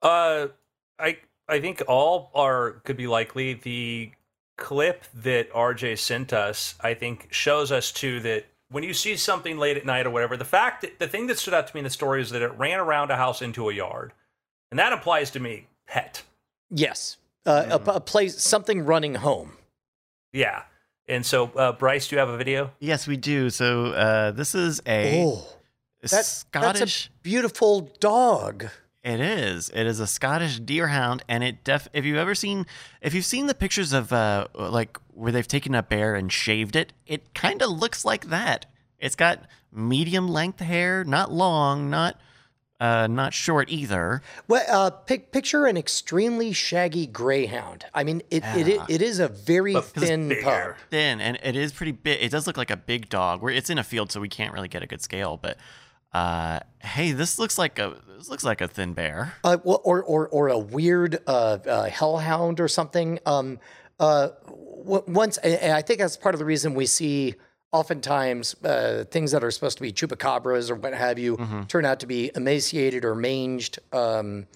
Uh, 0.00 0.48
I 0.98 1.18
I 1.48 1.60
think 1.60 1.82
all 1.86 2.30
are 2.34 2.72
could 2.84 2.96
be 2.96 3.06
likely. 3.06 3.54
The 3.54 4.12
clip 4.56 5.04
that 5.14 5.52
RJ 5.52 5.98
sent 5.98 6.32
us, 6.32 6.74
I 6.80 6.94
think, 6.94 7.28
shows 7.30 7.70
us 7.70 7.92
too 7.92 8.20
that 8.20 8.46
when 8.70 8.84
you 8.84 8.94
see 8.94 9.16
something 9.16 9.58
late 9.58 9.76
at 9.76 9.84
night 9.84 10.06
or 10.06 10.10
whatever, 10.10 10.36
the 10.36 10.44
fact 10.46 10.80
that 10.82 10.98
the 10.98 11.06
thing 11.06 11.26
that 11.26 11.38
stood 11.38 11.52
out 11.52 11.66
to 11.66 11.74
me 11.74 11.80
in 11.80 11.84
the 11.84 11.90
story 11.90 12.22
is 12.22 12.30
that 12.30 12.40
it 12.40 12.56
ran 12.58 12.80
around 12.80 13.10
a 13.10 13.16
house 13.16 13.42
into 13.42 13.68
a 13.68 13.74
yard, 13.74 14.12
and 14.70 14.78
that 14.78 14.94
applies 14.94 15.30
to 15.32 15.40
me 15.40 15.66
pet. 15.86 16.22
Yes, 16.70 17.18
uh, 17.44 17.78
a, 17.84 17.90
a 17.90 18.00
place, 18.00 18.42
something 18.42 18.86
running 18.86 19.16
home. 19.16 19.58
Yeah. 20.32 20.62
And 21.08 21.26
so, 21.26 21.46
uh, 21.56 21.72
Bryce, 21.72 22.08
do 22.08 22.16
you 22.16 22.20
have 22.20 22.28
a 22.28 22.36
video? 22.36 22.70
Yes, 22.78 23.06
we 23.06 23.16
do. 23.16 23.50
So 23.50 23.86
uh, 23.86 24.30
this 24.30 24.54
is 24.54 24.80
a 24.86 25.22
Oh, 25.24 25.44
that, 26.02 26.24
Scottish. 26.24 26.78
that's 26.80 27.06
a 27.06 27.10
beautiful 27.22 27.92
dog. 28.00 28.66
It 29.02 29.18
is. 29.18 29.68
It 29.70 29.84
is 29.86 29.98
a 29.98 30.06
Scottish 30.06 30.60
deerhound, 30.60 31.22
and 31.28 31.42
it 31.42 31.64
def. 31.64 31.88
If 31.92 32.04
you've 32.04 32.16
ever 32.18 32.36
seen, 32.36 32.66
if 33.00 33.14
you've 33.14 33.24
seen 33.24 33.48
the 33.48 33.54
pictures 33.54 33.92
of 33.92 34.12
uh, 34.12 34.46
like 34.54 34.96
where 35.12 35.32
they've 35.32 35.46
taken 35.46 35.74
a 35.74 35.82
bear 35.82 36.14
and 36.14 36.32
shaved 36.32 36.76
it, 36.76 36.92
it 37.06 37.34
kind 37.34 37.62
of 37.62 37.70
looks 37.70 38.04
like 38.04 38.26
that. 38.28 38.66
It's 39.00 39.16
got 39.16 39.40
medium 39.72 40.28
length 40.28 40.60
hair, 40.60 41.02
not 41.02 41.32
long, 41.32 41.90
not 41.90 42.20
uh, 42.82 43.06
not 43.06 43.32
short 43.32 43.70
either. 43.70 44.22
Well, 44.48 44.64
uh, 44.68 44.90
pic- 44.90 45.30
picture 45.30 45.66
an 45.66 45.76
extremely 45.76 46.52
shaggy 46.52 47.06
greyhound. 47.06 47.84
I 47.94 48.02
mean, 48.04 48.22
it, 48.30 48.42
it, 48.56 48.66
it, 48.68 48.80
it 48.88 49.02
is 49.02 49.20
a 49.20 49.28
very 49.28 49.74
But 49.74 49.84
thin 49.84 50.28
bigger. 50.28 50.42
pup. 50.42 50.76
Thin, 50.90 51.20
and 51.20 51.38
it 51.42 51.54
is 51.56 51.72
pretty 51.72 51.92
big. 51.92 52.18
It 52.20 52.30
does 52.30 52.46
look 52.46 52.56
like 52.56 52.70
a 52.70 52.76
big 52.76 53.08
dog. 53.08 53.40
Where 53.42 53.52
it's 53.52 53.70
in 53.70 53.78
a 53.78 53.84
field, 53.84 54.10
so 54.10 54.20
we 54.20 54.28
can't 54.28 54.52
really 54.52 54.68
get 54.68 54.82
a 54.82 54.86
good 54.86 55.00
scale. 55.00 55.38
But 55.40 55.56
uh, 56.12 56.58
hey, 56.80 57.12
this 57.12 57.38
looks 57.38 57.56
like 57.56 57.78
a 57.78 57.96
this 58.18 58.28
looks 58.28 58.44
like 58.44 58.60
a 58.60 58.68
thin 58.68 58.92
bear. 58.94 59.34
Uh, 59.44 59.58
well, 59.64 59.80
or, 59.84 60.02
or, 60.02 60.28
or 60.28 60.48
a 60.48 60.58
weird 60.58 61.18
uh, 61.26 61.58
uh, 61.66 61.84
hellhound 61.84 62.58
or 62.60 62.68
something. 62.68 63.18
Um, 63.26 63.60
uh, 64.00 64.30
w- 64.46 65.04
once, 65.06 65.38
and 65.38 65.72
I 65.72 65.82
think 65.82 66.00
that's 66.00 66.16
part 66.16 66.34
of 66.34 66.38
the 66.40 66.44
reason 66.44 66.74
we 66.74 66.86
see 66.86 67.34
oftentimes 67.72 68.54
uh, 68.64 69.04
things 69.10 69.32
that 69.32 69.42
are 69.42 69.50
supposed 69.50 69.78
to 69.78 69.82
be 69.82 69.92
chupacabras 69.92 70.70
or 70.70 70.74
what 70.74 70.94
have 70.94 71.18
you 71.18 71.36
turn 71.68 71.84
out 71.84 72.00
to 72.00 72.06
be 72.06 72.30
emaciated 72.34 73.04
or 73.04 73.14
manged. 73.14 73.78
Um, 73.92 74.46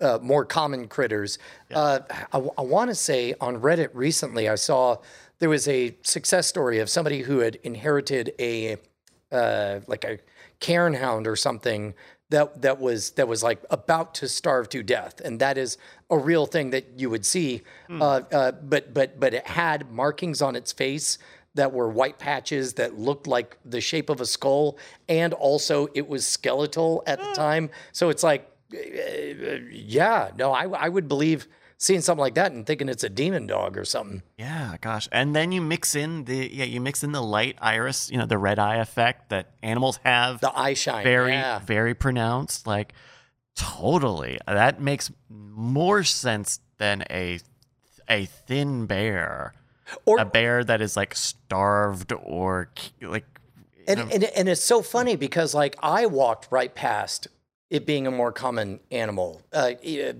uh, 0.00 0.18
more 0.20 0.44
common 0.44 0.88
critters. 0.88 1.38
Uh, 1.72 2.00
I, 2.32 2.38
want 2.38 2.90
to 2.90 2.94
say 2.94 3.34
on 3.40 3.60
Reddit 3.60 3.90
recently, 3.94 4.48
I 4.48 4.56
saw 4.56 4.96
there 5.38 5.48
was 5.48 5.68
a 5.68 5.94
success 6.02 6.48
story 6.48 6.80
of 6.80 6.90
somebody 6.90 7.20
who 7.20 7.38
had 7.38 7.56
inherited 7.62 8.32
a 8.40 8.78
uh, 9.30 9.80
like 9.86 10.04
a 10.04 10.18
cairn 10.60 10.94
hound 10.94 11.26
or 11.26 11.36
something 11.36 11.94
that 12.30 12.62
that 12.62 12.80
was 12.80 13.12
that 13.12 13.28
was 13.28 13.42
like 13.42 13.62
about 13.70 14.14
to 14.14 14.28
starve 14.28 14.68
to 14.70 14.82
death, 14.82 15.20
and 15.20 15.40
that 15.40 15.56
is 15.56 15.78
a 16.10 16.18
real 16.18 16.46
thing 16.46 16.70
that 16.70 16.98
you 16.98 17.08
would 17.08 17.24
see. 17.24 17.62
Uh, 17.90 18.22
uh, 18.32 18.52
but 18.52 18.92
but 18.92 19.20
but 19.20 19.34
it 19.34 19.46
had 19.46 19.90
markings 19.92 20.42
on 20.42 20.56
its 20.56 20.72
face 20.72 21.18
that 21.54 21.72
were 21.72 21.88
white 21.88 22.18
patches 22.18 22.74
that 22.74 22.98
looked 22.98 23.26
like 23.26 23.58
the 23.64 23.80
shape 23.80 24.08
of 24.08 24.20
a 24.20 24.26
skull, 24.26 24.78
and 25.08 25.34
also 25.34 25.88
it 25.94 26.08
was 26.08 26.26
skeletal 26.26 27.02
at 27.06 27.18
the 27.18 27.32
time. 27.32 27.70
So 27.92 28.08
it's 28.08 28.22
like, 28.22 28.50
uh, 28.74 28.78
yeah, 29.70 30.30
no, 30.38 30.52
I 30.52 30.64
I 30.64 30.88
would 30.88 31.08
believe 31.08 31.46
seeing 31.82 32.00
something 32.00 32.20
like 32.20 32.34
that 32.34 32.52
and 32.52 32.64
thinking 32.64 32.88
it's 32.88 33.02
a 33.02 33.08
demon 33.08 33.46
dog 33.46 33.76
or 33.76 33.84
something. 33.84 34.22
Yeah, 34.38 34.76
gosh. 34.80 35.08
And 35.10 35.34
then 35.34 35.50
you 35.50 35.60
mix 35.60 35.96
in 35.96 36.24
the 36.24 36.48
yeah, 36.52 36.64
you 36.64 36.80
mix 36.80 37.02
in 37.02 37.10
the 37.12 37.22
light 37.22 37.56
iris, 37.60 38.08
you 38.10 38.18
know, 38.18 38.26
the 38.26 38.38
red 38.38 38.58
eye 38.58 38.76
effect 38.76 39.30
that 39.30 39.50
animals 39.62 39.98
have. 40.04 40.40
The 40.40 40.56
eye 40.56 40.74
shine, 40.74 41.02
very 41.02 41.32
yeah. 41.32 41.58
very 41.58 41.94
pronounced 41.94 42.66
like 42.66 42.92
totally. 43.56 44.38
That 44.46 44.80
makes 44.80 45.10
more 45.28 46.04
sense 46.04 46.60
than 46.78 47.02
a 47.10 47.40
a 48.08 48.26
thin 48.26 48.86
bear. 48.86 49.52
Or- 50.04 50.18
a 50.18 50.24
bear 50.24 50.64
that 50.64 50.80
is 50.80 50.96
like 50.96 51.14
starved 51.14 52.12
or 52.12 52.70
like 53.00 53.26
And, 53.86 54.00
and 54.12 54.24
and 54.24 54.48
it's 54.48 54.62
so 54.62 54.82
funny 54.82 55.16
because 55.16 55.54
like 55.54 55.76
I 55.82 56.06
walked 56.06 56.48
right 56.50 56.74
past 56.74 57.28
it 57.70 57.86
being 57.86 58.06
a 58.06 58.10
more 58.10 58.30
common 58.32 58.80
animal 58.90 59.40
uh, 59.52 59.72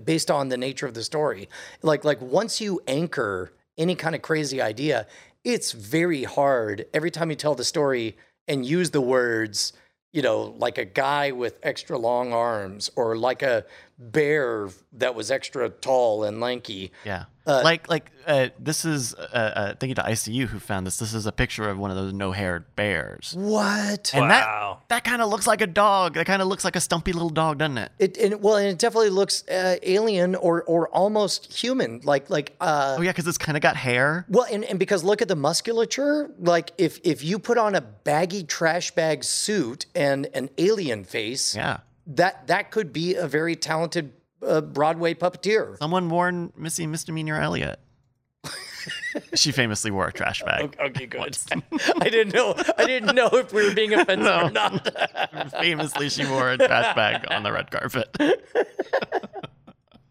based 0.03 0.31
on 0.31 0.49
the 0.49 0.57
nature 0.57 0.87
of 0.87 0.95
the 0.95 1.03
story. 1.03 1.47
Like 1.81 2.03
like 2.03 2.19
once 2.19 2.59
you 2.59 2.81
anchor 2.87 3.53
any 3.77 3.95
kind 3.95 4.15
of 4.15 4.21
crazy 4.21 4.61
idea, 4.61 5.07
it's 5.43 5.71
very 5.71 6.23
hard 6.23 6.85
every 6.93 7.11
time 7.11 7.29
you 7.29 7.35
tell 7.35 7.55
the 7.55 7.63
story 7.63 8.17
and 8.47 8.65
use 8.65 8.91
the 8.91 9.01
words, 9.01 9.73
you 10.11 10.21
know, 10.21 10.55
like 10.57 10.77
a 10.77 10.85
guy 10.85 11.31
with 11.31 11.59
extra 11.63 11.97
long 11.97 12.33
arms 12.33 12.89
or 12.95 13.15
like 13.15 13.41
a 13.41 13.65
bear 14.11 14.69
that 14.93 15.15
was 15.15 15.31
extra 15.31 15.69
tall 15.69 16.23
and 16.23 16.39
lanky. 16.39 16.91
Yeah. 17.05 17.25
like 17.45 17.89
like 17.89 18.09
uh, 18.25 18.47
this 18.57 18.85
is 18.85 19.13
uh, 19.15 19.19
uh, 19.33 19.73
thank 19.77 19.89
you 19.89 19.95
to 19.95 20.01
ICU 20.01 20.45
who 20.47 20.59
found 20.59 20.87
this. 20.87 20.97
This 20.97 21.13
is 21.13 21.25
a 21.25 21.31
picture 21.31 21.69
of 21.69 21.77
one 21.77 21.91
of 21.91 21.97
those 21.97 22.13
no-haired 22.13 22.73
bears. 22.77 23.35
What? 23.37 24.11
And 24.13 24.29
Wow. 24.29 24.79
that 24.87 24.89
that 24.89 25.03
kind 25.09 25.21
of 25.21 25.29
looks 25.29 25.45
like 25.45 25.59
a 25.61 25.67
dog. 25.67 26.13
That 26.13 26.25
kind 26.25 26.41
of 26.41 26.47
looks 26.47 26.63
like 26.63 26.75
a 26.77 26.79
stumpy 26.79 27.11
little 27.11 27.29
dog, 27.29 27.57
doesn't 27.57 27.77
it? 27.77 27.91
It, 27.99 28.17
and 28.17 28.41
well, 28.41 28.55
and 28.55 28.67
it 28.67 28.79
definitely 28.79 29.09
looks 29.09 29.45
uh, 29.49 29.75
alien 29.83 30.35
or 30.35 30.63
or 30.63 30.87
almost 30.89 31.51
human, 31.53 31.99
like 32.03 32.29
like 32.29 32.55
uh, 32.61 32.95
Oh 32.97 33.01
yeah, 33.01 33.11
because 33.11 33.27
it's 33.27 33.37
kind 33.37 33.57
of 33.57 33.61
got 33.61 33.75
hair. 33.75 34.25
Well, 34.29 34.45
and, 34.51 34.63
and 34.63 34.79
because 34.79 35.03
look 35.03 35.21
at 35.21 35.27
the 35.27 35.35
musculature, 35.35 36.31
like 36.39 36.71
if 36.77 36.99
if 37.03 37.23
you 37.23 37.39
put 37.39 37.57
on 37.57 37.75
a 37.75 37.81
baggy 37.81 38.43
trash 38.43 38.91
bag 38.91 39.23
suit 39.23 39.85
and 39.95 40.27
an 40.33 40.49
alien 40.57 41.03
face, 41.03 41.55
Yeah. 41.55 41.79
That 42.07 42.47
that 42.47 42.71
could 42.71 42.93
be 42.93 43.15
a 43.15 43.27
very 43.27 43.55
talented 43.55 44.13
uh, 44.45 44.61
Broadway 44.61 45.13
puppeteer. 45.13 45.77
Someone 45.77 46.09
warned 46.09 46.53
Missy 46.57 46.87
Misdemeanor 46.87 47.39
Elliott. 47.39 47.79
she 49.35 49.51
famously 49.51 49.91
wore 49.91 50.07
a 50.07 50.13
trash 50.13 50.43
bag. 50.43 50.75
Okay, 50.79 51.05
good. 51.05 51.37
I 52.01 52.09
didn't 52.09 52.33
know. 52.33 52.55
I 52.77 52.85
didn't 52.85 53.15
know 53.15 53.29
if 53.31 53.53
we 53.53 53.67
were 53.67 53.73
being 53.73 53.93
offensive 53.93 54.27
or 54.27 54.51
not. 54.51 55.51
famously, 55.51 56.09
she 56.09 56.25
wore 56.25 56.51
a 56.51 56.57
trash 56.57 56.95
bag 56.95 57.25
on 57.31 57.43
the 57.43 57.51
red 57.51 57.71
carpet. 57.71 58.09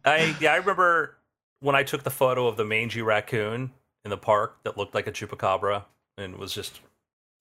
I 0.04 0.34
yeah, 0.40 0.52
I 0.52 0.56
remember 0.56 1.16
when 1.60 1.76
I 1.76 1.82
took 1.82 2.02
the 2.02 2.10
photo 2.10 2.46
of 2.46 2.56
the 2.56 2.64
mangy 2.64 3.02
raccoon 3.02 3.72
in 4.04 4.10
the 4.10 4.16
park 4.16 4.58
that 4.64 4.76
looked 4.76 4.94
like 4.94 5.06
a 5.06 5.12
chupacabra 5.12 5.84
and 6.18 6.36
was 6.36 6.52
just 6.52 6.80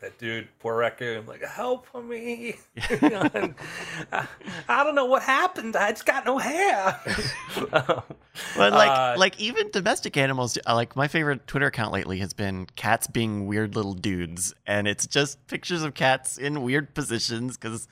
that 0.01 0.17
dude, 0.17 0.47
poor 0.59 0.75
raccoon, 0.75 1.25
like 1.27 1.43
help 1.43 1.87
me. 2.03 2.55
I, 2.77 4.27
I 4.67 4.83
don't 4.83 4.95
know 4.95 5.05
what 5.05 5.21
happened. 5.23 5.75
I 5.75 5.91
just 5.91 6.05
got 6.05 6.25
no 6.25 6.37
hair. 6.37 6.99
But 8.55 8.71
like, 8.71 8.89
Uh, 8.89 9.15
like 9.17 9.39
even 9.41 9.69
domestic 9.71 10.15
animals, 10.15 10.57
uh, 10.65 10.73
like 10.73 10.95
my 10.95 11.07
favorite 11.09 11.45
Twitter 11.47 11.65
account 11.67 11.91
lately 11.91 12.19
has 12.19 12.33
been 12.33 12.65
cats 12.77 13.05
being 13.07 13.45
weird 13.45 13.75
little 13.75 13.93
dudes, 13.93 14.53
and 14.65 14.87
it's 14.87 15.05
just 15.05 15.45
pictures 15.47 15.83
of 15.83 15.93
cats 15.95 16.37
in 16.37 16.61
weird 16.63 16.93
positions 16.95 17.57
because 17.57 17.89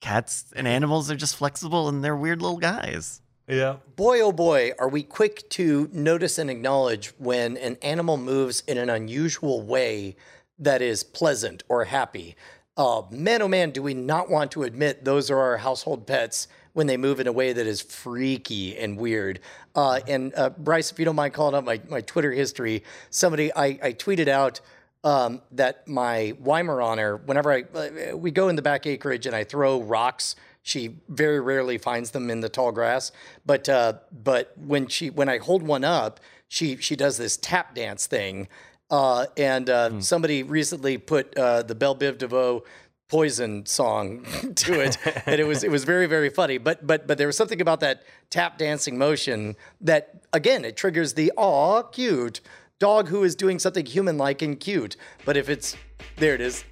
cats 0.00 0.52
and 0.56 0.66
animals 0.66 1.10
are 1.10 1.16
just 1.16 1.36
flexible 1.36 1.88
and 1.88 2.02
they're 2.02 2.16
weird 2.16 2.40
little 2.40 2.56
guys. 2.58 3.20
yeah. 3.46 3.76
Boy, 3.94 4.20
oh 4.22 4.32
boy, 4.32 4.72
are 4.78 4.88
we 4.88 5.02
quick 5.02 5.48
to 5.50 5.88
notice 5.92 6.38
and 6.38 6.48
acknowledge 6.50 7.08
when 7.18 7.58
an 7.58 7.76
animal 7.82 8.16
moves 8.16 8.62
in 8.66 8.78
an 8.78 8.88
unusual 8.88 9.60
way 9.60 10.16
that 10.58 10.82
is 10.82 11.02
pleasant 11.02 11.62
or 11.68 11.84
happy. 11.84 12.36
Uh, 12.76 13.02
man, 13.10 13.42
oh 13.42 13.48
man, 13.48 13.70
do 13.70 13.82
we 13.82 13.94
not 13.94 14.28
want 14.28 14.50
to 14.52 14.64
admit 14.64 15.04
those 15.04 15.30
are 15.30 15.38
our 15.38 15.58
household 15.58 16.06
pets 16.06 16.48
when 16.72 16.88
they 16.88 16.96
move 16.96 17.20
in 17.20 17.26
a 17.26 17.32
way 17.32 17.52
that 17.52 17.66
is 17.66 17.80
freaky 17.80 18.76
and 18.76 18.98
weird. 18.98 19.40
Uh, 19.74 20.00
and 20.08 20.34
uh, 20.36 20.50
Bryce, 20.50 20.90
if 20.90 20.98
you 20.98 21.04
don't 21.04 21.16
mind 21.16 21.32
calling 21.32 21.54
up 21.54 21.64
my, 21.64 21.80
my 21.88 22.00
Twitter 22.00 22.32
history, 22.32 22.82
somebody, 23.10 23.54
I, 23.54 23.78
I 23.82 23.92
tweeted 23.92 24.28
out 24.28 24.60
um, 25.04 25.40
that 25.52 25.86
my 25.86 26.34
Weimaraner, 26.42 27.24
whenever 27.24 27.52
I 27.52 27.62
uh, 27.62 28.16
we 28.16 28.30
go 28.30 28.48
in 28.48 28.56
the 28.56 28.62
back 28.62 28.86
acreage 28.86 29.26
and 29.26 29.36
I 29.36 29.44
throw 29.44 29.82
rocks, 29.82 30.34
she 30.62 30.96
very 31.08 31.40
rarely 31.40 31.78
finds 31.78 32.10
them 32.10 32.30
in 32.30 32.40
the 32.40 32.48
tall 32.48 32.72
grass. 32.72 33.12
But 33.44 33.68
uh, 33.68 33.94
but 34.10 34.54
when 34.56 34.88
she 34.88 35.10
when 35.10 35.28
I 35.28 35.38
hold 35.38 35.62
one 35.62 35.84
up, 35.84 36.20
she 36.48 36.78
she 36.78 36.96
does 36.96 37.18
this 37.18 37.36
tap 37.36 37.74
dance 37.74 38.06
thing. 38.06 38.48
Uh, 38.90 39.26
and 39.36 39.70
uh, 39.70 40.00
somebody 40.00 40.42
recently 40.42 40.98
put 40.98 41.36
uh, 41.36 41.62
the 41.62 41.74
Bell 41.74 41.96
Biv 41.96 42.18
DeVoe 42.18 42.64
poison 43.08 43.66
song 43.66 44.24
to 44.56 44.80
it 44.80 44.96
and 45.26 45.38
it 45.38 45.46
was 45.46 45.62
it 45.62 45.70
was 45.70 45.84
very 45.84 46.06
very 46.06 46.30
funny. 46.30 46.58
But 46.58 46.86
but 46.86 47.06
but 47.06 47.18
there 47.18 47.26
was 47.26 47.36
something 47.36 47.60
about 47.60 47.80
that 47.80 48.02
tap 48.30 48.58
dancing 48.58 48.98
motion 48.98 49.56
that 49.80 50.22
again 50.32 50.64
it 50.64 50.76
triggers 50.76 51.14
the 51.14 51.32
aw 51.36 51.82
cute. 51.82 52.40
Dog 52.80 53.08
who 53.08 53.22
is 53.22 53.36
doing 53.36 53.58
something 53.58 53.86
human 53.86 54.18
like 54.18 54.42
and 54.42 54.58
cute. 54.58 54.96
But 55.24 55.36
if 55.36 55.48
it's 55.48 55.76
there 56.16 56.34
it 56.34 56.40
is. 56.40 56.64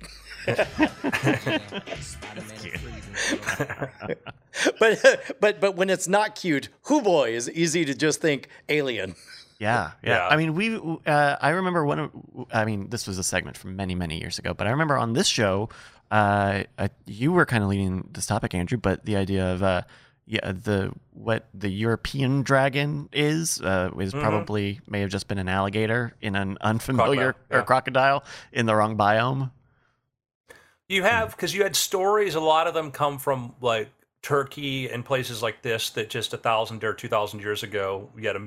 But 4.78 5.36
but 5.41 5.61
but 5.61 5.76
when 5.76 5.89
it's 5.89 6.09
not 6.09 6.34
cute 6.34 6.68
who 6.82 7.01
boy 7.01 7.30
is 7.30 7.49
easy 7.51 7.84
to 7.84 7.95
just 7.95 8.20
think 8.20 8.49
alien 8.68 9.14
Yeah, 9.62 9.92
yeah. 10.02 10.10
Yeah. 10.10 10.28
I 10.28 10.36
mean, 10.36 10.54
we. 10.54 10.76
Uh, 11.06 11.36
I 11.40 11.50
remember 11.50 11.84
one. 11.84 12.10
I 12.52 12.64
mean, 12.64 12.90
this 12.90 13.06
was 13.06 13.16
a 13.18 13.22
segment 13.22 13.56
from 13.56 13.76
many, 13.76 13.94
many 13.94 14.18
years 14.18 14.40
ago, 14.40 14.54
but 14.54 14.66
I 14.66 14.70
remember 14.70 14.98
on 14.98 15.12
this 15.12 15.28
show, 15.28 15.68
uh, 16.10 16.64
uh, 16.78 16.88
you 17.06 17.32
were 17.32 17.46
kind 17.46 17.62
of 17.62 17.70
leading 17.70 18.08
this 18.12 18.26
topic, 18.26 18.54
Andrew. 18.54 18.76
But 18.76 19.04
the 19.04 19.14
idea 19.14 19.52
of, 19.52 19.62
uh, 19.62 19.82
yeah, 20.26 20.50
the 20.50 20.92
what 21.12 21.46
the 21.54 21.68
European 21.68 22.42
dragon 22.42 23.08
is 23.12 23.60
uh, 23.60 23.90
is 24.00 24.12
probably 24.12 24.80
may 24.88 25.00
have 25.00 25.10
just 25.10 25.28
been 25.28 25.38
an 25.38 25.48
alligator 25.48 26.12
in 26.20 26.34
an 26.34 26.58
unfamiliar 26.60 27.34
Crocodile, 27.34 27.50
yeah. 27.52 27.56
or 27.58 27.62
crocodile 27.62 28.24
in 28.52 28.66
the 28.66 28.74
wrong 28.74 28.96
biome. 28.96 29.52
You 30.88 31.04
have 31.04 31.36
because 31.36 31.54
you 31.54 31.62
had 31.62 31.76
stories. 31.76 32.34
A 32.34 32.40
lot 32.40 32.66
of 32.66 32.74
them 32.74 32.90
come 32.90 33.20
from 33.20 33.54
like 33.60 33.90
Turkey 34.22 34.90
and 34.90 35.04
places 35.04 35.40
like 35.40 35.62
this 35.62 35.90
that 35.90 36.10
just 36.10 36.34
a 36.34 36.36
thousand 36.36 36.82
or 36.82 36.94
two 36.94 37.06
thousand 37.06 37.40
years 37.40 37.62
ago, 37.62 38.10
you 38.18 38.26
had 38.26 38.34
a 38.34 38.42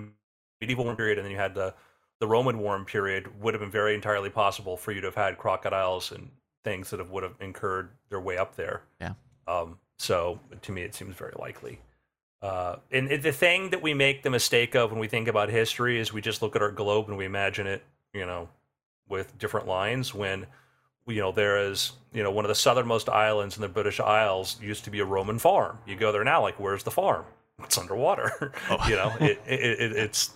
medieval 0.65 0.85
warm 0.85 0.97
period, 0.97 1.17
and 1.17 1.25
then 1.25 1.31
you 1.31 1.37
had 1.37 1.55
the 1.55 1.73
the 2.19 2.27
Roman 2.27 2.59
warm 2.59 2.85
period. 2.85 3.41
Would 3.41 3.53
have 3.53 3.61
been 3.61 3.71
very 3.71 3.93
entirely 3.95 4.29
possible 4.29 4.77
for 4.77 4.91
you 4.91 5.01
to 5.01 5.07
have 5.07 5.15
had 5.15 5.37
crocodiles 5.37 6.11
and 6.11 6.29
things 6.63 6.89
that 6.89 6.99
have 6.99 7.11
would 7.11 7.23
have 7.23 7.35
incurred 7.39 7.91
their 8.09 8.19
way 8.19 8.37
up 8.37 8.55
there. 8.55 8.81
Yeah. 8.99 9.13
Um, 9.47 9.77
so 9.97 10.39
to 10.61 10.71
me, 10.71 10.81
it 10.81 10.95
seems 10.95 11.15
very 11.15 11.33
likely. 11.37 11.79
Uh, 12.41 12.77
and 12.91 13.09
the 13.09 13.31
thing 13.31 13.69
that 13.69 13.81
we 13.81 13.93
make 13.93 14.23
the 14.23 14.29
mistake 14.29 14.75
of 14.75 14.91
when 14.91 14.99
we 14.99 15.07
think 15.07 15.27
about 15.27 15.49
history 15.49 15.99
is 15.99 16.11
we 16.11 16.21
just 16.21 16.41
look 16.41 16.55
at 16.55 16.61
our 16.61 16.71
globe 16.71 17.07
and 17.07 17.17
we 17.17 17.25
imagine 17.25 17.65
it, 17.65 17.83
you 18.13 18.25
know, 18.25 18.49
with 19.07 19.37
different 19.37 19.67
lines. 19.67 20.13
When 20.13 20.45
you 21.07 21.21
know 21.21 21.31
there 21.31 21.57
is, 21.69 21.93
you 22.13 22.23
know, 22.23 22.31
one 22.31 22.45
of 22.45 22.49
the 22.49 22.55
southernmost 22.55 23.09
islands 23.09 23.55
in 23.55 23.61
the 23.61 23.69
British 23.69 23.99
Isles 23.99 24.59
used 24.61 24.83
to 24.85 24.91
be 24.91 24.99
a 24.99 25.05
Roman 25.05 25.39
farm. 25.39 25.79
You 25.85 25.95
go 25.95 26.11
there 26.11 26.23
now, 26.23 26.41
like, 26.41 26.59
where's 26.59 26.83
the 26.83 26.91
farm? 26.91 27.25
It's 27.63 27.77
underwater. 27.77 28.51
you 28.87 28.95
know, 28.95 29.15
it, 29.19 29.41
it, 29.47 29.79
it, 29.79 29.91
it's 29.93 30.33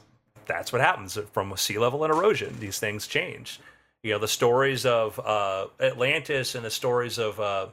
that's 0.50 0.74
what 0.74 0.82
happens 0.82 1.18
from 1.32 1.56
sea 1.56 1.78
level 1.78 2.04
and 2.04 2.12
erosion. 2.12 2.56
These 2.60 2.80
things 2.80 3.08
change. 3.08 3.62
You 4.04 4.14
know, 4.14 4.20
the 4.20 4.28
stories 4.28 4.86
of 4.86 5.20
uh, 5.20 5.68
Atlantis 5.80 6.56
and 6.56 6.66
the 6.66 6.72
stories 6.72 7.20
of 7.20 7.40
uh, 7.40 7.68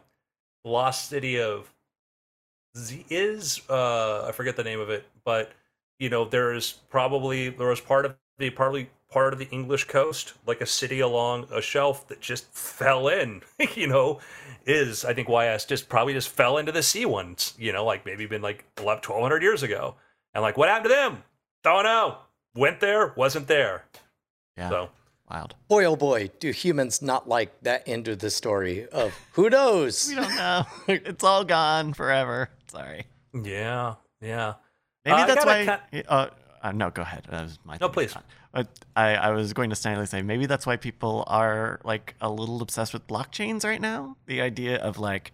lost 0.64 1.08
city 1.08 1.40
of 1.40 1.72
Z- 2.76 3.06
is 3.08 3.62
uh, 3.70 4.26
I 4.28 4.32
forget 4.32 4.56
the 4.56 4.64
name 4.64 4.78
of 4.80 4.90
it, 4.90 5.06
but 5.24 5.52
you 5.98 6.10
know, 6.10 6.26
there's 6.26 6.72
probably 6.90 7.48
there 7.48 7.68
was 7.68 7.80
part 7.80 8.04
of 8.04 8.14
the 8.38 8.50
probably 8.50 8.90
part 9.10 9.32
of 9.32 9.38
the 9.38 9.48
English 9.48 9.84
coast, 9.84 10.34
like 10.46 10.60
a 10.60 10.66
city 10.66 11.00
along 11.00 11.46
a 11.50 11.62
shelf 11.62 12.06
that 12.08 12.20
just 12.20 12.44
fell 12.52 13.08
in. 13.08 13.40
you 13.74 13.86
know, 13.86 14.20
is 14.66 15.04
I 15.04 15.14
think 15.14 15.28
YS 15.30 15.64
just 15.64 15.88
probably 15.88 16.12
just 16.12 16.28
fell 16.28 16.58
into 16.58 16.72
the 16.72 16.82
sea 16.82 17.06
once. 17.06 17.54
You 17.58 17.72
know, 17.72 17.86
like 17.86 18.04
maybe 18.04 18.26
been 18.26 18.42
like 18.42 18.64
11, 18.78 19.02
1200 19.08 19.42
years 19.42 19.62
ago, 19.62 19.94
and 20.34 20.42
like 20.42 20.58
what 20.58 20.68
happened 20.68 20.90
to 20.90 20.94
them? 20.94 21.22
Don't 21.64 21.84
know. 21.84 22.18
Went 22.56 22.80
there, 22.80 23.12
wasn't 23.16 23.46
there. 23.48 23.84
Yeah. 24.56 24.68
So 24.70 24.90
Wild. 25.30 25.56
Boy, 25.68 25.84
oh 25.84 25.96
boy, 25.96 26.30
do 26.38 26.50
humans 26.52 27.02
not 27.02 27.28
like 27.28 27.60
that 27.62 27.82
end 27.88 28.06
of 28.06 28.20
the 28.20 28.30
story 28.30 28.86
of 28.88 29.12
who 29.32 29.50
knows? 29.50 30.08
We 30.08 30.14
don't 30.14 30.36
know. 30.36 30.66
it's 30.88 31.24
all 31.24 31.44
gone 31.44 31.94
forever. 31.94 32.48
Sorry. 32.68 33.06
yeah, 33.34 33.94
yeah. 34.20 34.54
Maybe 35.04 35.14
Uh, 35.14 35.22
I 35.22 35.26
that's 35.26 35.44
gotta 35.44 35.80
why. 35.92 36.02
uh, 36.08 36.28
uh, 36.62 36.72
no, 36.72 36.90
go 36.90 37.02
ahead. 37.02 37.26
That 37.28 37.42
was 37.42 37.58
my 37.64 37.76
No, 37.80 37.88
please. 37.88 38.14
But 38.52 38.68
I, 38.94 39.14
I 39.16 39.30
was 39.32 39.52
going 39.52 39.70
to 39.70 39.76
silently 39.76 40.06
say 40.06 40.22
maybe 40.22 40.46
that's 40.46 40.64
why 40.64 40.76
people 40.76 41.24
are 41.26 41.80
like 41.84 42.14
a 42.20 42.30
little 42.30 42.62
obsessed 42.62 42.92
with 42.92 43.06
blockchains 43.06 43.64
right 43.64 43.80
now. 43.80 44.16
The 44.26 44.40
idea 44.40 44.78
of 44.78 44.98
like 44.98 45.32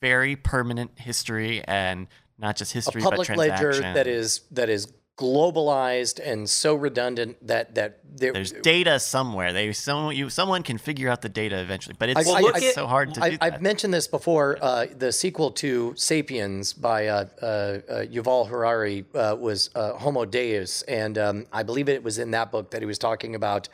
very 0.00 0.36
permanent 0.36 0.92
history 0.96 1.62
and 1.64 2.06
not 2.38 2.56
just 2.56 2.72
history, 2.72 3.02
a 3.02 3.04
history 3.04 3.10
public 3.10 3.28
but 3.28 3.36
ledger 3.38 3.72
that 3.80 4.06
is 4.06 4.42
that 4.52 4.68
is 4.68 4.92
globalized 5.16 6.20
and 6.22 6.48
so 6.48 6.74
redundant 6.74 7.36
that 7.46 7.74
that 7.74 7.98
there, 8.18 8.32
There's 8.32 8.52
data 8.52 8.98
somewhere. 8.98 9.52
They 9.52 9.72
someone 9.72 10.16
you 10.16 10.30
someone 10.30 10.62
can 10.62 10.78
figure 10.78 11.08
out 11.10 11.20
the 11.22 11.28
data 11.28 11.58
eventually, 11.60 11.96
but 11.98 12.08
it's, 12.08 12.28
I- 12.28 12.40
it's 12.40 12.56
I- 12.66 12.72
so 12.72 12.86
hard 12.86 13.14
to 13.14 13.22
I, 13.22 13.30
do 13.30 13.36
that. 13.38 13.44
I've 13.54 13.62
mentioned 13.62 13.92
this 13.92 14.08
before. 14.08 14.58
Uh, 14.60 14.86
the 14.96 15.12
sequel 15.12 15.50
to 15.52 15.92
*Sapiens* 15.96 16.72
by 16.72 17.06
uh, 17.08 17.24
uh, 17.42 17.44
uh, 17.46 17.78
Yuval 18.06 18.48
Harari 18.48 19.04
uh, 19.14 19.36
was 19.38 19.70
uh, 19.74 19.92
*Homo 19.94 20.24
Deus*, 20.24 20.82
and 20.82 21.18
um, 21.18 21.46
I 21.52 21.62
believe 21.62 21.88
it 21.88 22.02
was 22.02 22.18
in 22.18 22.30
that 22.32 22.50
book 22.50 22.70
that 22.70 22.80
he 22.80 22.86
was 22.86 22.98
talking 22.98 23.34
about 23.34 23.68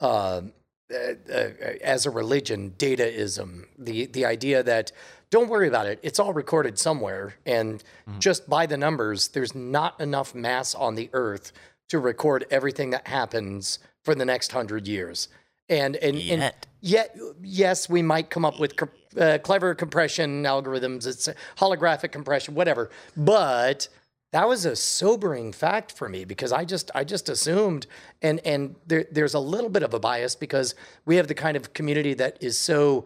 uh, 0.00 0.06
uh, 0.06 0.42
uh, 1.32 1.48
as 1.82 2.06
a 2.06 2.10
religion, 2.10 2.74
dataism. 2.78 3.64
The 3.78 4.06
the 4.06 4.24
idea 4.24 4.62
that 4.62 4.92
don't 5.30 5.48
worry 5.48 5.68
about 5.68 5.86
it; 5.86 5.98
it's 6.02 6.18
all 6.18 6.32
recorded 6.32 6.78
somewhere, 6.78 7.34
and 7.46 7.82
just 8.18 8.48
by 8.48 8.66
the 8.66 8.76
numbers, 8.76 9.28
there's 9.28 9.54
not 9.54 10.00
enough 10.00 10.34
mass 10.34 10.74
on 10.74 10.94
the 10.94 11.10
Earth 11.12 11.52
to 11.88 11.98
record 11.98 12.44
everything 12.50 12.90
that 12.90 13.06
happens 13.06 13.78
for 14.04 14.14
the 14.14 14.24
next 14.24 14.52
hundred 14.52 14.86
years. 14.86 15.28
And 15.68 15.96
and, 15.96 16.16
and 16.16 16.40
Yet. 16.40 16.66
Yet, 16.80 17.16
yes, 17.42 17.88
we 17.88 18.02
might 18.02 18.30
come 18.30 18.44
up 18.44 18.60
with 18.60 18.74
uh, 19.18 19.38
clever 19.38 19.74
compression 19.74 20.44
algorithms, 20.44 21.06
it's 21.06 21.28
holographic 21.56 22.12
compression, 22.12 22.54
whatever. 22.54 22.90
But 23.16 23.88
that 24.32 24.46
was 24.48 24.64
a 24.64 24.76
sobering 24.76 25.52
fact 25.52 25.92
for 25.96 26.08
me 26.08 26.24
because 26.24 26.52
I 26.52 26.64
just 26.64 26.90
I 26.94 27.04
just 27.04 27.28
assumed, 27.28 27.86
and 28.22 28.40
and 28.44 28.74
there, 28.86 29.06
there's 29.10 29.34
a 29.34 29.40
little 29.40 29.70
bit 29.70 29.82
of 29.82 29.94
a 29.94 29.98
bias 30.00 30.34
because 30.36 30.74
we 31.06 31.16
have 31.16 31.28
the 31.28 31.34
kind 31.34 31.56
of 31.56 31.72
community 31.72 32.14
that 32.14 32.36
is 32.42 32.58
so 32.58 33.04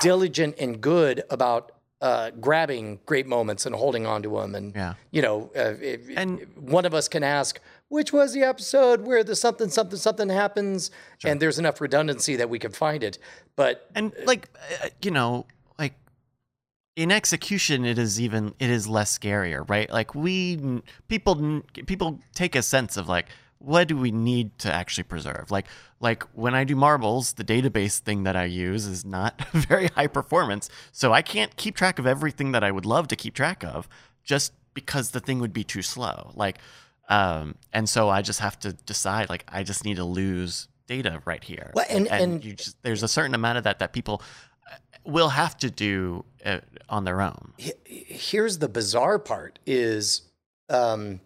diligent 0.00 0.54
and 0.58 0.80
good 0.80 1.22
about 1.30 1.72
uh, 2.00 2.30
grabbing 2.40 2.98
great 3.06 3.26
moments 3.26 3.64
and 3.66 3.74
holding 3.76 4.06
on 4.06 4.22
to 4.22 4.30
them, 4.30 4.54
and 4.54 4.74
Yeah. 4.74 4.94
you 5.12 5.22
know, 5.22 5.50
uh, 5.54 5.74
if, 5.80 6.00
And- 6.16 6.40
one 6.56 6.84
of 6.84 6.94
us 6.94 7.08
can 7.08 7.22
ask. 7.22 7.60
Which 7.88 8.10
was 8.10 8.32
the 8.32 8.40
episode 8.42 9.02
where 9.02 9.22
the 9.22 9.36
something 9.36 9.68
something 9.68 9.98
something 9.98 10.30
happens, 10.30 10.90
and 11.26 11.38
there's 11.42 11.58
enough 11.58 11.78
redundancy 11.78 12.36
that 12.36 12.48
we 12.48 12.58
can 12.58 12.72
find 12.72 13.04
it. 13.04 13.18
But 13.54 13.90
and 13.94 14.14
like 14.24 14.48
uh, 14.82 14.88
you 15.02 15.10
know 15.10 15.30
like 15.34 15.46
in 16.96 17.10
execution 17.10 17.84
it 17.84 17.98
is 17.98 18.20
even 18.20 18.54
it 18.58 18.68
is 18.70 18.86
less 18.86 19.16
scarier 19.18 19.68
right? 19.68 19.90
Like 19.90 20.14
we 20.14 20.80
people 21.08 21.62
people 21.86 22.20
take 22.34 22.54
a 22.54 22.62
sense 22.62 22.96
of 22.96 23.08
like 23.08 23.28
what 23.58 23.86
do 23.86 23.96
we 23.96 24.10
need 24.10 24.58
to 24.58 24.72
actually 24.72 25.04
preserve? 25.04 25.50
Like 25.50 25.66
like 26.00 26.24
when 26.34 26.54
i 26.54 26.64
do 26.64 26.74
marbles 26.74 27.34
the 27.34 27.44
database 27.44 27.98
thing 28.00 28.24
that 28.24 28.34
i 28.34 28.44
use 28.44 28.86
is 28.86 29.04
not 29.04 29.40
very 29.52 29.86
high 29.88 30.08
performance 30.08 30.68
so 30.90 31.12
i 31.12 31.22
can't 31.22 31.54
keep 31.56 31.76
track 31.76 32.00
of 32.00 32.06
everything 32.08 32.50
that 32.50 32.64
i 32.64 32.72
would 32.72 32.84
love 32.84 33.06
to 33.06 33.14
keep 33.14 33.34
track 33.34 33.62
of 33.62 33.88
just 34.24 34.52
because 34.74 35.12
the 35.12 35.20
thing 35.20 35.38
would 35.38 35.52
be 35.52 35.62
too 35.62 35.82
slow. 35.82 36.32
Like 36.34 36.58
um 37.08 37.54
and 37.72 37.88
so 37.88 38.08
i 38.08 38.20
just 38.22 38.40
have 38.40 38.58
to 38.60 38.72
decide 38.72 39.28
like 39.30 39.44
i 39.48 39.62
just 39.62 39.84
need 39.84 39.96
to 39.96 40.04
lose 40.04 40.66
data 40.88 41.22
right 41.24 41.44
here. 41.44 41.70
Well, 41.74 41.86
and- 41.88 42.08
and- 42.08 42.44
you 42.44 42.54
just 42.54 42.82
there's 42.82 43.02
a 43.04 43.08
certain 43.08 43.34
amount 43.34 43.58
of 43.58 43.64
that 43.64 43.78
that 43.78 43.92
people 43.92 44.22
will 45.04 45.30
have 45.30 45.56
to 45.58 45.70
do 45.70 46.24
uh, 46.44 46.60
on 46.88 47.04
their 47.04 47.20
own. 47.20 47.52
here's 47.84 48.58
the 48.58 48.68
bizarre 48.68 49.18
part 49.18 49.58
is 49.66 50.22
um, 50.68 51.20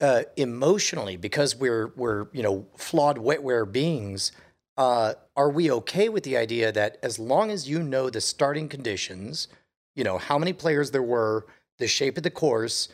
uh, 0.00 0.22
emotionally 0.36 1.16
because 1.16 1.54
we're 1.54 1.92
we're 1.96 2.26
you 2.32 2.42
know 2.42 2.66
flawed 2.76 3.18
wetware 3.18 3.70
beings 3.70 4.32
uh, 4.76 5.14
are 5.36 5.50
we 5.50 5.70
okay 5.70 6.08
with 6.08 6.24
the 6.24 6.36
idea 6.36 6.72
that 6.72 6.98
as 7.02 7.18
long 7.18 7.50
as 7.50 7.68
you 7.68 7.82
know 7.82 8.10
the 8.10 8.20
starting 8.20 8.68
conditions 8.68 9.48
you 9.94 10.02
know 10.02 10.18
how 10.18 10.38
many 10.38 10.52
players 10.52 10.90
there 10.90 11.02
were 11.02 11.46
the 11.78 11.86
shape 11.86 12.16
of 12.16 12.22
the 12.22 12.30
course 12.30 12.88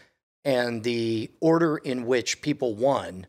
and 0.44 0.84
the 0.84 1.30
order 1.40 1.78
in 1.78 2.05
which 2.05 2.42
people 2.42 2.74
won 2.74 3.26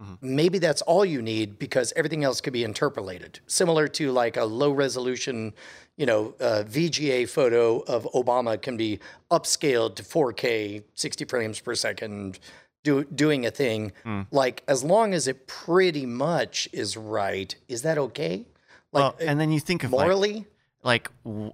Mhm. 0.00 0.18
maybe 0.22 0.58
that's 0.58 0.82
all 0.82 1.04
you 1.04 1.20
need 1.20 1.58
because 1.58 1.92
everything 1.94 2.24
else 2.24 2.40
could 2.40 2.52
be 2.54 2.64
interpolated 2.64 3.40
similar 3.46 3.86
to 3.88 4.10
like 4.12 4.36
a 4.36 4.44
low 4.44 4.70
resolution 4.72 5.52
you 5.96 6.06
know 6.06 6.34
uh, 6.40 6.62
vga 6.66 7.28
photo 7.28 7.80
of 7.80 8.04
obama 8.14 8.60
can 8.60 8.76
be 8.76 8.98
upscaled 9.30 9.96
to 9.96 10.02
4k 10.02 10.82
60 10.94 11.24
frames 11.26 11.60
per 11.60 11.74
second 11.74 12.38
do, 12.82 13.04
doing 13.04 13.44
a 13.44 13.50
thing 13.50 13.92
Mm. 14.06 14.26
like 14.30 14.62
as 14.66 14.82
long 14.82 15.12
as 15.12 15.28
it 15.28 15.46
pretty 15.46 16.06
much 16.06 16.68
is 16.72 16.96
right 16.96 17.54
is 17.68 17.82
that 17.82 17.98
okay 17.98 18.46
like 18.92 19.02
well, 19.02 19.16
and 19.20 19.38
then 19.38 19.52
you 19.52 19.60
think 19.60 19.84
of 19.84 19.92
like, 19.92 20.06
morally 20.06 20.46
like 20.82 21.10
w- 21.24 21.52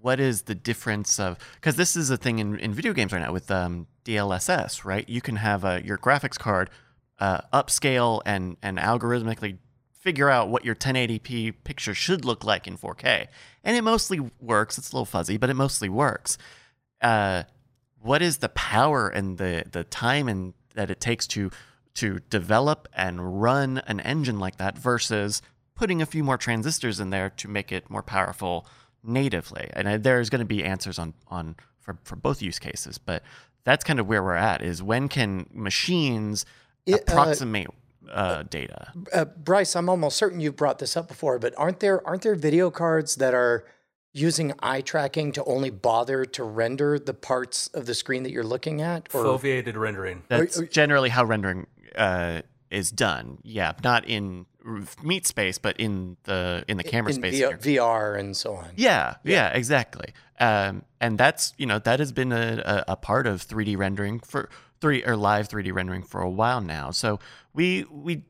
what 0.00 0.18
is 0.18 0.42
the 0.42 0.54
difference 0.54 1.20
of 1.20 1.36
because 1.56 1.76
this 1.76 1.94
is 1.94 2.08
a 2.10 2.16
thing 2.16 2.38
in, 2.38 2.58
in 2.58 2.72
video 2.72 2.92
games 2.94 3.12
right 3.12 3.20
now 3.22 3.32
with 3.32 3.50
um, 3.50 3.86
DLSS, 4.04 4.84
right? 4.84 5.08
You 5.08 5.20
can 5.20 5.36
have 5.36 5.62
a, 5.62 5.80
your 5.84 5.96
graphics 5.96 6.36
card 6.36 6.70
uh, 7.18 7.40
upscale 7.52 8.20
and 8.24 8.56
and 8.62 8.78
algorithmically 8.78 9.58
figure 9.92 10.28
out 10.28 10.48
what 10.48 10.64
your 10.64 10.74
1080p 10.74 11.54
picture 11.62 11.94
should 11.94 12.24
look 12.24 12.42
like 12.42 12.66
in 12.66 12.76
4K, 12.76 13.28
and 13.62 13.76
it 13.76 13.82
mostly 13.82 14.18
works. 14.40 14.76
It's 14.76 14.90
a 14.90 14.96
little 14.96 15.06
fuzzy, 15.06 15.36
but 15.36 15.48
it 15.48 15.54
mostly 15.54 15.88
works. 15.88 16.38
Uh, 17.00 17.44
what 18.00 18.20
is 18.20 18.38
the 18.38 18.48
power 18.48 19.08
and 19.08 19.38
the 19.38 19.64
the 19.70 19.84
time 19.84 20.28
and 20.28 20.54
that 20.74 20.90
it 20.90 21.00
takes 21.00 21.26
to 21.28 21.50
to 21.94 22.20
develop 22.30 22.88
and 22.94 23.42
run 23.42 23.78
an 23.86 24.00
engine 24.00 24.38
like 24.38 24.56
that 24.56 24.78
versus 24.78 25.42
putting 25.74 26.00
a 26.02 26.06
few 26.06 26.24
more 26.24 26.38
transistors 26.38 27.00
in 27.00 27.10
there 27.10 27.30
to 27.30 27.48
make 27.48 27.70
it 27.70 27.90
more 27.90 28.02
powerful 28.02 28.66
natively. 29.02 29.68
And 29.72 29.88
I, 29.88 29.96
there's 29.98 30.30
going 30.30 30.40
to 30.40 30.44
be 30.44 30.64
answers 30.64 30.98
on 30.98 31.14
on 31.28 31.56
for 31.80 31.98
for 32.04 32.16
both 32.16 32.42
use 32.42 32.58
cases, 32.58 32.98
but 32.98 33.22
that's 33.64 33.84
kind 33.84 34.00
of 34.00 34.08
where 34.08 34.22
we're 34.22 34.34
at. 34.34 34.62
Is 34.62 34.82
when 34.82 35.08
can 35.08 35.46
machines 35.52 36.44
It, 36.86 36.94
uh, 36.94 36.96
approximate 37.08 37.68
uh, 38.10 38.42
data? 38.44 38.92
uh, 39.12 39.24
Bryce, 39.24 39.76
I'm 39.76 39.88
almost 39.88 40.16
certain 40.16 40.40
you've 40.40 40.56
brought 40.56 40.78
this 40.78 40.96
up 40.96 41.08
before, 41.08 41.38
but 41.38 41.54
aren't 41.56 41.80
there 41.80 42.06
aren't 42.06 42.22
there 42.22 42.34
video 42.34 42.70
cards 42.70 43.16
that 43.16 43.34
are 43.34 43.64
using 44.12 44.52
eye 44.60 44.80
tracking 44.82 45.32
to 45.32 45.44
only 45.44 45.70
bother 45.70 46.24
to 46.26 46.44
render 46.44 46.98
the 46.98 47.14
parts 47.14 47.68
of 47.68 47.86
the 47.86 47.94
screen 47.94 48.22
that 48.24 48.30
you're 48.30 48.44
looking 48.44 48.82
at? 48.82 49.08
Or 49.14 49.24
Foveated 49.24 49.76
rendering. 49.76 50.22
That's 50.28 50.60
generally 50.68 51.08
how 51.08 51.24
rendering 51.24 51.66
uh, 51.96 52.42
is 52.70 52.90
done. 52.90 53.38
Yeah, 53.42 53.72
not 53.82 54.06
in 54.06 54.46
r- 54.66 54.82
meat 55.02 55.26
space, 55.26 55.58
but 55.58 55.76
in 55.78 56.16
the 56.24 56.64
in 56.68 56.76
the 56.76 56.84
camera 56.84 57.10
in 57.10 57.16
space. 57.16 57.38
V- 57.38 57.76
VR 57.76 58.18
and 58.18 58.36
so 58.36 58.54
on. 58.54 58.70
Yeah, 58.76 59.16
yeah, 59.24 59.48
exactly. 59.48 60.12
Um, 60.40 60.84
and 61.00 61.18
that's 61.18 61.54
you 61.56 61.66
know 61.66 61.78
that 61.78 62.00
has 62.00 62.12
been 62.12 62.32
a, 62.32 62.84
a, 62.88 62.92
a 62.92 62.96
part 62.96 63.26
of 63.26 63.46
3D 63.46 63.76
rendering 63.76 64.20
for 64.20 64.50
three 64.82 65.02
or 65.04 65.16
live 65.16 65.48
3D 65.48 65.72
rendering 65.72 66.02
for 66.02 66.20
a 66.20 66.28
while 66.28 66.60
now. 66.60 66.90
So 66.90 67.20
we 67.54 67.84
we 67.90 68.24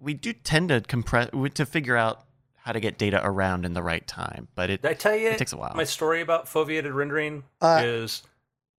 we 0.00 0.14
do 0.14 0.32
tend 0.32 0.70
to 0.70 0.80
compress 0.80 1.28
to 1.54 1.66
figure 1.66 1.96
out 1.96 2.24
how 2.56 2.72
to 2.72 2.80
get 2.80 2.98
data 2.98 3.20
around 3.22 3.64
in 3.64 3.74
the 3.74 3.82
right 3.82 4.06
time, 4.06 4.48
but 4.54 4.70
it 4.70 4.82
Did 4.82 4.90
I 4.90 4.94
tell 4.94 5.14
you 5.14 5.28
It 5.28 5.38
takes 5.38 5.52
a 5.52 5.56
while. 5.56 5.72
my 5.76 5.84
story 5.84 6.20
about 6.22 6.46
foveated 6.46 6.94
rendering 6.94 7.44
Uh, 7.60 7.82
is 7.84 8.22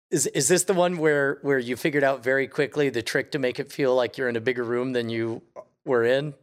Is 0.09 0.27
is 0.27 0.47
this 0.47 0.63
the 0.63 0.73
one 0.73 0.97
where 0.97 1.37
where 1.43 1.59
you 1.59 1.75
figured 1.77 2.03
out 2.03 2.23
very 2.23 2.47
quickly 2.47 2.89
the 2.89 3.03
trick 3.03 3.31
to 3.31 3.39
make 3.39 3.59
it 3.59 3.71
feel 3.71 3.95
like 3.95 4.17
you're 4.17 4.27
in 4.27 4.35
a 4.35 4.41
bigger 4.41 4.63
room 4.63 4.93
than 4.93 5.09
you 5.09 5.41
were 5.85 6.03
in? 6.03 6.33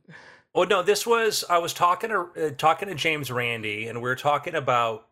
Oh 0.55 0.62
no, 0.62 0.83
this 0.83 1.05
was 1.07 1.45
I 1.51 1.59
was 1.59 1.74
talking 1.74 2.11
to 2.11 2.47
uh, 2.47 2.51
talking 2.57 2.89
to 2.89 2.95
James 2.95 3.31
Randi, 3.33 3.89
and 3.89 3.99
we 3.99 4.09
were 4.09 4.16
talking 4.16 4.55
about 4.55 5.07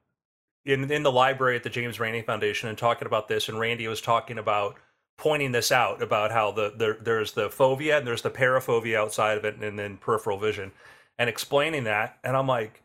in 0.64 0.90
in 0.90 1.02
the 1.02 1.12
library 1.12 1.56
at 1.56 1.64
the 1.64 1.70
James 1.70 1.98
Randi 2.00 2.22
Foundation, 2.22 2.68
and 2.68 2.78
talking 2.78 3.06
about 3.06 3.26
this, 3.28 3.48
and 3.48 3.58
Randi 3.58 3.86
was 3.88 4.00
talking 4.00 4.38
about 4.38 4.76
pointing 5.18 5.52
this 5.52 5.72
out 5.72 6.02
about 6.02 6.30
how 6.30 6.50
the, 6.50 6.72
the 6.76 6.98
there's 7.00 7.32
the 7.32 7.48
fovea 7.48 7.98
and 7.98 8.06
there's 8.06 8.22
the 8.22 8.30
parafovea 8.30 8.96
outside 8.96 9.38
of 9.38 9.44
it, 9.44 9.56
and 9.56 9.78
then 9.78 9.96
peripheral 9.96 10.38
vision, 10.38 10.72
and 11.18 11.28
explaining 11.28 11.84
that, 11.84 12.18
and 12.22 12.36
I'm 12.36 12.46
like, 12.46 12.82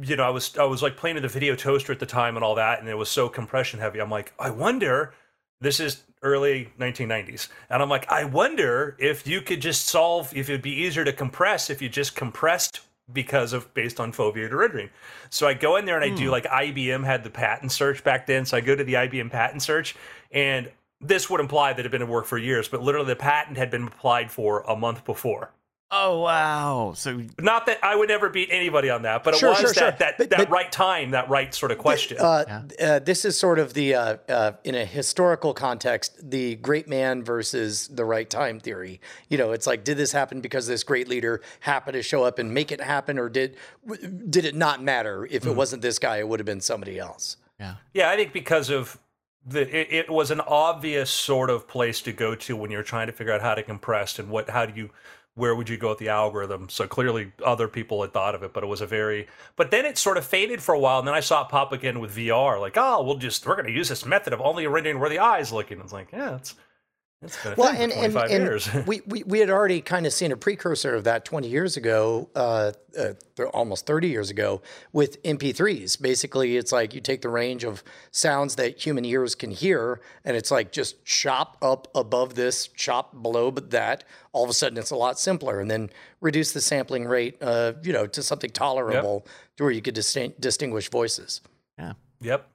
you 0.00 0.16
know, 0.16 0.24
I 0.24 0.30
was 0.30 0.56
I 0.56 0.64
was 0.64 0.82
like 0.82 0.96
playing 0.96 1.14
with 1.14 1.22
the 1.22 1.28
video 1.28 1.54
toaster 1.54 1.92
at 1.92 2.00
the 2.00 2.06
time 2.06 2.36
and 2.36 2.44
all 2.44 2.54
that, 2.56 2.80
and 2.80 2.88
it 2.88 2.96
was 2.96 3.08
so 3.08 3.28
compression 3.28 3.80
heavy. 3.80 4.00
I'm 4.00 4.10
like, 4.10 4.32
I 4.38 4.50
wonder. 4.50 5.14
This 5.60 5.78
is 5.78 6.02
early 6.24 6.72
1990s, 6.80 7.46
and 7.70 7.80
I'm 7.80 7.88
like, 7.88 8.10
I 8.10 8.24
wonder 8.24 8.96
if 8.98 9.28
you 9.28 9.40
could 9.40 9.60
just 9.60 9.86
solve 9.86 10.36
if 10.36 10.50
it'd 10.50 10.60
be 10.60 10.72
easier 10.72 11.04
to 11.04 11.12
compress 11.12 11.70
if 11.70 11.80
you 11.80 11.88
just 11.88 12.16
compressed 12.16 12.80
because 13.12 13.52
of 13.52 13.72
based 13.74 14.00
on 14.00 14.12
foveated 14.12 14.52
rendering. 14.52 14.90
So 15.30 15.46
I 15.46 15.54
go 15.54 15.76
in 15.76 15.84
there 15.84 16.00
and 16.00 16.04
I 16.04 16.16
do 16.16 16.24
hmm. 16.24 16.30
like 16.30 16.44
IBM 16.44 17.04
had 17.04 17.22
the 17.22 17.30
patent 17.30 17.70
search 17.70 18.02
back 18.02 18.26
then, 18.26 18.44
so 18.44 18.56
I 18.56 18.60
go 18.60 18.74
to 18.74 18.82
the 18.82 18.94
IBM 18.94 19.30
patent 19.30 19.62
search, 19.62 19.94
and 20.32 20.68
this 21.02 21.28
would 21.28 21.40
imply 21.40 21.72
that 21.72 21.80
it 21.80 21.84
had 21.84 21.90
been 21.92 22.02
at 22.02 22.08
work 22.08 22.26
for 22.26 22.38
years, 22.38 22.68
but 22.68 22.82
literally 22.82 23.08
the 23.08 23.16
patent 23.16 23.56
had 23.58 23.70
been 23.70 23.88
applied 23.88 24.30
for 24.30 24.60
a 24.62 24.76
month 24.76 25.04
before. 25.04 25.50
oh 25.94 26.20
wow, 26.20 26.92
so 26.96 27.20
Not 27.38 27.66
that 27.66 27.78
I 27.84 27.94
would 27.94 28.08
never 28.08 28.30
beat 28.30 28.48
anybody 28.50 28.88
on 28.88 29.02
that, 29.02 29.22
but 29.24 29.34
it 29.34 29.40
Sure, 29.40 29.50
was 29.50 29.58
sure, 29.58 29.68
that 29.72 29.74
sure. 29.78 29.90
that, 29.98 30.16
But- 30.16 30.30
that 30.30 30.38
but- 30.38 30.50
right 30.50 30.72
time, 30.72 31.10
that 31.10 31.28
right 31.28 31.52
sort 31.54 31.70
of 31.70 31.76
question. 31.76 32.16
Uh, 32.18 32.62
uh, 32.80 32.98
this 33.00 33.26
is 33.26 33.38
sort 33.38 33.58
of 33.58 33.74
the 33.74 33.94
uh, 33.94 34.16
uh, 34.26 34.52
in 34.64 34.74
a 34.74 34.86
historical 34.86 35.52
context, 35.52 36.18
the 36.30 36.54
great 36.56 36.88
man 36.88 37.22
versus 37.22 37.88
the 37.88 38.06
right 38.06 38.30
time 38.30 38.58
theory. 38.58 39.02
You 39.28 39.36
know, 39.36 39.52
it's 39.52 39.66
like, 39.66 39.84
did 39.84 39.98
this 39.98 40.12
happen 40.12 40.40
because 40.40 40.66
this 40.66 40.82
great 40.82 41.08
leader 41.08 41.42
happened 41.60 41.92
to 41.94 42.02
show 42.02 42.22
up 42.24 42.38
and 42.38 42.54
make 42.54 42.72
it 42.72 42.80
happen, 42.80 43.18
or 43.18 43.28
did 43.28 43.56
did 44.30 44.46
it 44.46 44.54
not 44.54 44.82
matter 44.82 45.26
if 45.30 45.44
it 45.44 45.54
wasn't 45.54 45.82
this 45.82 45.98
guy? 45.98 46.16
It 46.18 46.26
would 46.28 46.40
have 46.40 46.46
been 46.46 46.62
somebody 46.62 46.98
else. 46.98 47.36
yeah. 47.60 47.74
Yeah, 47.92 48.08
I 48.08 48.16
think 48.16 48.32
because 48.32 48.70
of 48.70 48.96
the 49.46 49.62
it, 49.76 49.92
it 49.92 50.10
was 50.10 50.30
an 50.30 50.40
obvious 50.40 51.10
sort 51.10 51.50
of 51.50 51.66
place 51.66 52.00
to 52.02 52.12
go 52.12 52.34
to 52.34 52.56
when 52.56 52.70
you're 52.70 52.82
trying 52.82 53.08
to 53.08 53.12
figure 53.12 53.32
out 53.32 53.40
how 53.40 53.54
to 53.54 53.62
compress 53.62 54.18
and 54.18 54.28
what 54.28 54.50
how 54.50 54.66
do 54.66 54.78
you 54.78 54.90
where 55.34 55.54
would 55.54 55.68
you 55.68 55.78
go 55.78 55.88
with 55.88 55.98
the 55.98 56.10
algorithm? 56.10 56.68
So 56.68 56.86
clearly 56.86 57.32
other 57.42 57.66
people 57.66 58.02
had 58.02 58.12
thought 58.12 58.34
of 58.34 58.42
it, 58.42 58.52
but 58.52 58.62
it 58.62 58.66
was 58.66 58.82
a 58.82 58.86
very 58.86 59.26
but 59.56 59.70
then 59.70 59.84
it 59.84 59.98
sort 59.98 60.16
of 60.16 60.24
faded 60.24 60.62
for 60.62 60.74
a 60.74 60.78
while 60.78 60.98
and 60.98 61.08
then 61.08 61.14
I 61.14 61.20
saw 61.20 61.42
it 61.42 61.48
pop 61.48 61.72
again 61.72 62.00
with 62.00 62.16
VR, 62.16 62.60
like, 62.60 62.76
oh 62.76 63.02
we'll 63.02 63.16
just 63.16 63.46
we're 63.46 63.56
gonna 63.56 63.70
use 63.70 63.88
this 63.88 64.06
method 64.06 64.32
of 64.32 64.40
only 64.40 64.66
rendering 64.66 65.00
where 65.00 65.10
the 65.10 65.18
eye's 65.18 65.52
looking. 65.52 65.80
It's 65.80 65.92
like, 65.92 66.12
yeah, 66.12 66.36
it's 66.36 66.54
Well, 67.56 67.72
thing 67.72 67.82
and 67.82 67.92
for 67.92 67.98
and, 67.98 68.12
25 68.12 68.30
and 68.30 68.44
years. 68.44 68.68
we, 68.86 69.00
we 69.06 69.22
we 69.22 69.38
had 69.38 69.48
already 69.48 69.80
kind 69.80 70.06
of 70.06 70.12
seen 70.12 70.32
a 70.32 70.36
precursor 70.36 70.94
of 70.94 71.04
that 71.04 71.24
20 71.24 71.48
years 71.48 71.76
ago, 71.76 72.28
uh, 72.34 72.72
uh, 72.98 73.12
th- 73.36 73.48
almost 73.54 73.86
30 73.86 74.08
years 74.08 74.30
ago, 74.30 74.60
with 74.92 75.22
MP3s. 75.22 76.00
Basically, 76.00 76.56
it's 76.56 76.72
like 76.72 76.94
you 76.94 77.00
take 77.00 77.22
the 77.22 77.28
range 77.28 77.64
of 77.64 77.84
sounds 78.10 78.56
that 78.56 78.84
human 78.84 79.04
ears 79.04 79.34
can 79.34 79.50
hear, 79.50 80.00
and 80.24 80.36
it's 80.36 80.50
like 80.50 80.72
just 80.72 81.04
chop 81.04 81.56
up 81.62 81.88
above 81.94 82.34
this, 82.34 82.68
chop 82.68 83.22
below 83.22 83.50
but 83.50 83.70
that. 83.70 84.04
All 84.32 84.42
of 84.42 84.50
a 84.50 84.54
sudden, 84.54 84.78
it's 84.78 84.90
a 84.90 84.96
lot 84.96 85.18
simpler, 85.18 85.60
and 85.60 85.70
then 85.70 85.90
reduce 86.20 86.52
the 86.52 86.60
sampling 86.60 87.04
rate, 87.04 87.36
uh, 87.40 87.74
you 87.82 87.92
know, 87.92 88.06
to 88.06 88.22
something 88.22 88.50
tolerable, 88.50 89.26
to 89.56 89.64
where 89.64 89.72
you 89.72 89.82
could 89.82 89.94
distin- 89.94 90.38
distinguish 90.40 90.90
voices. 90.90 91.40
yep. 92.20 92.48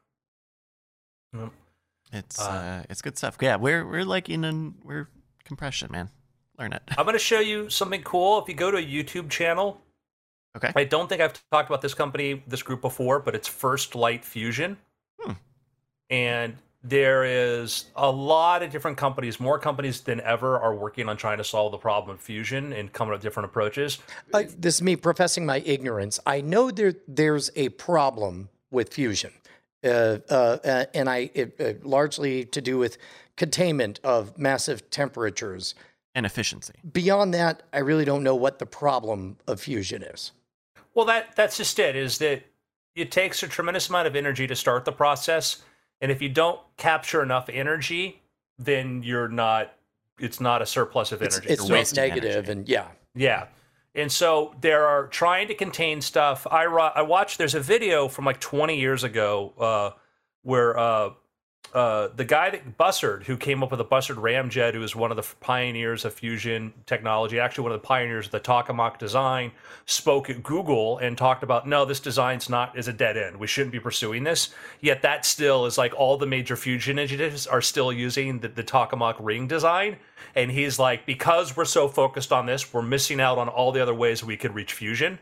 Yep. 1.34 1.52
It's 2.12 2.40
uh, 2.40 2.84
it's 2.90 3.02
good 3.02 3.18
stuff. 3.18 3.38
Yeah, 3.42 3.58
we're 3.58 3.86
we're 3.86 4.06
like 4.06 4.30
in 4.30 4.44
an 4.44 4.76
we're 4.84 5.10
compression, 5.44 5.92
man. 5.92 6.10
Learn 6.58 6.74
it. 6.74 6.82
I'm 6.98 7.06
gonna 7.06 7.20
show 7.20 7.40
you 7.40 7.70
something 7.70 8.02
cool. 8.04 8.42
If 8.42 8.48
you 8.48 8.56
go 8.56 8.72
to 8.72 8.78
a 8.78 8.86
YouTube 8.86 9.30
channel, 9.30 9.82
Okay. 10.58 10.72
I 10.76 10.86
don't 10.86 11.08
think 11.08 11.22
I've 11.22 11.40
talked 11.52 11.70
about 11.70 11.82
this 11.82 11.94
company, 11.94 12.42
this 12.48 12.64
group 12.64 12.82
before, 12.82 13.20
but 13.20 13.36
it's 13.36 13.48
First 13.48 13.94
Light 13.94 14.26
Fusion. 14.26 14.78
Hmm. 15.20 15.34
And 16.10 16.56
there 16.84 17.26
is 17.26 17.86
a 17.96 18.10
lot 18.10 18.64
of 18.64 18.72
different 18.72 18.98
companies, 18.98 19.40
more 19.40 19.60
companies 19.60 20.02
than 20.02 20.20
ever, 20.22 20.58
are 20.60 20.74
working 20.74 21.10
on 21.10 21.18
trying 21.18 21.38
to 21.38 21.44
solve 21.44 21.72
the 21.72 21.78
problem 21.78 22.16
of 22.16 22.22
fusion 22.22 22.74
and 22.74 22.92
coming 22.92 23.12
up 23.14 23.18
with 23.18 23.24
different 23.24 23.46
approaches. 23.46 24.00
Uh, 24.34 24.44
this 24.58 24.76
is 24.76 24.82
me 24.82 24.96
professing 24.96 25.46
my 25.46 25.60
ignorance. 25.60 26.20
I 26.26 26.42
know 26.42 26.72
there 26.72 26.96
there's 27.08 27.52
a 27.56 27.70
problem 27.70 28.50
with 28.72 28.92
fusion, 28.94 29.32
uh, 29.88 30.20
uh, 30.30 30.58
uh, 30.64 30.86
and 30.94 31.10
I 31.10 31.30
it, 31.34 31.56
uh, 31.60 31.74
largely 31.88 32.46
to 32.46 32.62
do 32.62 32.78
with 32.78 32.98
containment 33.36 34.00
of 34.04 34.38
massive 34.38 34.90
temperatures. 34.90 35.76
And 36.16 36.26
efficiency. 36.26 36.74
Beyond 36.92 37.34
that, 37.36 37.62
I 37.72 37.78
really 37.78 38.04
don't 38.04 38.24
know 38.24 38.34
what 38.36 38.58
the 38.58 38.66
problem 38.66 39.38
of 39.48 39.60
fusion 39.62 40.02
is. 40.02 40.32
Well, 40.96 41.06
that 41.06 41.36
that's 41.36 41.58
just 41.58 41.78
it. 41.78 41.96
Is 41.96 42.18
that 42.18 42.42
it 42.96 43.12
takes 43.12 43.44
a 43.44 43.48
tremendous 43.48 43.88
amount 43.90 44.08
of 44.08 44.16
energy 44.16 44.48
to 44.48 44.56
start 44.56 44.84
the 44.84 44.92
process, 44.92 45.62
and 46.02 46.12
if 46.12 46.20
you 46.20 46.30
don't 46.30 46.60
capture 46.78 47.22
enough 47.22 47.50
energy, 47.50 48.24
then 48.58 49.04
you're 49.04 49.28
not. 49.28 49.76
It's 50.20 50.42
not 50.42 50.64
a 50.64 50.66
surplus 50.66 51.12
of 51.12 51.22
energy. 51.22 51.48
it's 51.50 51.62
So- 51.62 51.68
net 51.68 51.78
wasting 51.80 52.08
negative, 52.10 52.32
energy. 52.46 52.52
and 52.52 52.68
yeah, 52.68 52.88
Yeah. 53.14 53.46
And 53.98 54.12
so 54.12 54.54
there 54.62 54.86
are 54.86 55.08
trying 55.08 55.48
to 55.48 55.56
contain 55.56 56.02
stuff. 56.02 56.46
I 56.50 56.66
I 56.66 57.02
watched. 57.02 57.40
There's 57.40 57.56
a 57.56 57.60
video 57.60 58.08
from 58.08 58.26
like 58.26 58.40
20 58.40 58.80
years 58.80 59.04
ago 59.04 59.54
uh, 59.60 59.90
where 60.44 60.78
uh, 60.78 61.10
uh, 61.74 62.10
the 62.16 62.26
guy 62.26 62.50
that 62.50 62.78
Bussard, 62.78 63.24
who 63.24 63.38
came 63.38 63.62
up 63.62 63.72
with 63.72 63.78
the 63.78 63.86
Bussard 63.86 64.16
ramjet, 64.16 64.74
who 64.74 64.84
is 64.84 64.96
one 64.96 65.12
of 65.12 65.18
the 65.18 65.36
pioneers 65.42 66.06
of 66.06 66.14
fusion 66.14 66.74
technology, 66.86 67.40
actually 67.40 67.64
one 67.64 67.72
of 67.74 67.82
the 67.82 67.88
pioneers 67.88 68.28
of 68.28 68.32
the 68.32 68.40
tokamak 68.40 68.98
design, 68.98 69.52
spoke 69.86 70.30
at 70.30 70.44
Google 70.44 70.98
and 70.98 71.18
talked 71.18 71.44
about 71.44 71.68
no, 71.68 71.86
this 71.86 72.00
design's 72.00 72.50
not 72.50 72.78
is 72.78 72.88
a 72.88 72.94
dead 72.94 73.18
end. 73.18 73.38
We 73.38 73.48
shouldn't 73.48 73.74
be 73.74 73.80
pursuing 73.80 74.24
this. 74.24 74.50
Yet 74.82 75.02
that 75.02 75.26
still 75.26 75.66
is 75.66 75.78
like 75.78 75.94
all 75.94 76.18
the 76.18 76.26
major 76.26 76.56
fusion 76.56 76.98
initiatives 76.98 77.48
are 77.48 77.62
still 77.62 77.92
using 77.92 78.40
the, 78.40 78.48
the 78.48 78.64
tokamak 78.64 79.16
ring 79.20 79.48
design. 79.48 79.98
And 80.36 80.52
he's 80.52 80.80
like, 80.80 81.06
because 81.06 81.56
we're 81.58 81.66
so 81.66 81.88
focused 81.88 82.32
on 82.32 82.46
this, 82.46 82.74
we're 82.74 82.82
missing 82.82 83.20
out 83.20 83.38
on 83.38 83.50
all 83.50 83.72
the 83.72 83.82
other 83.82 83.94
ways 83.94 84.24
we 84.24 84.38
could 84.38 84.56
reach 84.56 84.74
fusion. 84.74 85.20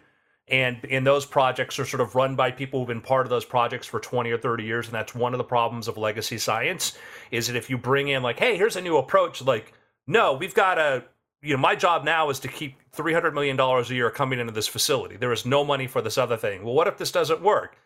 And 0.47 0.77
and 0.89 1.05
those 1.07 1.25
projects 1.25 1.79
are 1.79 1.85
sort 1.85 2.01
of 2.01 2.13
run 2.13 2.35
by 2.35 2.51
people 2.51 2.79
who've 2.79 2.87
been 2.87 3.01
part 3.01 3.25
of 3.25 3.31
those 3.31 3.45
projects 3.45 3.87
for 3.87 3.99
20 3.99 4.29
or 4.29 4.37
30 4.37 4.63
years. 4.63 4.85
And 4.85 4.93
that's 4.93 5.15
one 5.15 5.33
of 5.33 5.39
the 5.39 5.43
problems 5.43 5.87
of 5.87 5.97
legacy 5.97 6.37
science 6.37 6.97
is 7.31 7.47
that 7.47 7.55
if 7.55 7.69
you 7.69 7.77
bring 7.77 8.09
in 8.09 8.21
like, 8.21 8.37
hey, 8.37 8.55
here's 8.55 8.75
a 8.75 8.81
new 8.81 8.97
approach, 8.97 9.41
like, 9.41 9.73
no, 10.05 10.33
we've 10.33 10.53
got 10.53 10.77
a 10.77 11.03
you 11.45 11.55
know, 11.55 11.61
my 11.61 11.75
job 11.75 12.03
now 12.03 12.29
is 12.31 12.39
to 12.39 12.47
keep 12.47 12.75
$300 12.95 13.33
million 13.33 13.59
a 13.59 13.83
year 13.93 14.09
coming 14.09 14.39
into 14.39 14.51
this 14.51 14.67
facility. 14.67 15.15
There 15.15 15.31
is 15.31 15.45
no 15.45 15.63
money 15.63 15.85
for 15.85 16.01
this 16.01 16.17
other 16.17 16.37
thing. 16.37 16.63
Well, 16.63 16.73
what 16.73 16.87
if 16.87 16.97
this 16.97 17.11
doesn't 17.11 17.41
work? 17.41 17.77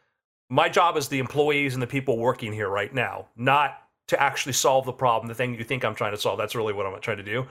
My 0.50 0.70
job 0.70 0.96
is 0.96 1.10
the 1.10 1.20
employees 1.20 1.74
and 1.74 1.84
the 1.84 1.88
people 1.88 2.18
working 2.18 2.54
here 2.54 2.70
right 2.70 2.94
now, 2.94 3.28
not 3.36 3.84
to 4.10 4.20
actually 4.20 4.54
solve 4.54 4.86
the 4.86 4.92
problem, 4.92 5.28
the 5.28 5.36
thing 5.36 5.54
you 5.54 5.64
think 5.64 5.86
I'm 5.86 5.94
trying 5.94 6.14
to 6.14 6.18
solve. 6.18 6.40
That's 6.40 6.56
really 6.56 6.74
what 6.74 6.88
I'm 6.88 7.00
trying 7.00 7.18
to 7.18 7.24
do. 7.24 7.46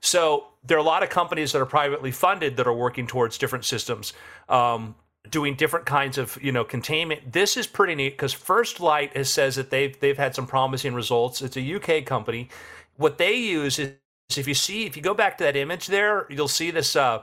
So 0.00 0.48
there 0.64 0.76
are 0.76 0.80
a 0.80 0.84
lot 0.84 1.04
of 1.04 1.08
companies 1.08 1.52
that 1.52 1.62
are 1.62 1.66
privately 1.66 2.10
funded 2.10 2.56
that 2.56 2.66
are 2.66 2.74
working 2.74 3.06
towards 3.06 3.38
different 3.38 3.64
systems, 3.64 4.12
um, 4.48 4.96
doing 5.30 5.54
different 5.54 5.86
kinds 5.86 6.18
of 6.18 6.36
you 6.42 6.50
know 6.50 6.64
containment. 6.64 7.32
This 7.32 7.56
is 7.56 7.68
pretty 7.68 7.94
neat 7.94 8.10
because 8.10 8.32
First 8.32 8.80
Light 8.80 9.16
has 9.16 9.30
says 9.30 9.54
that 9.54 9.70
they've 9.70 9.98
they've 10.00 10.18
had 10.18 10.34
some 10.34 10.48
promising 10.48 10.94
results. 10.94 11.42
It's 11.42 11.56
a 11.56 11.74
UK 11.76 12.04
company. 12.04 12.48
What 12.96 13.16
they 13.16 13.36
use 13.36 13.78
is 13.78 13.92
if 14.36 14.48
you 14.48 14.54
see 14.54 14.86
if 14.86 14.96
you 14.96 15.02
go 15.02 15.14
back 15.14 15.38
to 15.38 15.44
that 15.44 15.54
image 15.54 15.86
there, 15.86 16.26
you'll 16.28 16.48
see 16.48 16.72
this 16.72 16.96
uh, 16.96 17.22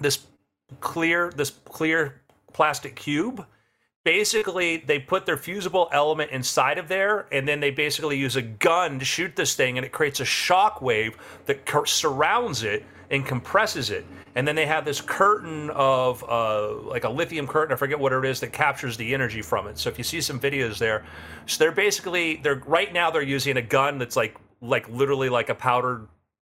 this 0.00 0.26
clear 0.80 1.30
this 1.36 1.50
clear 1.50 2.22
plastic 2.54 2.96
cube 2.96 3.44
basically 4.04 4.78
they 4.78 4.98
put 4.98 5.26
their 5.26 5.36
fusible 5.36 5.88
element 5.92 6.30
inside 6.30 6.78
of 6.78 6.88
there 6.88 7.26
and 7.30 7.46
then 7.46 7.60
they 7.60 7.70
basically 7.70 8.18
use 8.18 8.36
a 8.36 8.42
gun 8.42 8.98
to 8.98 9.04
shoot 9.04 9.36
this 9.36 9.54
thing 9.54 9.78
and 9.78 9.84
it 9.84 9.92
creates 9.92 10.20
a 10.20 10.24
shock 10.24 10.82
wave 10.82 11.16
that 11.46 11.64
cur- 11.66 11.86
surrounds 11.86 12.62
it 12.62 12.84
and 13.10 13.24
compresses 13.24 13.90
it. 13.90 14.04
And 14.34 14.48
then 14.48 14.56
they 14.56 14.66
have 14.66 14.84
this 14.84 15.00
curtain 15.00 15.70
of 15.70 16.24
uh, 16.24 16.74
like 16.82 17.04
a 17.04 17.10
lithium 17.10 17.46
curtain 17.46 17.74
i 17.74 17.76
forget 17.76 17.98
what 17.98 18.12
it 18.12 18.24
is 18.24 18.40
that 18.40 18.52
captures 18.52 18.96
the 18.96 19.14
energy 19.14 19.42
from 19.42 19.68
it. 19.68 19.78
So 19.78 19.90
if 19.90 19.98
you 19.98 20.04
see 20.04 20.20
some 20.20 20.40
videos 20.40 20.78
there 20.78 21.04
so 21.46 21.62
they're 21.62 21.72
basically 21.72 22.36
they're 22.36 22.62
right 22.66 22.92
now 22.92 23.10
they're 23.10 23.22
using 23.22 23.56
a 23.56 23.62
gun 23.62 23.98
that's 23.98 24.16
like 24.16 24.36
like 24.60 24.88
literally 24.88 25.28
like 25.28 25.48
a 25.48 25.54
powdered 25.54 26.08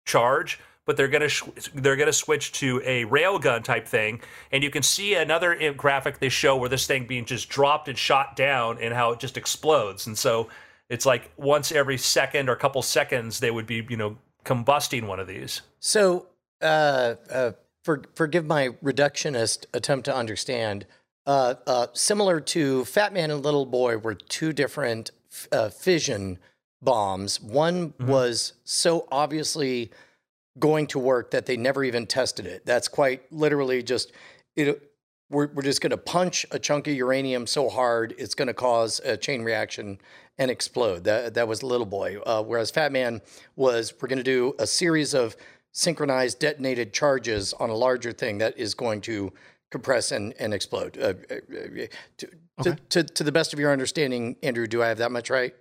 charge 0.05 0.59
but 0.85 0.97
they're 0.97 1.07
gonna 1.07 1.29
sh- 1.29 1.43
they're 1.73 1.95
gonna 1.95 2.13
switch 2.13 2.51
to 2.53 2.81
a 2.85 3.05
railgun 3.05 3.63
type 3.63 3.87
thing, 3.87 4.21
and 4.51 4.63
you 4.63 4.69
can 4.69 4.83
see 4.83 5.15
another 5.15 5.73
graphic 5.73 6.19
they 6.19 6.29
show 6.29 6.55
where 6.55 6.69
this 6.69 6.87
thing 6.87 7.05
being 7.05 7.25
just 7.25 7.49
dropped 7.49 7.87
and 7.87 7.97
shot 7.97 8.35
down, 8.35 8.77
and 8.79 8.93
how 8.93 9.11
it 9.11 9.19
just 9.19 9.37
explodes, 9.37 10.07
and 10.07 10.17
so 10.17 10.47
it's 10.89 11.05
like 11.05 11.31
once 11.37 11.71
every 11.71 11.97
second 11.97 12.49
or 12.49 12.55
couple 12.55 12.81
seconds 12.81 13.39
they 13.39 13.51
would 13.51 13.65
be 13.65 13.85
you 13.89 13.97
know 13.97 14.17
combusting 14.45 15.07
one 15.07 15.19
of 15.19 15.27
these. 15.27 15.61
So, 15.79 16.27
uh, 16.61 17.15
uh, 17.29 17.51
for, 17.83 18.03
forgive 18.13 18.45
my 18.45 18.69
reductionist 18.83 19.65
attempt 19.73 20.05
to 20.05 20.15
understand. 20.15 20.85
Uh, 21.25 21.55
uh, 21.65 21.87
similar 21.93 22.39
to 22.39 22.85
Fat 22.85 23.11
Man 23.11 23.31
and 23.31 23.43
Little 23.43 23.65
Boy 23.65 23.97
were 23.97 24.13
two 24.13 24.53
different 24.53 25.09
f- 25.31 25.47
uh, 25.51 25.69
fission 25.69 26.37
bombs. 26.81 27.41
One 27.41 27.95
was 27.99 28.53
so 28.63 29.07
obviously 29.11 29.91
going 30.59 30.87
to 30.87 30.99
work 30.99 31.31
that 31.31 31.45
they 31.45 31.57
never 31.57 31.83
even 31.83 32.05
tested 32.05 32.45
it. 32.45 32.65
That's 32.65 32.87
quite 32.87 33.31
literally 33.31 33.83
just 33.83 34.11
it. 34.55 34.91
We're, 35.29 35.47
we're 35.47 35.63
just 35.63 35.81
going 35.81 35.89
to 35.89 35.97
punch 35.97 36.45
a 36.51 36.59
chunk 36.59 36.87
of 36.87 36.93
uranium 36.93 37.47
so 37.47 37.67
hard 37.67 38.13
it's 38.19 38.35
going 38.35 38.47
to 38.47 38.53
cause 38.53 39.01
a 39.03 39.17
chain 39.17 39.41
reaction 39.41 39.99
and 40.37 40.51
explode. 40.51 41.03
That 41.03 41.33
that 41.33 41.47
was 41.47 41.63
Little 41.63 41.85
Boy. 41.85 42.19
Uh, 42.19 42.43
whereas 42.43 42.71
Fat 42.71 42.91
Man 42.91 43.21
was 43.55 43.93
we're 43.99 44.07
going 44.07 44.17
to 44.17 44.23
do 44.23 44.53
a 44.59 44.67
series 44.67 45.13
of 45.13 45.35
synchronized 45.71 46.39
detonated 46.39 46.93
charges 46.93 47.53
on 47.53 47.69
a 47.69 47.75
larger 47.75 48.11
thing 48.13 48.37
that 48.37 48.57
is 48.57 48.73
going 48.73 49.01
to 49.01 49.33
compress 49.71 50.11
and, 50.11 50.33
and 50.39 50.53
explode. 50.53 50.97
Uh, 50.97 51.13
uh, 51.29 51.35
uh, 51.35 51.87
to, 52.17 52.27
to, 52.63 52.75
to, 52.89 53.03
to 53.03 53.23
the 53.23 53.31
best 53.31 53.51
of 53.51 53.59
your 53.59 53.71
understanding, 53.71 54.37
Andrew, 54.41 54.67
do 54.67 54.81
I 54.81 54.87
have 54.87 54.99
that 54.99 55.11
much 55.11 55.29
right? 55.29 55.53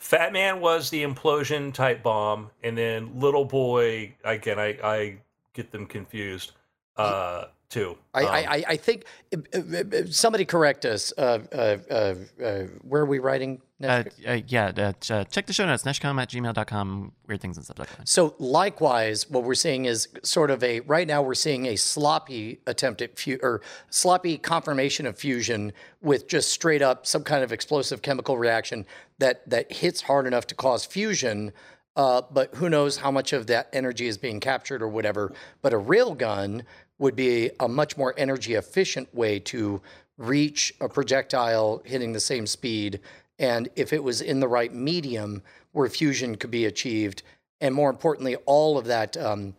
Fat 0.00 0.32
Man 0.32 0.60
was 0.60 0.88
the 0.88 1.04
implosion 1.04 1.74
type 1.74 2.02
bomb, 2.02 2.50
and 2.62 2.76
then 2.76 3.20
Little 3.20 3.44
Boy 3.44 4.16
again. 4.24 4.58
I 4.58 4.78
I 4.82 5.18
get 5.52 5.70
them 5.72 5.86
confused 5.86 6.52
uh, 6.96 7.44
too. 7.70 7.96
I, 8.12 8.22
Um, 8.24 8.28
I, 8.30 8.38
I- 8.58 8.64
I 8.68 8.76
think 8.76 9.04
uh, 9.34 9.38
uh, 9.54 9.58
uh, 9.58 10.02
somebody 10.10 10.44
correct 10.44 10.84
us. 10.84 11.12
Uh, 11.16 11.38
uh, 11.52 11.76
uh, 11.90 12.14
uh, 12.44 12.62
where 12.82 13.02
are 13.02 13.06
we 13.06 13.18
writing? 13.20 13.62
Uh, 13.82 14.02
next? 14.04 14.20
uh, 14.26 14.40
yeah, 14.48 14.92
check 15.30 15.46
the 15.46 15.52
show 15.54 15.64
notes, 15.64 15.84
neshcom 15.84 16.20
at 16.20 16.28
gmail.com, 16.28 17.12
weird 17.26 17.40
things 17.40 17.56
and 17.56 17.64
stuff 17.64 17.78
like 17.78 17.96
that. 17.96 18.06
So 18.08 18.34
likewise, 18.38 19.30
what 19.30 19.44
we're 19.44 19.54
seeing 19.54 19.86
is 19.86 20.08
sort 20.22 20.50
of 20.50 20.62
a 20.62 20.80
right 20.80 21.06
now 21.06 21.22
we're 21.22 21.34
seeing 21.34 21.64
a 21.66 21.76
sloppy 21.76 22.60
attempt 22.66 23.00
at 23.00 23.18
fu- 23.18 23.38
or 23.42 23.62
sloppy 23.88 24.36
confirmation 24.36 25.06
of 25.06 25.16
fusion 25.16 25.72
with 26.02 26.28
just 26.28 26.50
straight 26.50 26.82
up 26.82 27.06
some 27.06 27.22
kind 27.24 27.42
of 27.42 27.52
explosive 27.52 28.02
chemical 28.02 28.36
reaction 28.36 28.84
that 29.18 29.48
that 29.48 29.72
hits 29.72 30.02
hard 30.02 30.26
enough 30.26 30.46
to 30.48 30.54
cause 30.54 30.84
fusion. 30.84 31.52
Uh, 31.96 32.22
but 32.30 32.54
who 32.54 32.68
knows 32.70 32.98
how 32.98 33.10
much 33.10 33.32
of 33.32 33.46
that 33.48 33.68
energy 33.72 34.06
is 34.06 34.16
being 34.16 34.38
captured 34.40 34.80
or 34.82 34.88
whatever. 34.88 35.32
But 35.60 35.72
a 35.72 35.78
railgun 35.78 36.62
would 37.00 37.16
be 37.16 37.50
a 37.58 37.66
much 37.66 37.96
more 37.96 38.14
energy 38.16 38.54
efficient 38.54 39.12
way 39.12 39.40
to 39.40 39.82
reach 40.18 40.72
a 40.80 40.88
projectile 40.88 41.82
hitting 41.84 42.12
the 42.12 42.20
same 42.20 42.46
speed. 42.46 43.00
And 43.38 43.68
if 43.74 43.92
it 43.92 44.04
was 44.04 44.20
in 44.20 44.38
the 44.38 44.46
right 44.46 44.72
medium 44.72 45.42
where 45.72 45.88
fusion 45.88 46.36
could 46.36 46.50
be 46.50 46.66
achieved, 46.66 47.22
and 47.60 47.74
more 47.74 47.90
importantly, 47.90 48.36
all 48.44 48.76
of 48.78 48.84
that 48.84 49.16
um, 49.16 49.54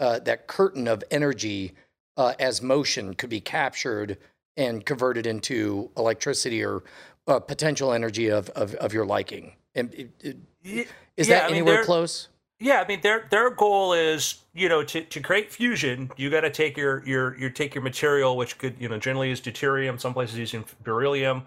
uh, 0.00 0.18
that 0.20 0.46
curtain 0.46 0.88
of 0.88 1.04
energy 1.10 1.72
uh, 2.16 2.34
as 2.38 2.60
motion 2.60 3.14
could 3.14 3.30
be 3.30 3.40
captured 3.40 4.16
and 4.56 4.84
converted 4.84 5.26
into 5.26 5.90
electricity 5.96 6.64
or 6.64 6.82
uh, 7.28 7.38
potential 7.38 7.92
energy 7.92 8.28
of, 8.28 8.48
of, 8.50 8.74
of 8.76 8.92
your 8.92 9.06
liking. 9.06 9.52
And 9.74 9.92
is 10.24 10.34
yeah, 10.64 10.84
that 11.28 11.44
I 11.44 11.46
mean, 11.46 11.56
anywhere 11.56 11.76
they're- 11.76 11.84
close? 11.84 12.28
Yeah, 12.62 12.82
I 12.82 12.86
mean 12.86 13.00
their 13.00 13.26
their 13.30 13.48
goal 13.50 13.94
is 13.94 14.42
you 14.52 14.68
know 14.68 14.84
to, 14.84 15.02
to 15.02 15.20
create 15.20 15.50
fusion, 15.50 16.10
you 16.18 16.28
got 16.28 16.42
to 16.42 16.50
take 16.50 16.76
your 16.76 17.02
your 17.06 17.36
your 17.38 17.48
take 17.48 17.74
your 17.74 17.82
material, 17.82 18.36
which 18.36 18.58
could 18.58 18.76
you 18.78 18.88
know 18.88 18.98
generally 18.98 19.30
is 19.30 19.40
deuterium, 19.40 19.98
some 19.98 20.12
places 20.12 20.38
using 20.38 20.64
beryllium, 20.84 21.44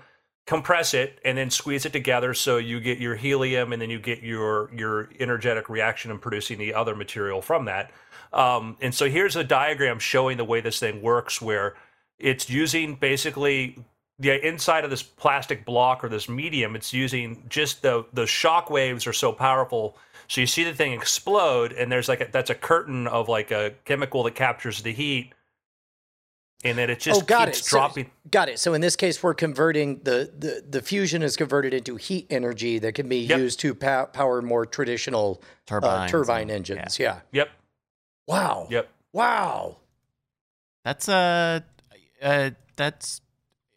compress 0.47 0.95
it, 0.95 1.19
and 1.23 1.37
then 1.37 1.51
squeeze 1.51 1.85
it 1.85 1.93
together 1.93 2.33
so 2.33 2.57
you 2.57 2.79
get 2.79 2.97
your 2.97 3.15
helium, 3.15 3.73
and 3.73 3.81
then 3.81 3.91
you 3.91 3.99
get 3.99 4.23
your 4.23 4.73
your 4.73 5.09
energetic 5.19 5.69
reaction 5.69 6.09
and 6.09 6.19
producing 6.19 6.57
the 6.57 6.73
other 6.73 6.95
material 6.95 7.43
from 7.43 7.65
that. 7.65 7.91
Um, 8.33 8.75
and 8.81 8.93
so 8.93 9.07
here's 9.07 9.35
a 9.35 9.43
diagram 9.43 9.99
showing 9.99 10.37
the 10.37 10.43
way 10.45 10.61
this 10.61 10.79
thing 10.79 10.99
works, 11.03 11.39
where 11.39 11.75
it's 12.17 12.49
using 12.49 12.95
basically 12.95 13.77
the 14.17 14.45
inside 14.45 14.83
of 14.83 14.89
this 14.89 15.03
plastic 15.03 15.63
block 15.63 16.03
or 16.03 16.09
this 16.09 16.27
medium. 16.27 16.75
It's 16.75 16.91
using 16.91 17.43
just 17.49 17.83
the 17.83 18.03
the 18.13 18.25
shock 18.25 18.71
waves 18.71 19.05
are 19.05 19.13
so 19.13 19.31
powerful. 19.31 19.95
So 20.33 20.41
you 20.41 20.47
see 20.47 20.63
the 20.63 20.73
thing 20.73 20.93
explode, 20.93 21.73
and 21.73 21.91
there's 21.91 22.09
like 22.09 22.19
a, 22.19 22.27
that's 22.31 22.49
a 22.49 22.55
curtain 22.55 23.05
of 23.05 23.29
like 23.29 23.51
a 23.51 23.75
chemical 23.85 24.23
that 24.23 24.33
captures 24.33 24.81
the 24.81 24.91
heat, 24.91 25.31
and 26.63 26.75
then 26.75 26.89
it 26.89 27.01
just 27.01 27.21
oh, 27.21 27.23
got 27.23 27.49
keeps 27.49 27.59
it. 27.59 27.65
So- 27.65 27.77
dropping. 27.77 28.09
got 28.31 28.49
it. 28.49 28.57
So 28.57 28.73
in 28.73 28.81
this 28.81 28.95
case, 28.95 29.21
we're 29.21 29.35
converting 29.35 29.99
the, 30.01 30.31
the, 30.35 30.63
the 30.67 30.81
fusion 30.81 31.21
is 31.21 31.37
converted 31.37 31.71
into 31.71 31.97
heat 31.97 32.25
energy 32.31 32.79
that 32.79 32.95
can 32.95 33.07
be 33.07 33.17
Yep. 33.17 33.37
used 33.37 33.59
to 33.59 33.75
pow- 33.75 34.05
power 34.05 34.41
more 34.41 34.65
traditional 34.65 35.39
uh, 35.69 36.07
turbine 36.07 36.41
and- 36.49 36.51
engines. 36.51 36.97
Yeah. 36.97 37.19
Yep, 37.31 37.49
Wow. 38.27 38.65
yep. 38.71 38.89
Wow. 39.11 39.77
That's 40.83 41.07
uh, 41.07 41.59
uh 42.23 42.49
that's 42.75 43.21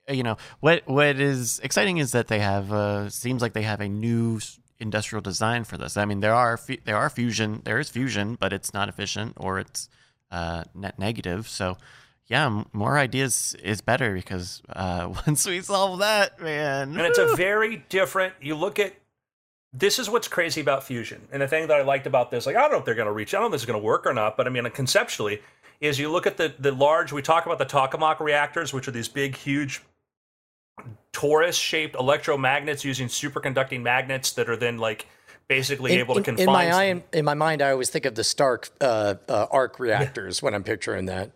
uh, 0.08 0.14
you 0.14 0.22
know 0.22 0.38
what 0.60 0.88
what 0.88 1.20
is 1.20 1.60
exciting 1.62 1.98
is 1.98 2.12
that 2.12 2.28
they 2.28 2.38
have 2.38 2.72
uh 2.72 3.10
seems 3.10 3.42
like 3.42 3.52
they 3.52 3.60
have 3.62 3.82
a 3.82 3.88
new 3.90 4.36
s- 4.38 4.58
industrial 4.78 5.22
design 5.22 5.64
for 5.64 5.76
this. 5.76 5.96
I 5.96 6.04
mean 6.04 6.20
there 6.20 6.34
are 6.34 6.58
there 6.84 6.96
are 6.96 7.10
fusion 7.10 7.62
there 7.64 7.78
is 7.78 7.88
fusion, 7.90 8.36
but 8.38 8.52
it's 8.52 8.72
not 8.74 8.88
efficient 8.88 9.34
or 9.36 9.58
it's 9.58 9.88
uh 10.30 10.64
net 10.74 10.98
negative. 10.98 11.48
So 11.48 11.76
yeah, 12.26 12.46
m- 12.46 12.66
more 12.72 12.98
ideas 12.98 13.54
is 13.62 13.80
better 13.80 14.12
because 14.14 14.62
uh 14.70 15.08
once 15.26 15.46
we 15.46 15.60
solve 15.60 16.00
that, 16.00 16.40
man. 16.40 16.90
and 16.90 17.00
it's 17.00 17.18
a 17.18 17.34
very 17.36 17.84
different 17.88 18.34
you 18.40 18.54
look 18.54 18.78
at 18.78 18.94
this 19.72 19.98
is 19.98 20.08
what's 20.08 20.28
crazy 20.28 20.60
about 20.60 20.84
fusion 20.84 21.20
and 21.32 21.42
the 21.42 21.48
thing 21.48 21.66
that 21.68 21.76
i 21.78 21.82
liked 21.82 22.06
about 22.06 22.30
this 22.30 22.46
like 22.46 22.56
i 22.56 22.60
don't 22.60 22.72
know 22.72 22.78
if 22.78 22.84
they're 22.86 22.94
going 22.94 23.06
to 23.06 23.12
reach 23.12 23.34
i 23.34 23.36
don't 23.36 23.42
know 23.42 23.46
if 23.48 23.52
this 23.52 23.62
is 23.62 23.66
going 23.66 23.78
to 23.78 23.84
work 23.84 24.06
or 24.06 24.14
not 24.14 24.34
but 24.36 24.46
i 24.46 24.50
mean 24.50 24.64
conceptually 24.70 25.42
is 25.80 25.98
you 25.98 26.10
look 26.10 26.26
at 26.26 26.38
the 26.38 26.54
the 26.60 26.72
large 26.72 27.12
we 27.12 27.20
talk 27.20 27.44
about 27.44 27.58
the 27.58 27.66
tokamak 27.66 28.18
reactors 28.20 28.72
which 28.72 28.88
are 28.88 28.92
these 28.92 29.08
big 29.08 29.36
huge 29.36 29.82
torus 31.16 31.58
shaped 31.58 31.96
electromagnets 31.96 32.84
using 32.84 33.08
superconducting 33.08 33.80
magnets 33.80 34.32
that 34.32 34.50
are 34.50 34.56
then 34.56 34.76
like 34.76 35.06
basically 35.48 35.94
In, 35.94 36.00
able 36.00 36.14
to 36.14 36.18
in- 36.20 36.24
confine 36.24 36.46
in 36.46 36.52
my 36.52 36.72
eye, 36.72 37.02
in 37.12 37.24
my 37.24 37.34
mind, 37.34 37.62
I 37.62 37.70
always 37.70 37.88
think 37.88 38.04
of 38.04 38.14
the 38.14 38.24
Stark 38.24 38.68
uh, 38.80 39.14
uh, 39.28 39.46
arc 39.50 39.80
reactors 39.80 40.42
when 40.42 40.54
I'm 40.54 40.64
picturing 40.64 41.06
that. 41.06 41.30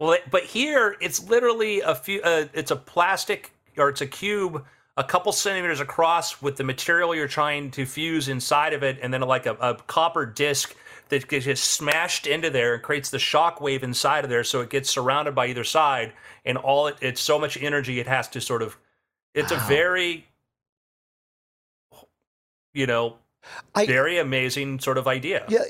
Well, 0.00 0.16
but 0.30 0.44
here 0.44 0.96
it's 1.00 1.28
literally 1.28 1.80
a 1.80 1.94
few. 1.94 2.22
Uh, 2.22 2.46
it's 2.54 2.70
a 2.70 2.76
plastic 2.76 3.52
or 3.76 3.88
it's 3.88 4.00
a 4.00 4.06
cube, 4.06 4.64
a 4.96 5.04
couple 5.04 5.30
centimeters 5.32 5.80
across, 5.80 6.40
with 6.40 6.56
the 6.56 6.64
material 6.64 7.14
you're 7.14 7.28
trying 7.28 7.70
to 7.72 7.84
fuse 7.84 8.28
inside 8.28 8.72
of 8.72 8.82
it, 8.82 8.98
and 9.02 9.12
then 9.12 9.20
like 9.20 9.46
a, 9.46 9.54
a 9.54 9.74
copper 9.86 10.24
disc 10.24 10.74
that 11.10 11.28
gets 11.28 11.44
just 11.44 11.64
smashed 11.64 12.26
into 12.26 12.50
there 12.50 12.74
and 12.74 12.82
creates 12.82 13.10
the 13.10 13.18
shock 13.18 13.60
wave 13.60 13.82
inside 13.82 14.24
of 14.24 14.30
there, 14.30 14.44
so 14.44 14.60
it 14.60 14.70
gets 14.70 14.90
surrounded 14.90 15.34
by 15.34 15.46
either 15.46 15.64
side, 15.64 16.12
and 16.44 16.56
all 16.58 16.86
it, 16.86 16.96
it's 17.00 17.20
so 17.20 17.38
much 17.38 17.56
energy 17.60 18.00
it 18.00 18.06
has 18.06 18.28
to 18.28 18.40
sort 18.40 18.62
of. 18.62 18.76
It's 19.38 19.52
a 19.52 19.56
very, 19.68 20.26
you 22.74 22.86
know, 22.86 23.18
I- 23.74 23.86
very 23.86 24.18
amazing 24.18 24.80
sort 24.80 24.98
of 24.98 25.06
idea. 25.06 25.44
Yeah, 25.48 25.62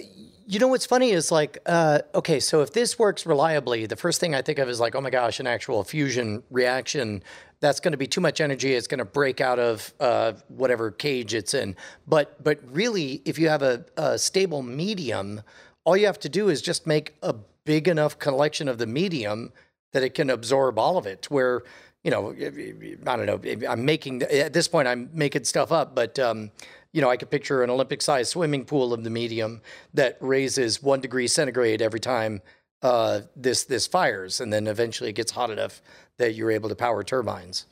you 0.47 0.59
know 0.59 0.69
what's 0.69 0.87
funny 0.87 1.11
is 1.11 1.31
like, 1.31 1.59
uh, 1.66 2.01
okay, 2.14 2.41
so 2.41 2.62
if 2.62 2.73
this 2.73 2.99
works 2.99 3.27
reliably, 3.27 3.85
the 3.85 3.97
first 3.97 4.21
thing 4.21 4.35
I 4.35 4.41
think 4.41 4.59
of 4.59 4.71
is 4.71 4.81
like, 4.81 4.95
oh 4.95 5.03
my 5.03 5.11
gosh, 5.11 5.39
an 5.39 5.47
actual 5.47 5.85
fusion 5.85 6.43
reaction. 6.51 7.23
That's 7.61 7.81
going 7.81 7.93
to 7.93 7.99
be 7.99 8.07
too 8.07 8.23
much 8.23 8.41
energy. 8.41 8.73
It's 8.75 8.87
going 8.87 9.01
to 9.01 9.05
break 9.05 9.43
out 9.43 9.59
of 9.59 9.93
uh, 10.01 10.33
whatever 10.49 10.91
cage 10.91 11.35
it's 11.35 11.53
in. 11.53 11.77
But 12.07 12.43
but 12.43 12.61
really, 12.71 13.21
if 13.27 13.39
you 13.39 13.51
have 13.51 13.62
a, 13.62 13.85
a 13.99 14.16
stable 14.16 14.62
medium, 14.62 15.43
all 15.85 15.95
you 15.95 16.07
have 16.07 16.21
to 16.21 16.31
do 16.31 16.49
is 16.49 16.62
just 16.62 16.87
make 16.87 17.16
a 17.23 17.35
big 17.66 17.87
enough 17.87 18.19
collection 18.19 18.66
of 18.69 18.79
the 18.79 18.87
medium 18.87 19.53
that 19.93 20.03
it 20.03 20.14
can 20.14 20.31
absorb 20.31 20.79
all 20.79 20.97
of 20.97 21.07
it. 21.07 21.31
Where 21.31 21.62
you 22.05 22.11
know, 22.11 22.32
I 22.32 23.16
don't 23.16 23.26
know. 23.26 23.68
I'm 23.68 23.84
making 23.84 24.22
at 24.22 24.53
this 24.53 24.68
point, 24.68 24.88
I'm 24.88 25.11
making 25.12 25.44
stuff 25.44 25.72
up, 25.72 25.94
but 25.94 26.18
um, 26.18 26.51
you 26.92 27.01
know, 27.01 27.11
I 27.11 27.16
could 27.16 27.30
picture 27.30 27.62
an 27.62 27.70
Olympic-sized 27.70 28.30
swimming 28.30 28.64
pool 28.64 28.92
of 28.92 29.05
the 29.05 29.11
medium 29.11 29.61
that 29.94 30.16
raises 30.20 30.82
one 30.82 31.01
degree 31.01 31.28
centigrade 31.28 31.82
every 31.82 32.01
time 32.01 32.40
uh, 32.82 33.22
this 33.36 33.64
this 33.64 33.86
fires, 33.86 34.40
and 34.40 34.53
then 34.53 34.66
eventually 34.66 35.11
it 35.11 35.14
gets 35.14 35.32
hot 35.32 35.51
enough 35.51 35.82
that 36.18 36.34
you're 36.34 36.51
able 36.51 36.68
to 36.68 36.76
power 36.76 37.03
turbines. 37.03 37.66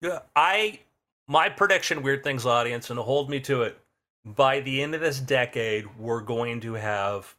Yeah, 0.00 0.20
I 0.34 0.80
my 1.28 1.48
prediction, 1.48 2.02
Weird 2.02 2.24
Things 2.24 2.46
audience, 2.46 2.90
and 2.90 2.98
hold 2.98 3.30
me 3.30 3.40
to 3.40 3.62
it. 3.62 3.78
By 4.24 4.60
the 4.60 4.82
end 4.82 4.94
of 4.94 5.00
this 5.00 5.20
decade, 5.20 5.86
we're 5.98 6.20
going 6.20 6.60
to 6.60 6.74
have 6.74 7.34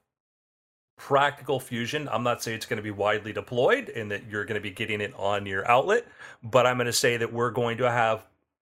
practical 0.95 1.59
fusion. 1.59 2.07
I'm 2.11 2.23
not 2.23 2.41
saying 2.43 2.57
it's 2.57 2.65
going 2.65 2.77
to 2.77 2.83
be 2.83 2.91
widely 2.91 3.33
deployed 3.33 3.89
and 3.89 4.11
that 4.11 4.29
you're 4.29 4.45
going 4.45 4.55
to 4.55 4.61
be 4.61 4.71
getting 4.71 5.01
it 5.01 5.13
on 5.17 5.45
your 5.45 5.69
outlet, 5.69 6.05
but 6.43 6.65
I'm 6.65 6.77
going 6.77 6.85
to 6.87 6.93
say 6.93 7.17
that 7.17 7.31
we're 7.33 7.51
going 7.51 7.77
to 7.77 7.91
have 7.91 8.25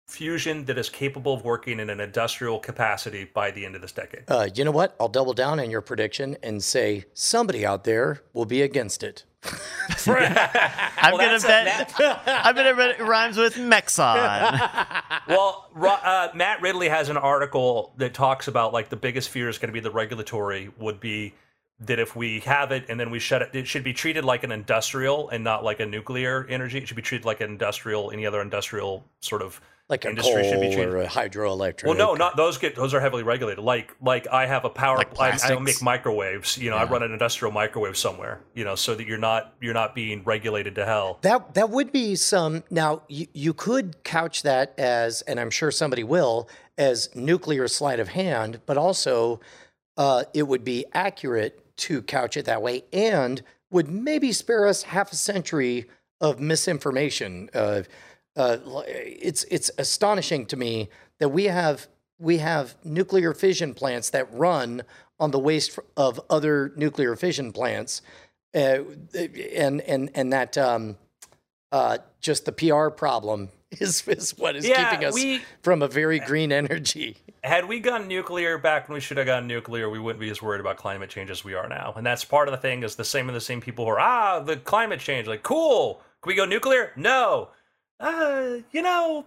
fusion 0.06 0.66
that 0.66 0.76
is 0.76 0.90
capable 0.90 1.32
of 1.34 1.44
working 1.44 1.80
in 1.80 1.88
an 1.88 1.98
industrial 2.00 2.58
capacity 2.58 3.24
by 3.24 3.50
the 3.50 3.64
end 3.64 3.74
of 3.74 3.80
this 3.80 3.92
decade. 3.92 4.24
Uh, 4.28 4.48
you 4.54 4.64
know 4.64 4.70
what? 4.70 4.94
I'll 5.00 5.08
double 5.08 5.32
down 5.32 5.58
on 5.60 5.70
your 5.70 5.80
prediction 5.80 6.36
and 6.42 6.62
say 6.62 7.04
somebody 7.14 7.64
out 7.64 7.84
there 7.84 8.22
will 8.32 8.44
be 8.44 8.60
against 8.62 9.02
it. 9.02 9.24
I'm 10.06 11.12
Well, 11.12 11.18
gonna 11.18 11.40
bet. 11.40 11.94
I'm 12.26 12.54
gonna 12.54 12.74
bet 12.74 12.98
it 12.98 13.02
rhymes 13.02 13.36
with 13.36 13.56
Mexon. 13.56 14.70
well, 15.28 15.68
uh, 15.76 16.28
Matt 16.34 16.62
Ridley 16.62 16.88
has 16.88 17.08
an 17.10 17.16
article 17.18 17.92
that 17.98 18.14
talks 18.14 18.48
about 18.48 18.72
like 18.72 18.88
the 18.88 18.96
biggest 18.96 19.28
fear 19.28 19.48
is 19.48 19.58
going 19.58 19.68
to 19.68 19.72
be 19.74 19.80
the 19.80 19.90
regulatory 19.90 20.70
would 20.78 20.98
be 21.00 21.34
that 21.80 21.98
if 21.98 22.14
we 22.14 22.40
have 22.40 22.70
it 22.72 22.84
and 22.88 22.98
then 23.00 23.10
we 23.10 23.18
shut 23.18 23.42
it, 23.42 23.50
it 23.52 23.66
should 23.66 23.84
be 23.84 23.92
treated 23.92 24.24
like 24.24 24.44
an 24.44 24.52
industrial 24.52 25.28
and 25.30 25.42
not 25.42 25.64
like 25.64 25.80
a 25.80 25.86
nuclear 25.86 26.46
energy. 26.48 26.78
It 26.78 26.86
should 26.88 26.96
be 26.96 27.02
treated 27.02 27.24
like 27.24 27.40
an 27.40 27.50
industrial, 27.50 28.10
any 28.12 28.26
other 28.26 28.40
industrial 28.40 29.04
sort 29.20 29.42
of 29.42 29.60
Like 29.88 30.04
industry 30.04 30.44
should 30.44 30.60
be 30.60 30.68
treated. 30.72 30.88
or 30.88 30.98
a 31.02 31.06
hydroelectric. 31.08 31.84
Well, 31.84 31.96
no, 31.96 32.14
not 32.14 32.36
those 32.36 32.58
get 32.58 32.76
those 32.76 32.94
are 32.94 33.00
heavily 33.00 33.24
regulated. 33.24 33.62
Like 33.64 33.94
like 34.00 34.28
I 34.28 34.46
have 34.46 34.64
a 34.64 34.70
power. 34.70 34.98
Like 34.98 35.18
I, 35.44 35.54
I 35.54 35.58
make 35.58 35.82
microwaves. 35.82 36.56
You 36.56 36.70
know, 36.70 36.76
I 36.76 36.84
run 36.84 37.02
an 37.02 37.12
industrial 37.12 37.52
microwave 37.52 37.96
somewhere. 37.96 38.40
You 38.54 38.64
know, 38.64 38.76
so 38.76 38.94
that 38.94 39.06
you're 39.06 39.18
not 39.18 39.52
you're 39.60 39.74
not 39.74 39.96
being 39.96 40.22
regulated 40.24 40.76
to 40.76 40.86
hell. 40.86 41.18
That 41.22 41.54
that 41.54 41.70
would 41.70 41.90
be 41.90 42.14
some. 42.14 42.62
Now 42.70 43.02
you, 43.08 43.26
you 43.32 43.52
could 43.52 44.04
couch 44.04 44.42
that 44.44 44.74
as, 44.78 45.22
and 45.22 45.40
I'm 45.40 45.50
sure 45.50 45.72
somebody 45.72 46.04
will, 46.04 46.48
as 46.78 47.14
nuclear 47.16 47.66
sleight 47.66 47.98
of 47.98 48.08
hand, 48.08 48.60
but 48.64 48.76
also 48.78 49.40
uh, 49.96 50.24
it 50.32 50.44
would 50.44 50.64
be 50.64 50.86
accurate 50.94 51.60
to 51.76 52.02
couch 52.02 52.36
it 52.36 52.44
that 52.46 52.62
way, 52.62 52.84
and 52.92 53.42
would 53.70 53.88
maybe 53.88 54.32
spare 54.32 54.66
us 54.66 54.84
half 54.84 55.12
a 55.12 55.16
century 55.16 55.86
of 56.20 56.40
misinformation. 56.40 57.50
Uh, 57.54 57.82
uh, 58.36 58.58
it's 58.86 59.44
it's 59.44 59.70
astonishing 59.78 60.46
to 60.46 60.56
me 60.56 60.88
that 61.18 61.28
we 61.28 61.44
have 61.44 61.88
we 62.18 62.38
have 62.38 62.76
nuclear 62.84 63.34
fission 63.34 63.74
plants 63.74 64.10
that 64.10 64.32
run 64.32 64.82
on 65.18 65.30
the 65.30 65.38
waste 65.38 65.78
of 65.96 66.20
other 66.30 66.72
nuclear 66.76 67.16
fission 67.16 67.52
plants, 67.52 68.02
uh, 68.54 68.78
and 69.54 69.80
and 69.82 70.10
and 70.14 70.32
that 70.32 70.58
um, 70.58 70.96
uh, 71.72 71.98
just 72.20 72.44
the 72.44 72.52
PR 72.52 72.88
problem 72.88 73.50
is 73.80 74.06
is 74.08 74.36
what 74.38 74.56
is 74.56 74.66
Yeah, 74.66 74.90
keeping 74.90 75.06
us 75.06 75.14
we- 75.14 75.42
from 75.62 75.82
a 75.82 75.88
very 75.88 76.18
green 76.20 76.52
energy. 76.52 77.16
Had 77.42 77.66
we 77.66 77.78
gone 77.80 78.08
nuclear 78.08 78.56
back 78.56 78.88
when 78.88 78.94
we 78.94 79.00
should 79.00 79.18
have 79.18 79.26
gone 79.26 79.46
nuclear, 79.46 79.90
we 79.90 79.98
wouldn't 79.98 80.20
be 80.20 80.30
as 80.30 80.40
worried 80.40 80.60
about 80.60 80.76
climate 80.78 81.10
change 81.10 81.30
as 81.30 81.44
we 81.44 81.52
are 81.54 81.68
now. 81.68 81.92
And 81.96 82.06
that's 82.06 82.24
part 82.24 82.48
of 82.48 82.52
the 82.52 82.58
thing 82.58 82.82
is 82.82 82.96
the 82.96 83.04
same 83.04 83.28
of 83.28 83.34
the 83.34 83.40
same 83.40 83.60
people 83.60 83.84
who 83.84 83.90
are 83.90 84.00
ah 84.00 84.40
the 84.40 84.56
climate 84.56 85.00
change 85.00 85.26
like 85.28 85.42
cool. 85.42 86.00
Can 86.22 86.28
we 86.30 86.34
go 86.34 86.46
nuclear? 86.46 86.92
No. 86.96 87.50
Uh, 88.00 88.56
you 88.72 88.80
know. 88.82 89.26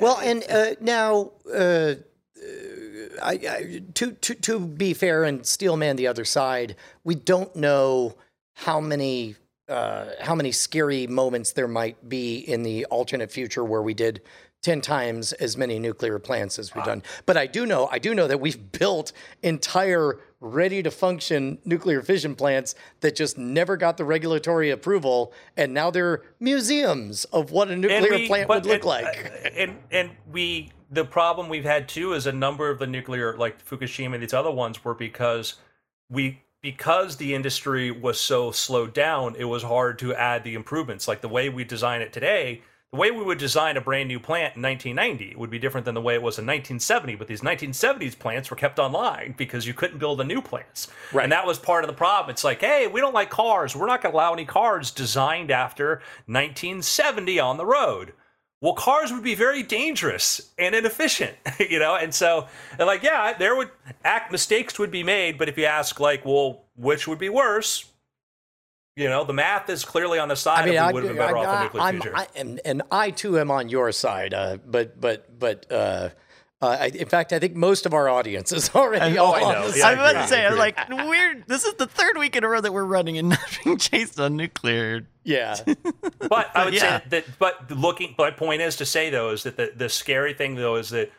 Well, 0.00 0.18
and 0.22 0.44
uh, 0.48 0.74
now, 0.80 1.32
uh, 1.52 1.94
I, 3.22 3.32
I, 3.32 3.82
to, 3.94 4.12
to 4.12 4.34
to 4.34 4.58
be 4.60 4.94
fair 4.94 5.24
and 5.24 5.44
steelman 5.44 5.96
the 5.96 6.06
other 6.06 6.24
side, 6.24 6.76
we 7.04 7.14
don't 7.14 7.54
know 7.56 8.14
how 8.54 8.80
many 8.80 9.36
uh, 9.68 10.06
how 10.20 10.34
many 10.34 10.52
scary 10.52 11.06
moments 11.06 11.52
there 11.52 11.68
might 11.68 12.08
be 12.08 12.38
in 12.38 12.62
the 12.62 12.84
alternate 12.86 13.30
future 13.32 13.64
where 13.64 13.82
we 13.82 13.94
did. 13.94 14.22
10 14.62 14.80
times 14.80 15.32
as 15.34 15.56
many 15.56 15.78
nuclear 15.78 16.18
plants 16.18 16.58
as 16.58 16.74
we've 16.74 16.82
done. 16.84 17.00
But 17.24 17.36
I 17.36 17.46
do 17.46 17.66
know, 17.66 17.86
I 17.92 18.00
do 18.00 18.16
know 18.16 18.26
that 18.26 18.40
we've 18.40 18.72
built 18.72 19.12
entire 19.44 20.18
ready 20.40 20.82
to 20.82 20.90
function 20.90 21.58
nuclear 21.64 22.02
fission 22.02 22.34
plants 22.34 22.74
that 23.00 23.14
just 23.14 23.38
never 23.38 23.76
got 23.76 23.96
the 23.96 24.04
regulatory 24.04 24.70
approval. 24.70 25.32
And 25.56 25.72
now 25.72 25.90
they're 25.92 26.22
museums 26.40 27.26
of 27.26 27.52
what 27.52 27.70
a 27.70 27.76
nuclear 27.76 28.10
we- 28.10 28.26
plant 28.26 28.48
would 28.48 28.66
look 28.66 28.78
it- 28.82 28.84
like. 28.84 29.04
uh, 29.44 29.48
And 29.56 29.76
and 29.92 30.10
we 30.32 30.72
the 30.90 31.04
problem 31.04 31.48
we've 31.48 31.64
had 31.64 31.88
too 31.88 32.12
is 32.14 32.26
a 32.26 32.32
number 32.32 32.68
of 32.68 32.80
the 32.80 32.86
nuclear 32.88 33.36
like 33.36 33.64
Fukushima 33.64 34.14
and 34.14 34.22
these 34.22 34.34
other 34.34 34.50
ones 34.50 34.84
were 34.84 34.94
because 34.94 35.54
we 36.10 36.42
because 36.66 37.14
the 37.14 37.32
industry 37.32 37.92
was 37.92 38.18
so 38.18 38.50
slowed 38.50 38.92
down, 38.92 39.36
it 39.38 39.44
was 39.44 39.62
hard 39.62 40.00
to 40.00 40.12
add 40.12 40.42
the 40.42 40.56
improvements. 40.56 41.06
Like 41.06 41.20
the 41.20 41.28
way 41.28 41.48
we 41.48 41.62
design 41.62 42.02
it 42.02 42.12
today, 42.12 42.60
the 42.90 42.98
way 42.98 43.12
we 43.12 43.22
would 43.22 43.38
design 43.38 43.76
a 43.76 43.80
brand 43.80 44.08
new 44.08 44.18
plant 44.18 44.56
in 44.56 44.62
1990 44.62 45.36
would 45.36 45.48
be 45.48 45.60
different 45.60 45.84
than 45.84 45.94
the 45.94 46.00
way 46.00 46.14
it 46.14 46.22
was 46.22 46.40
in 46.40 46.44
1970. 46.44 47.14
But 47.14 47.28
these 47.28 47.42
1970s 47.42 48.18
plants 48.18 48.50
were 48.50 48.56
kept 48.56 48.80
online 48.80 49.36
because 49.38 49.64
you 49.64 49.74
couldn't 49.74 49.98
build 49.98 50.18
the 50.18 50.24
new 50.24 50.42
plants. 50.42 50.88
Right. 51.12 51.22
And 51.22 51.30
that 51.30 51.46
was 51.46 51.56
part 51.56 51.84
of 51.84 51.88
the 51.88 51.94
problem. 51.94 52.30
It's 52.30 52.42
like, 52.42 52.62
hey, 52.62 52.88
we 52.88 53.00
don't 53.00 53.14
like 53.14 53.30
cars. 53.30 53.76
We're 53.76 53.86
not 53.86 54.02
going 54.02 54.10
to 54.10 54.16
allow 54.16 54.32
any 54.32 54.44
cars 54.44 54.90
designed 54.90 55.52
after 55.52 56.02
1970 56.26 57.38
on 57.38 57.58
the 57.58 57.66
road. 57.66 58.12
Well, 58.62 58.72
cars 58.72 59.12
would 59.12 59.22
be 59.22 59.34
very 59.34 59.62
dangerous 59.62 60.50
and 60.58 60.74
inefficient, 60.74 61.36
you 61.60 61.78
know? 61.78 61.94
And 61.96 62.14
so, 62.14 62.46
and 62.78 62.86
like, 62.86 63.02
yeah, 63.02 63.34
there 63.36 63.54
would 63.54 63.70
act 64.04 64.32
mistakes 64.32 64.78
would 64.78 64.90
be 64.90 65.02
made, 65.02 65.36
but 65.38 65.48
if 65.48 65.58
you 65.58 65.66
ask, 65.66 66.00
like, 66.00 66.24
well, 66.24 66.64
which 66.74 67.06
would 67.06 67.18
be 67.18 67.28
worse? 67.28 67.84
You 68.96 69.10
know, 69.10 69.24
the 69.24 69.34
math 69.34 69.68
is 69.68 69.84
clearly 69.84 70.18
on 70.18 70.28
the 70.28 70.36
side 70.36 70.68
of 70.68 70.86
we 70.88 70.92
would 70.94 71.04
have 71.04 71.12
been 71.12 71.18
better 71.18 71.36
off 71.36 71.56
in 71.58 71.62
nuclear 71.64 71.82
I'm- 71.82 72.00
future. 72.00 72.16
I- 72.16 72.28
and 72.34 72.60
and 72.64 72.82
I 72.90 73.10
too 73.10 73.38
am 73.38 73.50
on 73.50 73.68
your 73.68 73.92
side. 73.92 74.32
Uh, 74.32 74.56
but 74.64 74.98
but 74.98 75.38
but 75.38 75.70
uh, 75.70 76.08
uh, 76.66 76.76
I, 76.80 76.86
in 76.86 77.08
fact, 77.08 77.32
I 77.32 77.38
think 77.38 77.54
most 77.54 77.86
of 77.86 77.94
our 77.94 78.08
audience 78.08 78.52
is 78.52 78.70
already 78.74 79.18
Oh, 79.18 79.26
all 79.26 79.34
I 79.34 79.40
know. 79.52 79.72
Yeah, 79.74 79.86
I 79.86 79.92
I'm 79.92 79.98
about 79.98 80.12
to 80.12 80.28
say, 80.28 80.42
I 80.44 80.46
I'm 80.46 80.52
agree. 80.52 80.96
like, 80.96 81.08
weird. 81.08 81.44
This 81.46 81.64
is 81.64 81.74
the 81.74 81.86
third 81.86 82.18
week 82.18 82.36
in 82.36 82.44
a 82.44 82.48
row 82.48 82.60
that 82.60 82.72
we're 82.72 82.84
running 82.84 83.18
and 83.18 83.28
not 83.30 83.58
being 83.64 83.78
chased 83.78 84.18
on 84.20 84.36
nuclear. 84.36 85.06
Yeah. 85.24 85.56
But 86.28 86.50
I 86.56 86.64
would 86.64 86.74
yeah. 86.74 87.00
say 87.00 87.04
that. 87.10 87.38
But 87.38 87.70
looking, 87.70 88.14
my 88.18 88.30
point 88.32 88.60
is 88.60 88.76
to 88.76 88.86
say 88.86 89.10
though 89.10 89.30
is 89.30 89.44
that 89.44 89.56
the 89.56 89.72
the 89.76 89.88
scary 89.88 90.34
thing 90.34 90.56
though 90.56 90.74
is 90.74 90.90
that 90.90 91.12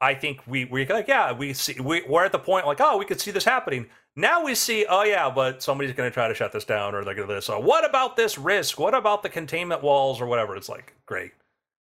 I 0.00 0.14
think 0.14 0.40
we 0.46 0.66
we 0.66 0.86
like 0.86 1.08
yeah 1.08 1.32
we 1.32 1.52
see 1.52 1.80
we, 1.80 2.02
we're 2.08 2.24
at 2.24 2.30
the 2.32 2.38
point 2.38 2.66
like 2.66 2.80
oh 2.80 2.96
we 2.96 3.04
could 3.04 3.20
see 3.20 3.32
this 3.32 3.44
happening. 3.44 3.86
Now 4.14 4.44
we 4.44 4.54
see 4.54 4.86
oh 4.88 5.02
yeah, 5.02 5.30
but 5.30 5.62
somebody's 5.62 5.94
going 5.94 6.08
to 6.08 6.14
try 6.14 6.28
to 6.28 6.34
shut 6.34 6.52
this 6.52 6.64
down 6.64 6.94
or 6.94 7.04
they're 7.04 7.14
going 7.14 7.26
to 7.28 7.34
this. 7.34 7.46
So 7.46 7.58
what 7.58 7.88
about 7.88 8.16
this 8.16 8.38
risk? 8.38 8.78
What 8.78 8.94
about 8.94 9.22
the 9.24 9.28
containment 9.28 9.82
walls 9.82 10.20
or 10.20 10.26
whatever? 10.26 10.54
It's 10.54 10.68
like 10.68 10.94
great. 11.06 11.32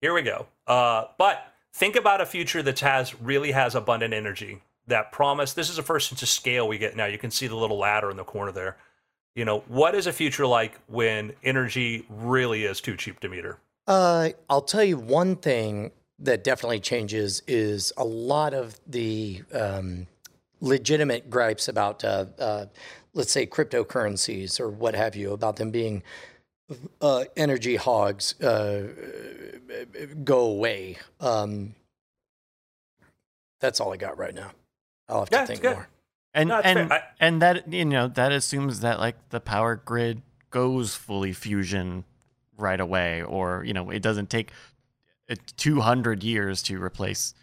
Here 0.02 0.14
we 0.14 0.22
go. 0.22 0.46
Uh, 0.66 1.06
but 1.18 1.49
think 1.74 1.96
about 1.96 2.22
a 2.22 2.26
future 2.26 2.62
that 2.64 2.80
has 2.80 3.20
really 3.22 3.52
has 3.52 3.76
abundant 3.76 4.14
energy. 4.14 4.62
That 4.88 5.12
promise. 5.12 5.54
This 5.54 5.70
is 5.70 5.76
the 5.76 5.84
first 5.84 6.10
sense 6.10 6.22
of 6.24 6.30
scale 6.30 6.68
we 6.68 6.78
get 6.78 6.96
now. 6.96 7.06
You 7.06 7.20
can 7.20 7.32
see 7.32 7.48
the 7.48 7.56
little 7.56 7.78
ladder 7.78 8.10
in 8.10 8.18
the 8.18 8.24
corner 8.24 8.52
there. 8.52 8.78
You 9.36 9.46
know, 9.46 9.60
what 9.68 9.94
is 9.94 10.08
a 10.08 10.14
future 10.14 10.48
like 10.48 10.80
when 10.88 11.34
energy 11.44 12.06
really 12.10 12.66
is 12.66 12.82
too 12.82 12.98
cheap 12.98 13.20
to 13.20 13.30
meter? 13.30 13.60
Uh, 13.88 14.30
I'll 14.50 14.62
tell 14.62 14.84
you 14.84 14.98
one 14.98 15.36
thing 15.36 15.92
that 16.20 16.44
definitely 16.44 16.80
changes 16.80 17.42
is 17.48 17.94
a 17.98 18.04
lot 18.04 18.54
of 18.54 18.80
the 18.88 19.44
um, 19.54 20.08
legitimate 20.60 21.30
gripes 21.30 21.68
about, 21.68 22.04
uh, 22.04 22.26
uh, 22.38 22.66
let's 23.14 23.32
say, 23.32 23.46
cryptocurrencies 23.46 24.60
or 24.60 24.70
what 24.70 24.96
have 24.96 25.16
you, 25.16 25.32
about 25.32 25.56
them 25.56 25.72
being 25.72 26.04
uh, 27.02 27.26
energy 27.36 27.76
hogs, 27.76 28.40
uh, 28.42 28.88
go 30.24 30.40
away. 30.42 30.98
Um, 31.20 31.76
that's 33.60 33.80
all 33.80 33.94
I 33.94 33.98
got 33.98 34.18
right 34.18 34.34
now. 34.34 34.52
I'll 35.08 35.20
have 35.22 35.30
to 35.30 35.36
Yeah, 35.38 35.42
it's 35.44 35.52
think 35.60 35.64
more. 35.64 35.88
And 36.34 36.50
No, 36.50 36.60
and 36.60 36.90
fair. 36.90 37.00
I- 37.00 37.04
and 37.20 37.42
that 37.42 37.72
you 37.74 37.86
know 37.86 38.08
that 38.08 38.32
assumes 38.32 38.82
that 38.82 39.00
like 39.00 39.30
the 39.30 39.40
power 39.40 39.76
grid 39.76 40.22
goes 40.52 40.96
fully 40.96 41.34
fusion 41.34 42.06
right 42.58 42.80
away, 42.80 43.24
or 43.24 43.64
you 43.64 43.74
know 43.74 43.90
it 43.90 44.02
doesn't 44.02 44.30
take 44.30 44.52
uh, 45.30 45.36
200 45.58 46.24
years 46.24 46.62
to 46.64 46.82
replace 46.82 47.34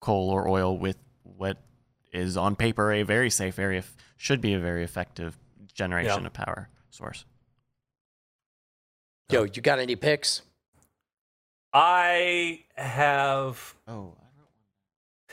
coal 0.00 0.30
or 0.30 0.48
oil 0.48 0.76
with 0.76 0.96
what 1.22 1.58
is 2.12 2.36
on 2.36 2.54
paper 2.56 2.92
a 2.92 3.02
very 3.02 3.30
safe, 3.30 3.54
very 3.54 3.78
eff- 3.78 3.96
should 4.16 4.40
be 4.40 4.54
a 4.54 4.58
very 4.60 4.84
effective 4.84 5.36
generation 5.74 6.20
Yeah. 6.20 6.26
of 6.26 6.32
power 6.32 6.68
source. 6.90 7.24
Yo, 9.32 9.44
you 9.44 9.62
got 9.62 9.78
any 9.78 9.96
picks? 9.96 10.42
I 11.72 12.60
have 12.76 13.74
Oh, 13.88 14.12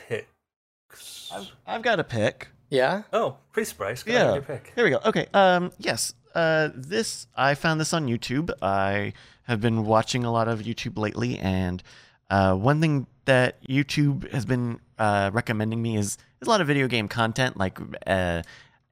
picks. 0.08 1.30
I've, 1.30 1.48
I've 1.66 1.82
got 1.82 2.00
a 2.00 2.04
pick. 2.04 2.48
Yeah? 2.70 3.02
Oh, 3.12 3.36
please, 3.52 3.70
Bryce. 3.74 4.02
Go 4.02 4.12
Yeah. 4.12 4.20
ahead, 4.22 4.34
your 4.36 4.42
pick. 4.42 4.72
Here 4.74 4.84
we 4.84 4.90
go. 4.90 5.00
Okay. 5.04 5.26
Um. 5.34 5.70
Yes. 5.78 6.14
Uh. 6.34 6.70
This 6.74 7.26
I 7.36 7.54
found 7.54 7.78
this 7.78 7.92
on 7.92 8.06
YouTube. 8.06 8.50
I 8.62 9.12
have 9.42 9.60
been 9.60 9.84
watching 9.84 10.24
a 10.24 10.32
lot 10.32 10.48
of 10.48 10.60
YouTube 10.60 10.96
lately, 10.96 11.38
and 11.38 11.82
uh, 12.30 12.54
one 12.54 12.80
thing 12.80 13.06
that 13.26 13.62
YouTube 13.64 14.30
has 14.32 14.46
been 14.46 14.80
uh, 14.98 15.30
recommending 15.34 15.82
me 15.82 15.96
is 15.98 16.16
is 16.40 16.46
a 16.46 16.50
lot 16.50 16.62
of 16.62 16.66
video 16.66 16.86
game 16.88 17.06
content, 17.08 17.58
like 17.58 17.78
uh, 18.06 18.42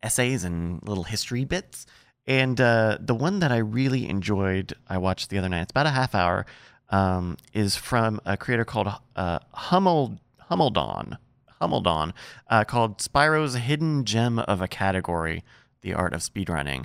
essays 0.02 0.44
and 0.44 0.82
little 0.86 1.04
history 1.04 1.46
bits. 1.46 1.86
And 2.28 2.60
uh, 2.60 2.98
the 3.00 3.14
one 3.14 3.40
that 3.40 3.50
I 3.50 3.56
really 3.56 4.08
enjoyed, 4.08 4.74
I 4.86 4.98
watched 4.98 5.30
the 5.30 5.38
other 5.38 5.48
night. 5.48 5.62
It's 5.62 5.70
about 5.70 5.86
a 5.86 5.90
half 5.90 6.14
hour. 6.14 6.46
Um, 6.90 7.36
is 7.52 7.76
from 7.76 8.18
a 8.24 8.38
creator 8.38 8.64
called 8.64 8.88
uh, 9.14 9.40
Hummel 9.52 10.18
Hummeldon. 10.50 11.18
Hummeldon, 11.60 12.12
uh, 12.48 12.64
called 12.64 12.98
Spyro's 12.98 13.54
Hidden 13.56 14.04
Gem 14.04 14.38
of 14.38 14.62
a 14.62 14.68
Category: 14.68 15.42
The 15.82 15.92
Art 15.92 16.14
of 16.14 16.20
Speedrunning. 16.20 16.84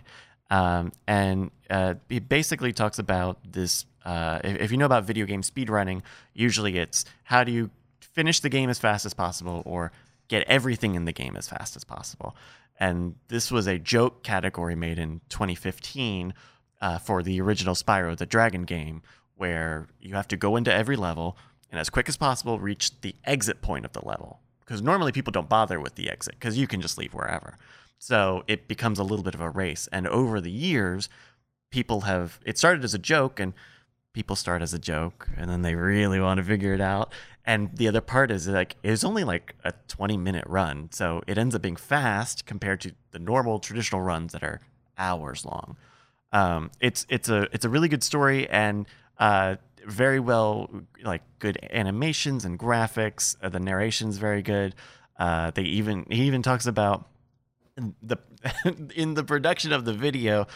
Um, 0.49 0.91
and 1.07 1.51
uh, 1.69 1.95
it 2.09 2.27
basically 2.27 2.73
talks 2.73 2.99
about 2.99 3.37
this 3.49 3.85
uh, 4.05 4.39
if, 4.43 4.57
if 4.57 4.71
you 4.71 4.77
know 4.77 4.85
about 4.85 5.05
video 5.05 5.25
game 5.25 5.41
speedrunning, 5.41 6.01
usually 6.33 6.77
it's 6.77 7.05
how 7.23 7.43
do 7.43 7.51
you 7.51 7.69
finish 7.99 8.39
the 8.39 8.49
game 8.49 8.69
as 8.69 8.79
fast 8.79 9.05
as 9.05 9.13
possible 9.13 9.63
or 9.65 9.91
get 10.27 10.43
everything 10.47 10.95
in 10.95 11.05
the 11.05 11.11
game 11.11 11.35
as 11.35 11.47
fast 11.47 11.75
as 11.75 11.83
possible. 11.83 12.35
And 12.83 13.15
this 13.29 13.49
was 13.49 13.65
a 13.65 13.79
joke 13.79 14.23
category 14.23 14.75
made 14.75 14.99
in 14.99 15.21
2015 15.29 16.33
uh, 16.81 16.97
for 16.97 17.23
the 17.23 17.39
original 17.39 17.75
Spyro 17.75 18.17
the 18.17 18.25
Dragon 18.25 18.65
game, 18.65 19.01
where 19.37 19.87
you 20.01 20.15
have 20.15 20.27
to 20.27 20.35
go 20.35 20.57
into 20.57 20.73
every 20.73 20.97
level 20.97 21.37
and 21.71 21.79
as 21.79 21.89
quick 21.89 22.09
as 22.09 22.17
possible 22.17 22.59
reach 22.59 22.99
the 22.99 23.15
exit 23.23 23.61
point 23.61 23.85
of 23.85 23.93
the 23.93 24.05
level. 24.05 24.41
Because 24.59 24.81
normally 24.81 25.13
people 25.13 25.31
don't 25.31 25.47
bother 25.47 25.79
with 25.79 25.95
the 25.95 26.09
exit 26.09 26.35
because 26.37 26.57
you 26.57 26.67
can 26.67 26.81
just 26.81 26.97
leave 26.97 27.13
wherever. 27.13 27.55
So 27.99 28.43
it 28.49 28.67
becomes 28.67 28.99
a 28.99 29.03
little 29.03 29.23
bit 29.23 29.33
of 29.33 29.39
a 29.39 29.49
race. 29.49 29.87
And 29.93 30.05
over 30.05 30.41
the 30.41 30.51
years, 30.51 31.07
people 31.71 32.01
have, 32.01 32.41
it 32.45 32.57
started 32.57 32.83
as 32.83 32.93
a 32.93 32.99
joke 32.99 33.39
and 33.39 33.53
people 34.13 34.35
start 34.35 34.61
as 34.61 34.73
a 34.73 34.79
joke 34.79 35.27
and 35.35 35.49
then 35.49 35.63
they 35.63 35.75
really 35.75 36.19
want 36.19 36.37
to 36.37 36.43
figure 36.43 36.73
it 36.73 36.81
out. 36.81 37.11
And 37.45 37.75
the 37.75 37.87
other 37.87 38.01
part 38.01 38.31
is 38.31 38.47
like, 38.47 38.75
it 38.83 38.91
was 38.91 39.03
only 39.03 39.23
like 39.23 39.55
a 39.63 39.73
20 39.87 40.17
minute 40.17 40.45
run. 40.47 40.89
So 40.91 41.21
it 41.27 41.37
ends 41.37 41.55
up 41.55 41.61
being 41.61 41.75
fast 41.75 42.45
compared 42.45 42.79
to 42.81 42.93
the 43.11 43.19
normal 43.19 43.59
traditional 43.59 44.01
runs 44.01 44.31
that 44.31 44.43
are 44.43 44.61
hours 44.97 45.45
long. 45.45 45.75
Um, 46.31 46.71
it's, 46.79 47.05
it's 47.09 47.27
a, 47.27 47.47
it's 47.51 47.65
a 47.65 47.69
really 47.69 47.89
good 47.89 48.03
story 48.03 48.47
and, 48.49 48.87
uh, 49.19 49.55
very 49.85 50.19
well 50.19 50.69
like 51.03 51.21
good 51.39 51.59
animations 51.71 52.45
and 52.45 52.57
graphics. 52.57 53.35
Uh, 53.41 53.49
the 53.49 53.59
narration's 53.59 54.17
very 54.17 54.41
good. 54.41 54.75
Uh, 55.17 55.51
they 55.51 55.63
even 55.63 56.05
he 56.09 56.23
even 56.23 56.41
talks 56.41 56.65
about 56.65 57.07
the 57.75 58.17
in 58.95 59.13
the 59.13 59.23
production 59.23 59.71
of 59.71 59.85
the 59.85 59.93
video. 59.93 60.47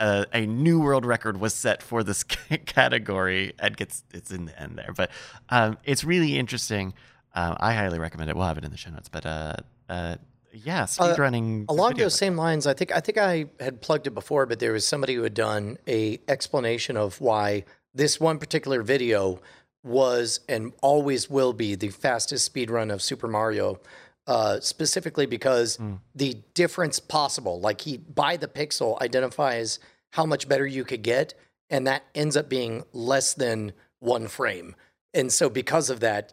Uh, 0.00 0.24
a 0.32 0.46
new 0.46 0.80
world 0.80 1.06
record 1.06 1.38
was 1.38 1.54
set 1.54 1.82
for 1.82 2.02
this 2.02 2.24
category 2.66 3.52
and 3.58 3.76
gets 3.76 4.02
it's 4.12 4.30
in 4.30 4.46
the 4.46 4.60
end 4.60 4.76
there, 4.76 4.92
but 4.96 5.10
um, 5.50 5.78
it's 5.84 6.02
really 6.02 6.38
interesting. 6.38 6.92
Um, 7.34 7.56
I 7.60 7.72
highly 7.72 7.98
recommend 7.98 8.28
it. 8.28 8.36
We'll 8.36 8.46
have 8.46 8.58
it 8.58 8.64
in 8.64 8.70
the 8.70 8.76
show 8.76 8.90
notes, 8.90 9.08
but 9.08 9.24
uh, 9.24 9.54
uh, 9.88 10.16
yeah, 10.52 10.84
speedrunning 10.84 11.62
uh, 11.62 11.72
along 11.72 11.94
those 11.94 12.14
same 12.14 12.36
lines. 12.36 12.66
I 12.66 12.74
think 12.74 12.92
I 12.92 13.00
think 13.00 13.18
I 13.18 13.46
had 13.60 13.80
plugged 13.80 14.06
it 14.06 14.14
before, 14.14 14.46
but 14.46 14.58
there 14.58 14.72
was 14.72 14.86
somebody 14.86 15.14
who 15.14 15.22
had 15.22 15.34
done 15.34 15.78
a 15.88 16.20
explanation 16.28 16.96
of 16.96 17.20
why 17.20 17.64
this 17.94 18.20
one 18.20 18.38
particular 18.38 18.82
video 18.82 19.40
was 19.84 20.40
and 20.48 20.72
always 20.82 21.28
will 21.28 21.52
be 21.52 21.74
the 21.74 21.88
fastest 21.88 22.44
speed 22.44 22.70
run 22.70 22.90
of 22.90 23.02
Super 23.02 23.28
Mario, 23.28 23.80
uh, 24.26 24.60
specifically 24.60 25.26
because 25.26 25.76
mm. 25.76 25.98
the 26.14 26.38
difference 26.54 26.98
possible, 26.98 27.60
like 27.60 27.80
he 27.80 27.96
by 27.96 28.36
the 28.36 28.48
pixel 28.48 29.00
identifies 29.00 29.78
how 30.10 30.26
much 30.26 30.48
better 30.48 30.66
you 30.66 30.84
could 30.84 31.02
get, 31.02 31.34
and 31.70 31.86
that 31.86 32.04
ends 32.14 32.36
up 32.36 32.48
being 32.48 32.84
less 32.92 33.34
than 33.34 33.72
one 33.98 34.28
frame. 34.28 34.74
And 35.14 35.32
so 35.32 35.48
because 35.50 35.90
of 35.90 36.00
that, 36.00 36.32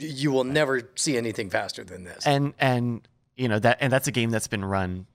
you 0.00 0.32
will 0.32 0.44
never 0.44 0.90
see 0.96 1.16
anything 1.16 1.50
faster 1.50 1.84
than 1.84 2.04
this. 2.04 2.26
And 2.26 2.54
and 2.58 3.06
you 3.36 3.48
know 3.48 3.58
that 3.58 3.78
and 3.80 3.92
that's 3.92 4.06
a 4.06 4.12
game 4.12 4.30
that's 4.30 4.48
been 4.48 4.64
run 4.64 5.06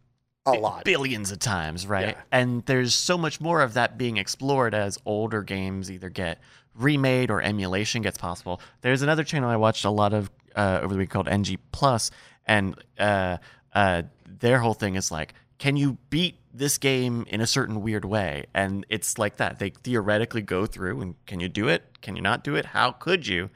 a 0.47 0.51
lot 0.51 0.83
billions 0.83 1.31
of 1.31 1.39
times 1.39 1.87
right 1.87 2.09
yeah. 2.09 2.21
and 2.31 2.63
there's 2.65 2.93
so 2.93 3.17
much 3.17 3.41
more 3.41 3.61
of 3.61 3.73
that 3.73 3.97
being 3.97 4.17
explored 4.17 4.75
as 4.75 4.99
older 5.05 5.41
games 5.41 5.89
either 5.89 6.09
get 6.09 6.39
remade 6.75 7.31
or 7.31 7.41
emulation 7.41 8.01
gets 8.03 8.17
possible 8.17 8.61
there's 8.81 9.01
another 9.01 9.23
channel 9.23 9.49
i 9.49 9.55
watched 9.55 9.85
a 9.85 9.89
lot 9.89 10.13
of 10.13 10.29
uh, 10.55 10.79
over 10.81 10.93
the 10.93 10.99
week 10.99 11.09
called 11.09 11.27
ng 11.27 11.57
plus 11.71 12.11
and 12.45 12.75
uh, 12.99 13.37
uh, 13.73 14.03
their 14.27 14.59
whole 14.59 14.73
thing 14.73 14.95
is 14.95 15.11
like 15.11 15.33
can 15.57 15.77
you 15.77 15.97
beat 16.09 16.39
this 16.53 16.77
game 16.77 17.25
in 17.29 17.41
a 17.41 17.47
certain 17.47 17.81
weird 17.81 18.05
way? 18.05 18.45
And 18.53 18.85
it's 18.89 19.17
like 19.17 19.37
that. 19.37 19.59
They 19.59 19.69
theoretically 19.69 20.41
go 20.41 20.65
through 20.65 21.01
and 21.01 21.25
can 21.25 21.39
you 21.39 21.49
do 21.49 21.67
it? 21.67 22.01
Can 22.01 22.15
you 22.15 22.21
not 22.21 22.43
do 22.43 22.55
it? 22.55 22.65
How 22.65 22.91
could 22.91 23.27
you? 23.27 23.49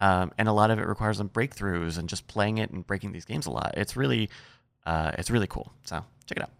Um, 0.00 0.32
and 0.38 0.48
a 0.48 0.52
lot 0.52 0.70
of 0.70 0.78
it 0.78 0.86
requires 0.86 1.16
some 1.16 1.28
breakthroughs 1.28 1.98
and 1.98 2.08
just 2.08 2.28
playing 2.28 2.58
it 2.58 2.70
and 2.70 2.86
breaking 2.86 3.12
these 3.12 3.24
games 3.24 3.46
a 3.46 3.50
lot. 3.50 3.74
It's 3.76 3.96
really 3.96 4.30
uh, 4.86 5.12
it's 5.18 5.30
really 5.30 5.46
cool. 5.46 5.72
So 5.84 6.04
check 6.26 6.38
it 6.38 6.42
out. 6.42 6.57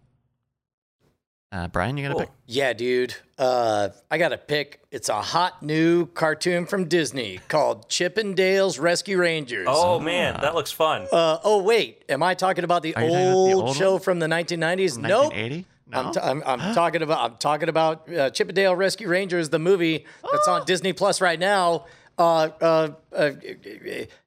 Uh, 1.51 1.67
Brian, 1.69 1.97
you 1.97 2.07
got 2.07 2.13
cool. 2.13 2.23
a 2.23 2.27
pick? 2.27 2.35
Yeah, 2.47 2.73
dude. 2.75 3.15
Uh, 3.39 3.89
I 4.11 4.19
got 4.19 4.33
a 4.35 4.39
pick. 4.39 4.81
It's 4.91 5.09
a 5.09 5.23
hot 5.23 5.63
new 5.63 6.07
cartoon 6.07 6.67
from 6.67 6.85
Disney 6.89 7.41
called 7.49 7.89
Chip 7.89 8.19
'n 8.19 8.35
Dale's 8.35 8.79
Rescue 8.79 9.19
Rangers. 9.19 9.67
Oh 9.71 9.99
man, 9.99 10.39
that 10.43 10.55
looks 10.55 10.71
fun. 10.71 11.07
Uh, 11.11 11.39
oh 11.43 11.63
wait, 11.63 12.05
am 12.09 12.23
I 12.23 12.35
talking 12.35 12.65
about 12.65 12.83
the, 12.83 12.95
old, 12.97 13.11
about 13.11 13.15
the 13.15 13.53
old, 13.55 13.77
show 13.77 13.93
one? 13.93 14.01
from 14.03 14.19
the 14.19 14.27
1990s? 14.27 14.99
No. 14.99 15.23
1980? 15.29 15.65
No. 15.91 15.99
I'm, 15.99 16.13
t- 16.13 16.21
I'm, 16.21 16.43
I'm 16.45 16.75
talking 16.75 17.01
about 17.01 17.31
I'm 17.31 17.37
talking 17.39 17.71
about 17.71 18.13
uh, 18.13 18.29
Chip 18.29 18.51
'n 18.51 18.55
Dale 18.55 18.77
Rescue 18.77 19.09
Rangers, 19.09 19.49
the 19.49 19.59
movie 19.59 20.05
that's 20.31 20.49
on. 20.49 20.65
Disney 20.67 20.93
Plus 20.93 21.23
right 21.23 21.39
now. 21.39 21.87
Uh, 22.19 22.51
uh, 22.61 22.89
uh, 23.15 23.31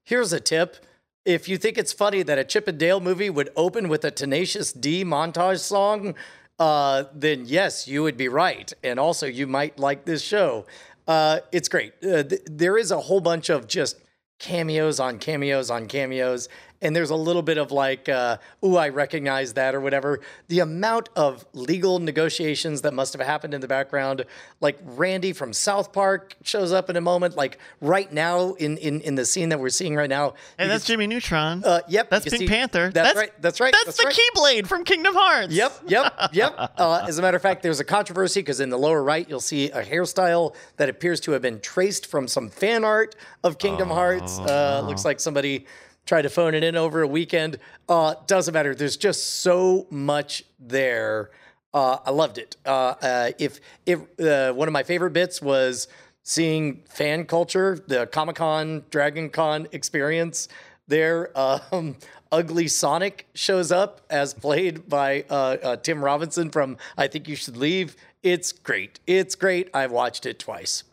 here's 0.03 0.33
a 0.33 0.39
tip 0.39 0.77
if 1.23 1.47
you 1.47 1.57
think 1.57 1.77
it's 1.77 1.93
funny 1.93 2.23
that 2.23 2.39
a 2.39 2.43
Chip 2.43 2.67
'n 2.67 2.77
Dale 2.77 2.99
movie 2.99 3.29
would 3.29 3.51
open 3.55 3.89
with 3.89 4.03
a 4.03 4.09
Tenacious 4.11 4.73
D 4.73 5.05
montage 5.05 5.59
song, 5.59 6.15
uh, 6.61 7.05
then 7.11 7.45
yes, 7.47 7.87
you 7.87 8.03
would 8.03 8.17
be 8.17 8.27
right. 8.27 8.71
And 8.83 8.99
also, 8.99 9.25
you 9.25 9.47
might 9.47 9.79
like 9.79 10.05
this 10.05 10.21
show. 10.21 10.67
Uh, 11.07 11.39
it's 11.51 11.67
great. 11.67 11.93
Uh, 12.03 12.21
th- 12.21 12.41
there 12.45 12.77
is 12.77 12.91
a 12.91 12.99
whole 12.99 13.19
bunch 13.19 13.49
of 13.49 13.67
just 13.67 13.97
cameos 14.37 14.99
on 14.99 15.17
cameos 15.17 15.71
on 15.71 15.87
cameos 15.87 16.49
and 16.81 16.95
there's 16.95 17.09
a 17.09 17.15
little 17.15 17.41
bit 17.41 17.57
of 17.57 17.71
like, 17.71 18.09
uh, 18.09 18.37
"Ooh, 18.63 18.77
I 18.77 18.89
recognize 18.89 19.53
that" 19.53 19.75
or 19.75 19.79
whatever. 19.79 20.19
The 20.47 20.59
amount 20.59 21.09
of 21.15 21.45
legal 21.53 21.99
negotiations 21.99 22.81
that 22.81 22.93
must 22.93 23.13
have 23.13 23.25
happened 23.25 23.53
in 23.53 23.61
the 23.61 23.67
background, 23.67 24.25
like 24.59 24.79
Randy 24.83 25.33
from 25.33 25.53
South 25.53 25.93
Park 25.93 26.35
shows 26.43 26.71
up 26.71 26.89
in 26.89 26.95
a 26.95 27.01
moment, 27.01 27.35
like 27.35 27.59
right 27.79 28.11
now 28.11 28.53
in 28.53 28.77
in, 28.77 29.01
in 29.01 29.15
the 29.15 29.25
scene 29.25 29.49
that 29.49 29.59
we're 29.59 29.69
seeing 29.69 29.95
right 29.95 30.09
now. 30.09 30.33
And 30.57 30.69
that's 30.69 30.85
Jimmy 30.85 31.07
Neutron. 31.07 31.63
Uh, 31.63 31.81
yep, 31.87 32.09
that's 32.09 32.25
Pink 32.25 32.37
see, 32.37 32.47
Panther. 32.47 32.91
That's, 32.93 33.09
that's, 33.09 33.17
right. 33.17 33.41
That's 33.41 33.59
right. 33.59 33.73
That's, 33.73 33.97
that's 33.97 33.97
the 33.97 34.05
right. 34.05 34.61
Keyblade 34.63 34.67
from 34.67 34.83
Kingdom 34.83 35.13
Hearts. 35.13 35.53
Yep, 35.53 35.73
yep, 35.87 36.13
yep. 36.33 36.71
Uh, 36.81 37.05
as 37.07 37.19
a 37.19 37.21
matter 37.21 37.35
of 37.35 37.43
fact, 37.43 37.61
there's 37.61 37.79
a 37.79 37.83
controversy 37.83 38.39
because 38.39 38.59
in 38.59 38.69
the 38.69 38.77
lower 38.77 39.03
right 39.03 39.29
you'll 39.29 39.39
see 39.39 39.69
a 39.71 39.83
hairstyle 39.83 40.55
that 40.77 40.89
appears 40.89 41.19
to 41.19 41.31
have 41.31 41.41
been 41.41 41.59
traced 41.59 42.07
from 42.07 42.27
some 42.27 42.49
fan 42.49 42.83
art 42.83 43.15
of 43.43 43.57
Kingdom 43.57 43.91
oh. 43.91 43.95
Hearts. 43.95 44.39
Uh, 44.39 44.83
looks 44.85 45.05
like 45.05 45.19
somebody 45.19 45.65
tried 46.05 46.23
to 46.23 46.29
phone 46.29 46.53
it 46.53 46.63
in 46.63 46.75
over 46.75 47.01
a 47.01 47.07
weekend. 47.07 47.57
Uh, 47.87 48.15
doesn't 48.27 48.53
matter. 48.53 48.75
There's 48.75 48.97
just 48.97 49.41
so 49.41 49.87
much 49.89 50.43
there. 50.59 51.31
Uh, 51.73 51.97
I 52.05 52.11
loved 52.11 52.37
it. 52.37 52.57
Uh, 52.65 52.95
uh 53.01 53.31
if 53.39 53.59
if 53.85 53.99
uh, 54.19 54.53
one 54.53 54.67
of 54.67 54.73
my 54.73 54.83
favorite 54.83 55.11
bits 55.13 55.41
was 55.41 55.87
seeing 56.23 56.83
fan 56.89 57.25
culture, 57.25 57.79
the 57.87 58.07
Comic 58.07 58.35
Con 58.35 58.83
Dragon 58.89 59.29
Con 59.29 59.67
experience 59.71 60.47
there. 60.87 61.31
Um, 61.37 61.95
Ugly 62.33 62.69
Sonic 62.69 63.27
shows 63.33 63.73
up 63.73 64.01
as 64.09 64.33
played 64.33 64.87
by 64.87 65.25
uh, 65.29 65.75
Tim 65.75 66.01
Robinson 66.01 66.49
from 66.49 66.77
I 66.97 67.07
Think 67.07 67.27
You 67.27 67.35
Should 67.35 67.57
Leave. 67.57 67.97
It's 68.23 68.53
great. 68.53 69.01
It's 69.05 69.35
great. 69.35 69.69
I've 69.73 69.91
watched 69.91 70.25
it 70.25 70.39
twice. 70.39 70.85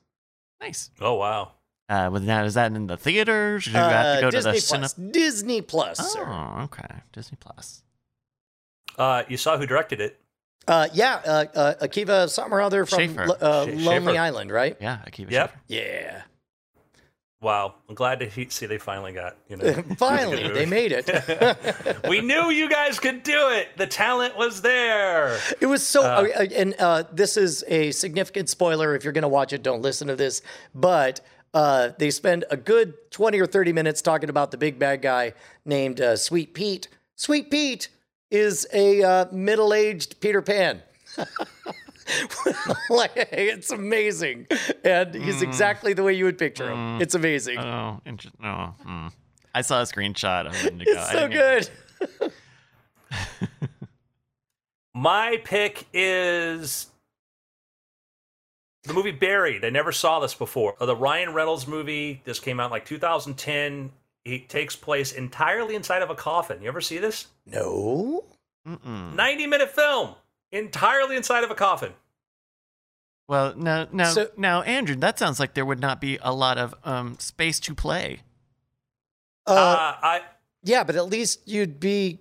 Nice. 0.61 0.91
Oh 1.01 1.15
wow. 1.15 1.53
Uh, 1.89 2.11
with 2.13 2.27
that, 2.27 2.45
is 2.45 2.55
that 2.55 2.73
in 2.73 2.87
the 2.87 2.97
theaters? 2.97 3.65
Did 3.65 3.73
you 3.75 3.79
uh, 3.81 3.89
have 3.89 4.17
to 4.17 4.21
go 4.23 4.31
Disney 4.31 4.61
to 4.61 4.61
the 4.61 4.79
Plus. 4.79 4.95
Cine- 4.95 5.13
Disney 5.13 5.63
Plus. 5.63 5.99
Oh, 6.01 6.03
sir. 6.05 6.61
okay. 6.65 7.03
Disney 7.13 7.39
Plus. 7.41 7.83
Uh, 8.99 9.23
you 9.29 9.37
saw 9.37 9.57
who 9.57 9.67
directed 9.67 10.01
it? 10.01 10.21
Uh, 10.67 10.89
yeah, 10.93 11.21
uh, 11.25 11.45
uh, 11.55 11.75
Akiva 11.87 12.29
something 12.29 12.53
or 12.53 12.61
other 12.61 12.85
from 12.85 13.19
uh, 13.19 13.67
Lonely 13.71 14.19
Island, 14.19 14.51
right? 14.51 14.77
Yeah, 14.81 14.99
Akiva. 15.07 15.31
Yep. 15.31 15.51
Schaffer. 15.51 15.61
Yeah. 15.69 16.23
Wow, 17.41 17.77
I'm 17.89 17.95
glad 17.95 18.19
to 18.19 18.51
see 18.51 18.67
they 18.67 18.79
finally 18.79 19.13
got 19.13 19.37
you 19.49 19.57
know. 19.57 19.73
finally, 19.97 20.49
they 20.53 20.67
made 20.67 20.93
it. 20.93 21.09
we 22.09 22.21
knew 22.21 22.51
you 22.51 22.69
guys 22.69 22.99
could 22.99 23.23
do 23.23 23.51
it. 23.51 23.69
The 23.77 23.87
talent 23.87 24.37
was 24.37 24.61
there. 24.61 25.39
It 25.61 25.67
was 25.67 25.87
so, 25.87 26.03
uh, 26.03 26.27
uh 26.37 26.47
and 26.55 26.75
uh, 26.81 27.05
this 27.13 27.37
is 27.37 27.65
a 27.69 27.93
significant 27.93 28.49
spoiler. 28.49 28.97
If 28.97 29.05
you're 29.05 29.13
going 29.13 29.23
to 29.23 29.29
watch 29.29 29.53
it, 29.53 29.63
don't 29.63 29.83
listen 29.83 30.09
to 30.09 30.17
this. 30.17 30.43
But 30.75 31.21
uh, 31.55 31.91
they 31.99 32.11
spend 32.11 32.45
a 32.51 32.57
good 32.57 32.95
20 33.11 33.41
or 33.41 33.47
30 33.47 33.73
minutes 33.73 34.03
talking 34.03 34.29
about 34.29 34.51
the 34.51 34.57
big 34.57 34.79
bad 34.79 35.03
guy 35.03 35.33
named 35.65 36.01
uh, 36.01 36.17
Sweet 36.17 36.55
Pete. 36.55 36.89
Sweet 37.17 37.51
Pete 37.51 37.89
is 38.31 38.67
a 38.73 39.03
uh, 39.03 39.25
middle 39.33 39.73
aged 39.73 40.21
Peter 40.21 40.43
Pan. 40.43 40.83
like, 42.91 43.13
it's 43.15 43.71
amazing. 43.71 44.47
And 44.85 45.15
he's 45.15 45.37
mm. 45.37 45.43
exactly 45.43 45.93
the 45.93 46.03
way 46.03 46.13
you 46.13 46.25
would 46.25 46.39
picture 46.39 46.71
him. 46.71 46.99
Mm. 46.99 47.03
It's 47.03 47.15
amazing. 47.15 47.59
Oh, 47.59 48.01
interesting. 48.05 48.45
Oh, 48.45 48.75
mm. 48.87 49.13
I 49.55 49.63
saw 49.63 49.81
a 49.81 49.85
screenshot 49.85 50.47
of 50.47 50.55
him. 50.55 50.81
It's 50.81 51.11
so 51.11 51.29
good. 51.29 51.71
My 54.95 55.41
pick 55.45 55.87
is 55.93 56.89
the 58.89 58.95
movie 58.95 59.13
Buried. 59.13 59.65
I 59.65 59.71
never 59.71 59.93
saw 59.93 60.19
this 60.21 60.35
before. 60.35 60.75
Uh, 60.81 60.87
the 60.87 60.97
Ryan 60.97 61.33
Reynolds 61.33 61.67
movie. 61.69 62.21
This 62.25 62.41
came 62.41 62.59
out 62.59 62.67
in 62.67 62.71
like 62.73 62.85
2010. 62.85 63.93
It 64.25 64.49
takes 64.49 64.75
place 64.77 65.13
entirely 65.13 65.75
inside 65.75 66.03
of 66.03 66.11
a 66.11 66.15
coffin. 66.15 66.61
You 66.61 66.69
ever 66.69 66.81
see 66.81 66.99
this? 66.99 67.29
No. 67.47 68.25
Mm-mm. 68.67 69.15
90 69.15 69.47
minute 69.47 69.71
film 69.71 70.15
entirely 70.53 71.17
inside 71.17 71.45
of 71.45 71.51
a 71.51 71.55
coffin. 71.55 71.93
Well, 73.29 73.55
now, 73.57 73.87
now, 73.93 74.11
So- 74.11 74.31
now, 74.37 74.63
Andrew, 74.63 74.97
that 74.97 75.19
sounds 75.19 75.39
like 75.39 75.55
there 75.55 75.65
would 75.67 75.81
not 75.81 76.01
be 76.01 76.19
a 76.23 76.33
lot 76.33 76.59
of 76.59 76.75
um, 76.85 77.19
space 77.19 77.61
to 77.61 77.75
play. 77.75 78.21
Uh, 79.47 79.51
Uh, 79.53 79.97
I 80.03 80.21
yeah, 80.63 80.83
but 80.85 80.97
at 80.97 81.07
least 81.07 81.41
you'd 81.47 81.79
be 81.81 82.19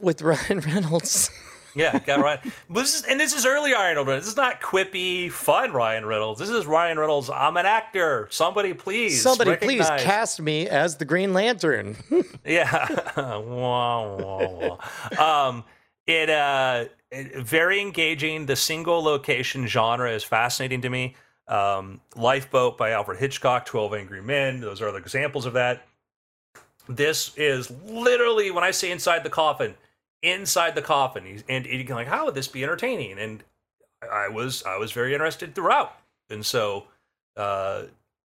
with 0.00 0.20
Ryan 0.30 0.60
Reynolds. 0.60 1.30
Yeah, 1.74 1.98
got 2.00 2.20
Ryan. 2.20 2.52
This 2.70 2.94
is, 2.94 3.02
and 3.04 3.18
this 3.18 3.32
is 3.32 3.46
early 3.46 3.72
Ryan 3.72 3.96
Reynolds. 3.96 4.24
This 4.24 4.32
is 4.32 4.36
not 4.36 4.60
quippy, 4.60 5.30
fun 5.30 5.72
Ryan 5.72 6.04
Reynolds. 6.06 6.38
This 6.40 6.50
is 6.50 6.66
Ryan 6.66 6.98
Reynolds. 6.98 7.30
I'm 7.30 7.56
an 7.56 7.66
actor. 7.66 8.28
Somebody 8.30 8.74
please, 8.74 9.22
Somebody 9.22 9.56
please 9.56 9.86
cast 9.98 10.40
me 10.40 10.68
as 10.68 10.96
the 10.96 11.04
Green 11.04 11.32
Lantern. 11.32 11.96
Yeah. 12.44 12.88
wah, 13.16 14.16
wah, 14.16 14.78
wah. 15.18 15.48
Um, 15.48 15.64
it 16.06 16.28
uh, 16.28 16.86
it- 17.10 17.36
very 17.44 17.80
engaging. 17.80 18.46
The 18.46 18.56
single 18.56 19.02
location 19.02 19.66
genre 19.66 20.10
is 20.10 20.24
fascinating 20.24 20.80
to 20.82 20.90
me. 20.90 21.14
Um, 21.48 22.00
Lifeboat 22.16 22.78
by 22.78 22.90
Alfred 22.90 23.18
Hitchcock, 23.18 23.64
Twelve 23.66 23.94
Angry 23.94 24.22
Men. 24.22 24.60
Those 24.60 24.80
are 24.82 24.88
other 24.88 24.98
examples 24.98 25.46
of 25.46 25.52
that. 25.52 25.86
This 26.88 27.32
is 27.36 27.70
literally 27.86 28.50
when 28.50 28.64
I 28.64 28.72
say 28.72 28.90
inside 28.90 29.22
the 29.22 29.30
coffin, 29.30 29.74
inside 30.22 30.74
the 30.74 30.82
coffin. 30.82 31.24
He's, 31.26 31.44
and 31.48 31.66
and 31.66 31.88
you're 31.88 31.96
like, 31.96 32.06
how 32.08 32.24
would 32.26 32.34
this 32.34 32.48
be 32.48 32.62
entertaining? 32.62 33.18
And 33.18 33.42
I 34.10 34.28
was 34.28 34.62
I 34.64 34.76
was 34.78 34.92
very 34.92 35.12
interested 35.12 35.54
throughout, 35.54 35.92
and 36.30 36.44
so 36.44 36.86
uh, 37.36 37.84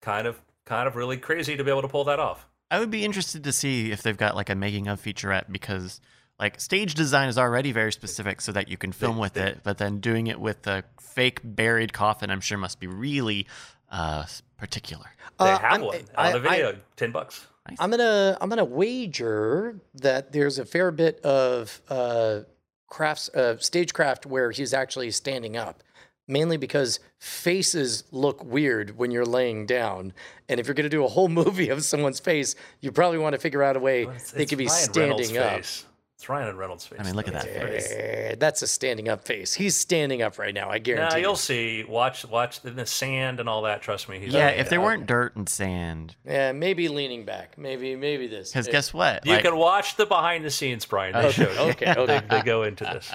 kind 0.00 0.26
of 0.26 0.40
kind 0.66 0.86
of 0.88 0.96
really 0.96 1.16
crazy 1.16 1.56
to 1.56 1.64
be 1.64 1.70
able 1.70 1.82
to 1.82 1.88
pull 1.88 2.04
that 2.04 2.18
off. 2.18 2.46
I 2.70 2.78
would 2.78 2.90
be 2.90 3.04
interested 3.04 3.44
to 3.44 3.52
see 3.52 3.92
if 3.92 4.02
they've 4.02 4.16
got 4.16 4.34
like 4.34 4.48
a 4.48 4.54
making 4.54 4.88
of 4.88 5.00
featurette 5.02 5.50
because 5.52 6.00
like 6.38 6.58
stage 6.60 6.94
design 6.94 7.28
is 7.28 7.36
already 7.36 7.70
very 7.72 7.92
specific 7.92 8.40
so 8.40 8.50
that 8.52 8.68
you 8.68 8.76
can 8.78 8.92
film 8.92 9.18
with 9.18 9.36
it, 9.36 9.60
but 9.62 9.78
then 9.78 9.98
doing 9.98 10.26
it 10.28 10.40
with 10.40 10.66
a 10.66 10.82
fake 11.00 11.40
buried 11.44 11.92
coffin, 11.92 12.30
I'm 12.30 12.40
sure 12.40 12.56
must 12.58 12.80
be 12.80 12.86
really 12.86 13.46
uh, 13.90 14.24
particular. 14.56 15.04
They 15.38 15.44
Uh, 15.44 15.58
have 15.58 15.72
I'm- 15.72 15.80
one 15.82 16.00
I- 16.16 16.32
on 16.32 16.42
the 16.42 16.48
I- 16.48 16.52
video, 16.52 16.78
ten 16.96 17.12
bucks. 17.12 17.46
I'm 17.78 17.90
gonna 17.90 18.36
I'm 18.40 18.48
gonna 18.48 18.64
wager 18.64 19.76
that 19.94 20.32
there's 20.32 20.58
a 20.58 20.64
fair 20.64 20.90
bit 20.90 21.20
of 21.20 21.80
uh, 21.88 22.40
crafts 22.88 23.28
uh, 23.30 23.56
stagecraft 23.58 24.26
where 24.26 24.50
he's 24.50 24.74
actually 24.74 25.10
standing 25.12 25.56
up, 25.56 25.82
mainly 26.26 26.56
because 26.56 26.98
faces 27.18 28.04
look 28.10 28.44
weird 28.44 28.96
when 28.98 29.10
you're 29.10 29.24
laying 29.24 29.66
down, 29.66 30.12
and 30.48 30.58
if 30.58 30.66
you're 30.66 30.74
gonna 30.74 30.88
do 30.88 31.04
a 31.04 31.08
whole 31.08 31.28
movie 31.40 31.68
of 31.68 31.84
someone's 31.84 32.20
face, 32.20 32.54
you 32.80 32.90
probably 32.92 33.18
want 33.18 33.34
to 33.34 33.38
figure 33.40 33.62
out 33.62 33.76
a 33.76 33.80
way 33.80 34.02
It's- 34.02 34.32
they 34.32 34.42
it's 34.42 34.50
could 34.50 34.58
be 34.58 34.66
Ryan 34.66 34.82
standing 34.92 35.38
up. 35.38 35.56
Face. 35.56 35.84
It's 36.22 36.28
Ryan 36.28 36.56
Reynolds' 36.56 36.86
face. 36.86 37.00
I 37.00 37.02
mean, 37.02 37.16
look 37.16 37.26
at 37.26 37.34
that 37.34 37.46
face. 37.46 37.90
Eh, 37.90 38.36
that's 38.38 38.62
a 38.62 38.68
standing 38.68 39.08
up 39.08 39.24
face. 39.24 39.54
He's 39.54 39.76
standing 39.76 40.22
up 40.22 40.38
right 40.38 40.54
now. 40.54 40.68
I 40.70 40.74
Yeah, 40.74 40.78
guarantee. 40.78 41.20
you'll 41.22 41.32
you. 41.32 41.36
see. 41.36 41.82
Watch, 41.88 42.24
watch 42.26 42.60
the, 42.60 42.70
the 42.70 42.86
sand 42.86 43.40
and 43.40 43.48
all 43.48 43.62
that. 43.62 43.82
Trust 43.82 44.08
me. 44.08 44.20
He's 44.20 44.32
Yeah, 44.32 44.50
if 44.50 44.68
there 44.70 44.80
weren't 44.80 45.06
dirt 45.06 45.34
and 45.34 45.48
sand, 45.48 46.14
Yeah, 46.24 46.52
maybe 46.52 46.86
leaning 46.86 47.24
back. 47.24 47.58
Maybe 47.58 47.96
maybe 47.96 48.28
this. 48.28 48.52
because 48.52 48.68
Eh, 48.68 48.70
guess 48.70 48.94
what? 48.94 49.26
you 49.26 49.32
Like, 49.32 49.42
can 49.42 49.56
watch 49.56 49.96
the 49.96 50.06
behind 50.06 50.44
the 50.44 50.50
scenes, 50.52 50.86
Brian. 50.86 51.12
They 51.12 51.32
showed 51.32 51.54
you. 51.56 51.60
okay, 51.72 51.92
okay. 51.96 52.20
They, 52.20 52.36
they 52.36 52.42
go 52.44 52.62
into 52.62 52.84
this. 52.84 53.10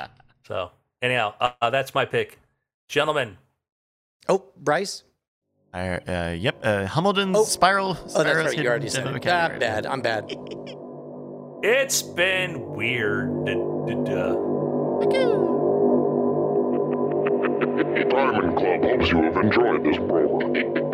So 0.46 0.72
anyhow, 1.02 1.34
uh, 1.40 1.70
that's 1.70 1.96
my 1.96 2.04
pick, 2.04 2.38
gentlemen. 2.90 3.38
Oh, 4.28 4.44
Bryce. 4.58 5.04
uh, 5.74 5.78
uh, 6.06 6.36
yep, 6.38 6.60
uh, 6.62 6.86
Humbledon's 6.88 7.38
Oh. 7.38 7.44
Spiral. 7.46 7.92
Oh, 7.92 7.94
that's 8.04 8.12
Sparrow's 8.16 8.46
right. 8.48 8.58
You 8.58 8.68
already 8.68 8.90
said 8.90 9.06
Gem 9.06 9.14
it. 9.14 9.18
Academy, 9.20 9.56
Ah, 9.56 9.60
bad. 9.60 9.86
I'm 9.86 10.02
bad. 10.02 10.30
It's 11.70 12.02
been 12.02 12.76
weird. 12.76 13.46
Diamond 18.10 18.58
Club 18.58 18.84
hopes 18.84 19.12
you 19.12 19.22
have 19.22 19.36
enjoyed 19.36 19.84
this 19.84 19.98
program. 19.98 20.87